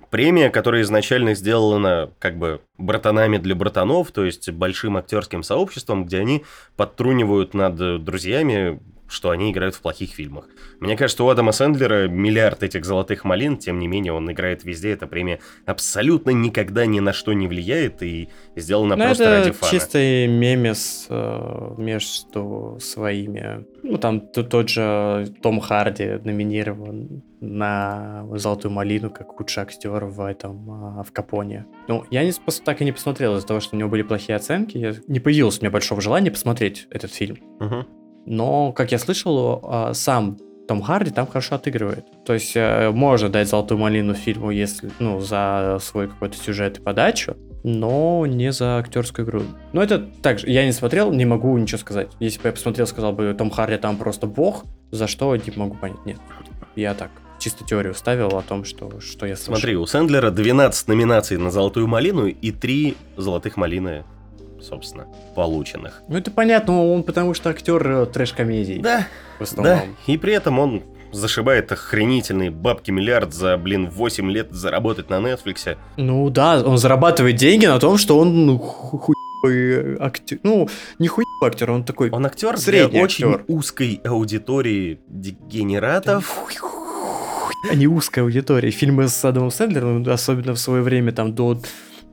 [0.08, 6.20] премия, которая изначально сделана как бы братанами для братанов, то есть большим актерским сообществом, где
[6.20, 6.44] они
[6.76, 8.78] подтрунивают над друзьями,
[9.12, 10.48] что они играют в плохих фильмах.
[10.80, 14.90] Мне кажется, у Адама Сэндлера миллиард этих золотых малин, тем не менее он играет везде,
[14.92, 19.50] эта премия абсолютно никогда ни на что не влияет и сделана Ну, просто это ради
[19.52, 19.70] фана.
[19.70, 23.64] чистый мемес э, между своими.
[23.82, 30.70] Ну, там тот же Том Харди номинирован на «Золотую малину» как лучший актер в этом,
[30.70, 31.66] а, в Капоне.
[31.88, 32.32] Ну, я не,
[32.64, 34.78] так и не посмотрел из-за того, что у него были плохие оценки.
[34.78, 37.38] Я- Не появилось у меня большого желания посмотреть этот фильм.
[37.58, 37.86] Мгм.
[38.26, 40.38] Но, как я слышал, а, сам
[40.68, 42.06] Том Харди там хорошо отыгрывает.
[42.24, 46.80] То есть э, можно дать золотую малину фильму, если, ну, за свой какой-то сюжет и
[46.80, 49.42] подачу, но не за актерскую игру.
[49.72, 52.08] Но это также, я не смотрел, не могу ничего сказать.
[52.20, 55.76] Если бы я посмотрел, сказал бы, Том Харди там просто бог, за что, не могу
[55.76, 56.04] понять.
[56.06, 56.18] Нет,
[56.76, 59.56] я так, чисто теорию ставил о том, что, что я слышал.
[59.56, 64.04] Смотри, у Сэндлера 12 номинаций на «Золотую малину» и 3 «Золотых малины»,
[64.62, 66.02] собственно, полученных.
[66.08, 69.06] Ну это понятно, он потому что актер э, трэш-комедий Да,
[69.38, 69.78] в основном.
[69.78, 70.82] да, и при этом он
[71.12, 75.76] зашибает охренительные бабки миллиард за, блин, 8 лет заработать на Нетфликсе.
[75.98, 78.96] Ну да, он зарабатывает деньги на том, что он ну, ху-
[79.42, 80.38] хуёвый актер.
[80.42, 80.68] Ну,
[80.98, 82.08] не хуёвый актер, он такой...
[82.10, 83.44] Он актер Средний для очень актер.
[83.48, 86.38] узкой аудитории дегенератов.
[87.70, 88.70] А не узкая аудитория.
[88.70, 91.60] Фильмы с Адамом Сэндлером, особенно в свое время, там, до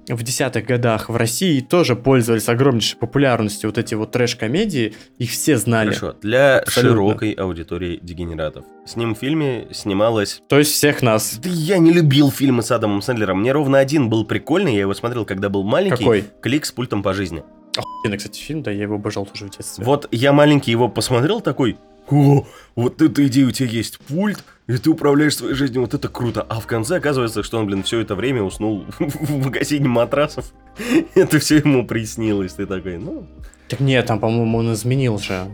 [0.10, 5.58] в десятых годах в России тоже пользовались огромнейшей популярностью вот эти вот трэш-комедии, их все
[5.58, 5.94] знали.
[5.94, 6.92] Хорошо, для Абсолютно.
[6.92, 8.66] широкой аудитории дегенератов.
[8.86, 10.42] С ним в фильме снималась...
[10.48, 11.40] То есть всех нас.
[11.42, 13.42] Да я не любил фильмы с Адамом Сэндлером.
[13.42, 15.98] Мне ровно один был прикольный, я его смотрел, когда был маленький.
[15.98, 16.26] Какой?
[16.42, 17.44] Клик с пультом по жизни.
[17.80, 19.84] Охуенный, кстати, фильм, да, я его обожал тоже в детстве.
[19.84, 21.78] Вот я маленький его посмотрел такой,
[22.10, 22.46] о,
[22.76, 26.46] вот эта идея, у тебя есть пульт, и ты управляешь своей жизнью, вот это круто.
[26.48, 30.52] А в конце оказывается, что он, блин, все это время уснул в магазине матрасов.
[31.16, 32.54] Это все ему приснилось.
[32.54, 33.28] Ты такой, ну...
[33.68, 35.46] Так нет, там, по-моему, он изменил же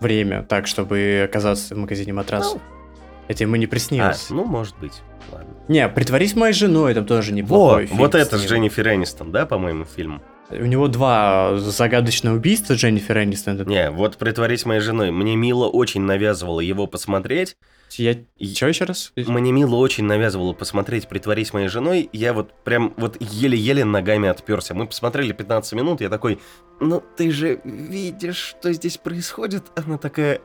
[0.00, 2.60] время так, чтобы оказаться в магазине матрасов.
[3.28, 4.28] Это ему не А, приснилось.
[4.30, 5.00] ну, может быть.
[5.32, 5.48] Ладно.
[5.68, 8.44] Не, притворись моей женой, там тоже Во, неплохой фильм вот это с.
[8.44, 10.20] Дженнифер Энистон, да, по-моему, фильм?
[10.58, 13.62] У него два загадочное убийства Дженнифер Энистон.
[13.66, 15.10] Не, вот «Притворись моей женой».
[15.10, 17.56] Мне Мила очень навязывала его посмотреть.
[17.92, 18.14] Я...
[18.38, 19.12] Че еще раз?
[19.16, 22.08] Мне Мила очень навязывала посмотреть «Притворись моей женой».
[22.12, 24.74] Я вот прям вот еле-еле ногами отперся.
[24.74, 26.40] Мы посмотрели 15 минут, я такой,
[26.80, 29.64] ну ты же видишь, что здесь происходит?
[29.76, 30.40] Она такая, «Э,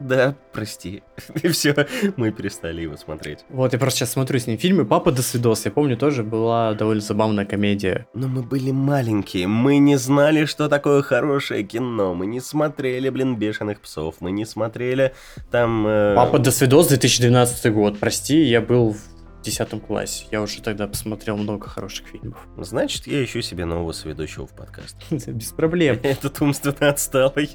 [0.00, 1.02] да, прости.
[1.42, 1.74] И все,
[2.16, 3.40] мы перестали его смотреть.
[3.48, 5.64] Вот я просто сейчас смотрю с ним фильмы «Папа до свидос».
[5.64, 8.06] Я помню, тоже была довольно забавная комедия.
[8.14, 12.14] Но мы были маленькие, мы не знали, что такое хорошее кино.
[12.14, 15.14] Мы не смотрели, блин, «Бешеных псов», мы не смотрели
[15.50, 15.86] там...
[15.86, 17.98] э, «Папа до свидос» 2012 год.
[17.98, 18.96] Прости, я был
[19.38, 20.26] в 10 классе.
[20.30, 22.46] Я уже тогда посмотрел много хороших фильмов.
[22.56, 24.96] Значит, я ищу себе нового сведущего в подкаст.
[25.10, 25.98] Без проблем.
[26.02, 27.50] Этот умственно отсталый.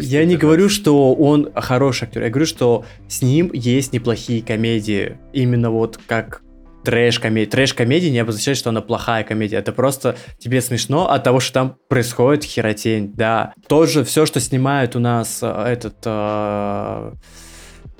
[0.00, 5.18] Я не говорю, что он хороший актер, я говорю, что с ним есть неплохие комедии.
[5.32, 6.42] Именно вот как
[6.84, 7.50] трэш-комедия.
[7.50, 9.56] Трэш-комедия не обозначает, что она плохая комедия.
[9.56, 13.12] Это просто тебе смешно от того, что там происходит херотень.
[13.12, 13.52] Да.
[13.66, 15.96] Тоже все, что снимает у нас э, этот...
[16.04, 17.12] э,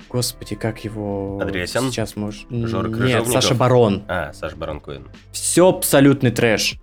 [0.09, 1.39] Господи, как его...
[1.41, 1.91] Андреасян?
[1.91, 2.45] Сейчас можешь...
[2.49, 3.27] Жора Нет?
[3.27, 4.03] Саша Барон.
[4.07, 5.07] А, Саш Барон Коэн.
[5.31, 6.77] Все абсолютный трэш.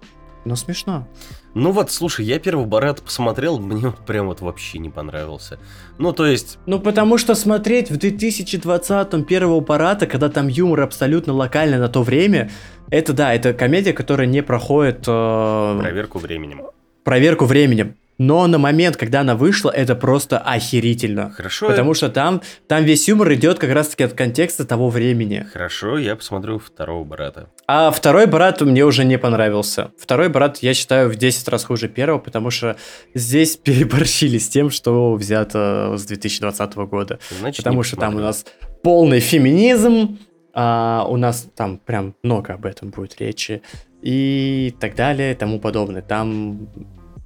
[0.45, 1.09] Но смешно.
[1.55, 5.59] Ну вот, слушай, я первый Барат посмотрел, мне вот прям вот вообще не понравился.
[5.99, 11.33] Ну, то есть, Ну, потому что смотреть в 2020-м первого парата, когда там юмор абсолютно
[11.33, 12.51] локальный на то время,
[12.91, 16.67] это да, это комедия, которая не проходит э, проверку временем.
[17.03, 17.97] проверку временем.
[18.19, 21.31] Но на момент, когда она вышла, это просто охерительно.
[21.31, 25.47] Хорошо, Потому что там, там весь юмор идет как раз-таки от контекста того времени.
[25.53, 27.51] хорошо, я посмотрю второго Барата.
[27.67, 29.91] А второй брат мне уже не понравился.
[29.99, 32.77] Второй брат, я считаю, в 10 раз хуже первого, потому что
[33.15, 37.19] здесь переборщили с тем, что взято с 2020 года.
[37.39, 38.47] Значит, Потому что там у нас
[38.83, 40.19] полный феминизм,
[40.55, 43.61] а у нас там прям много об этом будет речи
[44.01, 46.01] и так далее, и тому подобное.
[46.01, 46.69] Там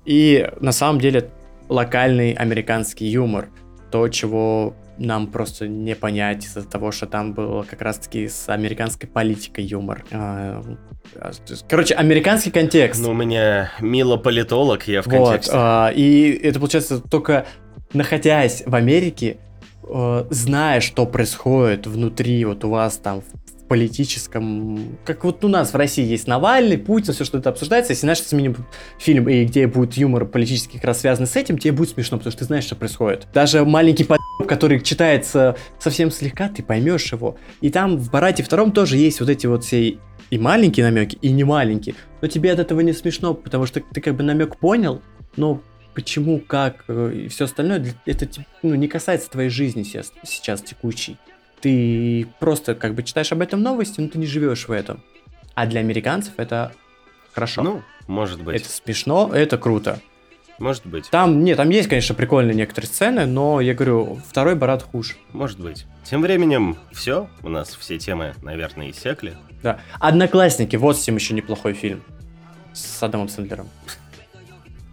[0.05, 1.31] и на самом деле
[1.69, 3.49] локальный американский юмор,
[3.91, 9.09] то, чего нам просто не понять из-за того, что там было как раз-таки с американской
[9.09, 10.05] политикой юмор.
[10.13, 10.63] А,
[11.17, 11.31] а,
[11.69, 13.01] Короче, американский контекст.
[13.03, 15.53] Ну, у меня Мила политолог, я в Вот, контексте.
[15.55, 17.47] а, и это получается только
[17.95, 19.39] находясь в Америке,
[19.83, 23.23] э, зная, что происходит внутри вот у вас там
[23.71, 24.99] политическом...
[25.05, 27.93] Как вот у нас в России есть Навальный, Путин, все, что это обсуждается.
[27.93, 28.57] Если что сменим
[28.99, 32.33] фильм, и где будет юмор политический как раз связанный с этим, тебе будет смешно, потому
[32.33, 33.29] что ты знаешь, что происходит.
[33.33, 34.19] Даже маленький под
[34.49, 37.37] который читается совсем слегка, ты поймешь его.
[37.61, 39.99] И там в Барате втором тоже есть вот эти вот все
[40.31, 41.95] и маленькие намеки, и не маленькие.
[42.23, 45.01] Но тебе от этого не смешно, потому что ты как бы намек понял,
[45.37, 45.63] но
[45.95, 48.27] почему, как э, и все остальное, это
[48.65, 51.19] ну, не касается твоей жизни сейчас, сейчас текущей.
[51.61, 55.03] Ты просто как бы читаешь об этом новости, но ты не живешь в этом.
[55.55, 56.73] А для американцев это
[57.33, 57.63] хорошо.
[57.63, 58.57] Ну, может быть.
[58.63, 60.01] Это смешно, это круто.
[60.59, 61.09] Может быть.
[61.11, 65.15] Там, нет, там есть, конечно, прикольные некоторые сцены, но я говорю, второй Барат хуже.
[65.33, 65.87] Может быть.
[66.05, 69.37] Тем временем все, у нас все темы, наверное, иссякли.
[69.63, 69.81] Да.
[69.99, 72.03] Одноклассники, вот с тем еще неплохой фильм.
[72.75, 73.69] С Адамом Сэндлером.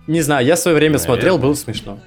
[0.07, 1.06] Не знаю, я в свое время наверное.
[1.15, 1.99] смотрел, было смешно.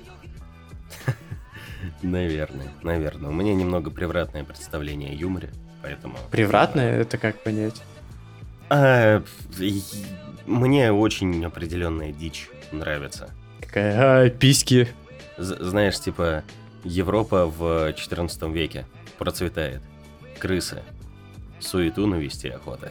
[2.02, 3.30] Наверное, наверное.
[3.30, 5.50] У меня немного превратное представление о юморе,
[5.82, 6.16] поэтому...
[6.30, 7.00] Превратное?
[7.00, 7.82] Это как понять?
[8.70, 9.22] А,
[10.46, 13.30] мне очень определенная дичь нравится.
[13.60, 14.26] Какая?
[14.26, 14.88] А, письки.
[15.36, 16.44] знаешь, типа,
[16.84, 18.86] Европа в 14 веке
[19.18, 19.82] процветает.
[20.38, 20.82] Крысы.
[21.58, 22.90] Суету навести охота.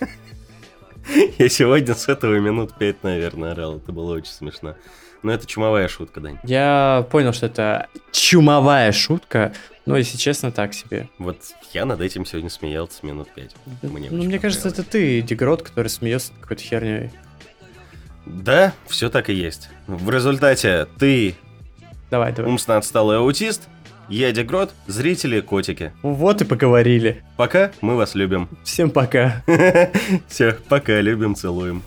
[1.38, 3.76] Я сегодня с этого минут пять, наверное, орал.
[3.76, 4.76] Это было очень смешно.
[5.22, 6.38] Но это чумовая шутка, Дань.
[6.44, 9.52] Я понял, что это чумовая шутка,
[9.86, 11.08] но, если честно, так себе.
[11.18, 11.36] Вот
[11.72, 13.54] я над этим сегодня смеялся минут пять.
[13.82, 17.10] Мне ну, мне кажется, это ты, Дегрот, который смеется над какой-то херней.
[18.26, 19.68] Да, все так и есть.
[19.86, 21.34] В результате ты
[22.10, 22.50] давай, давай.
[22.50, 23.68] умственно отсталый аутист,
[24.08, 25.92] я Дегрот, зрители котики.
[26.02, 27.22] Вот и поговорили.
[27.36, 28.48] Пока, мы вас любим.
[28.64, 29.42] Всем пока.
[30.28, 31.82] Все, пока, любим, целуем.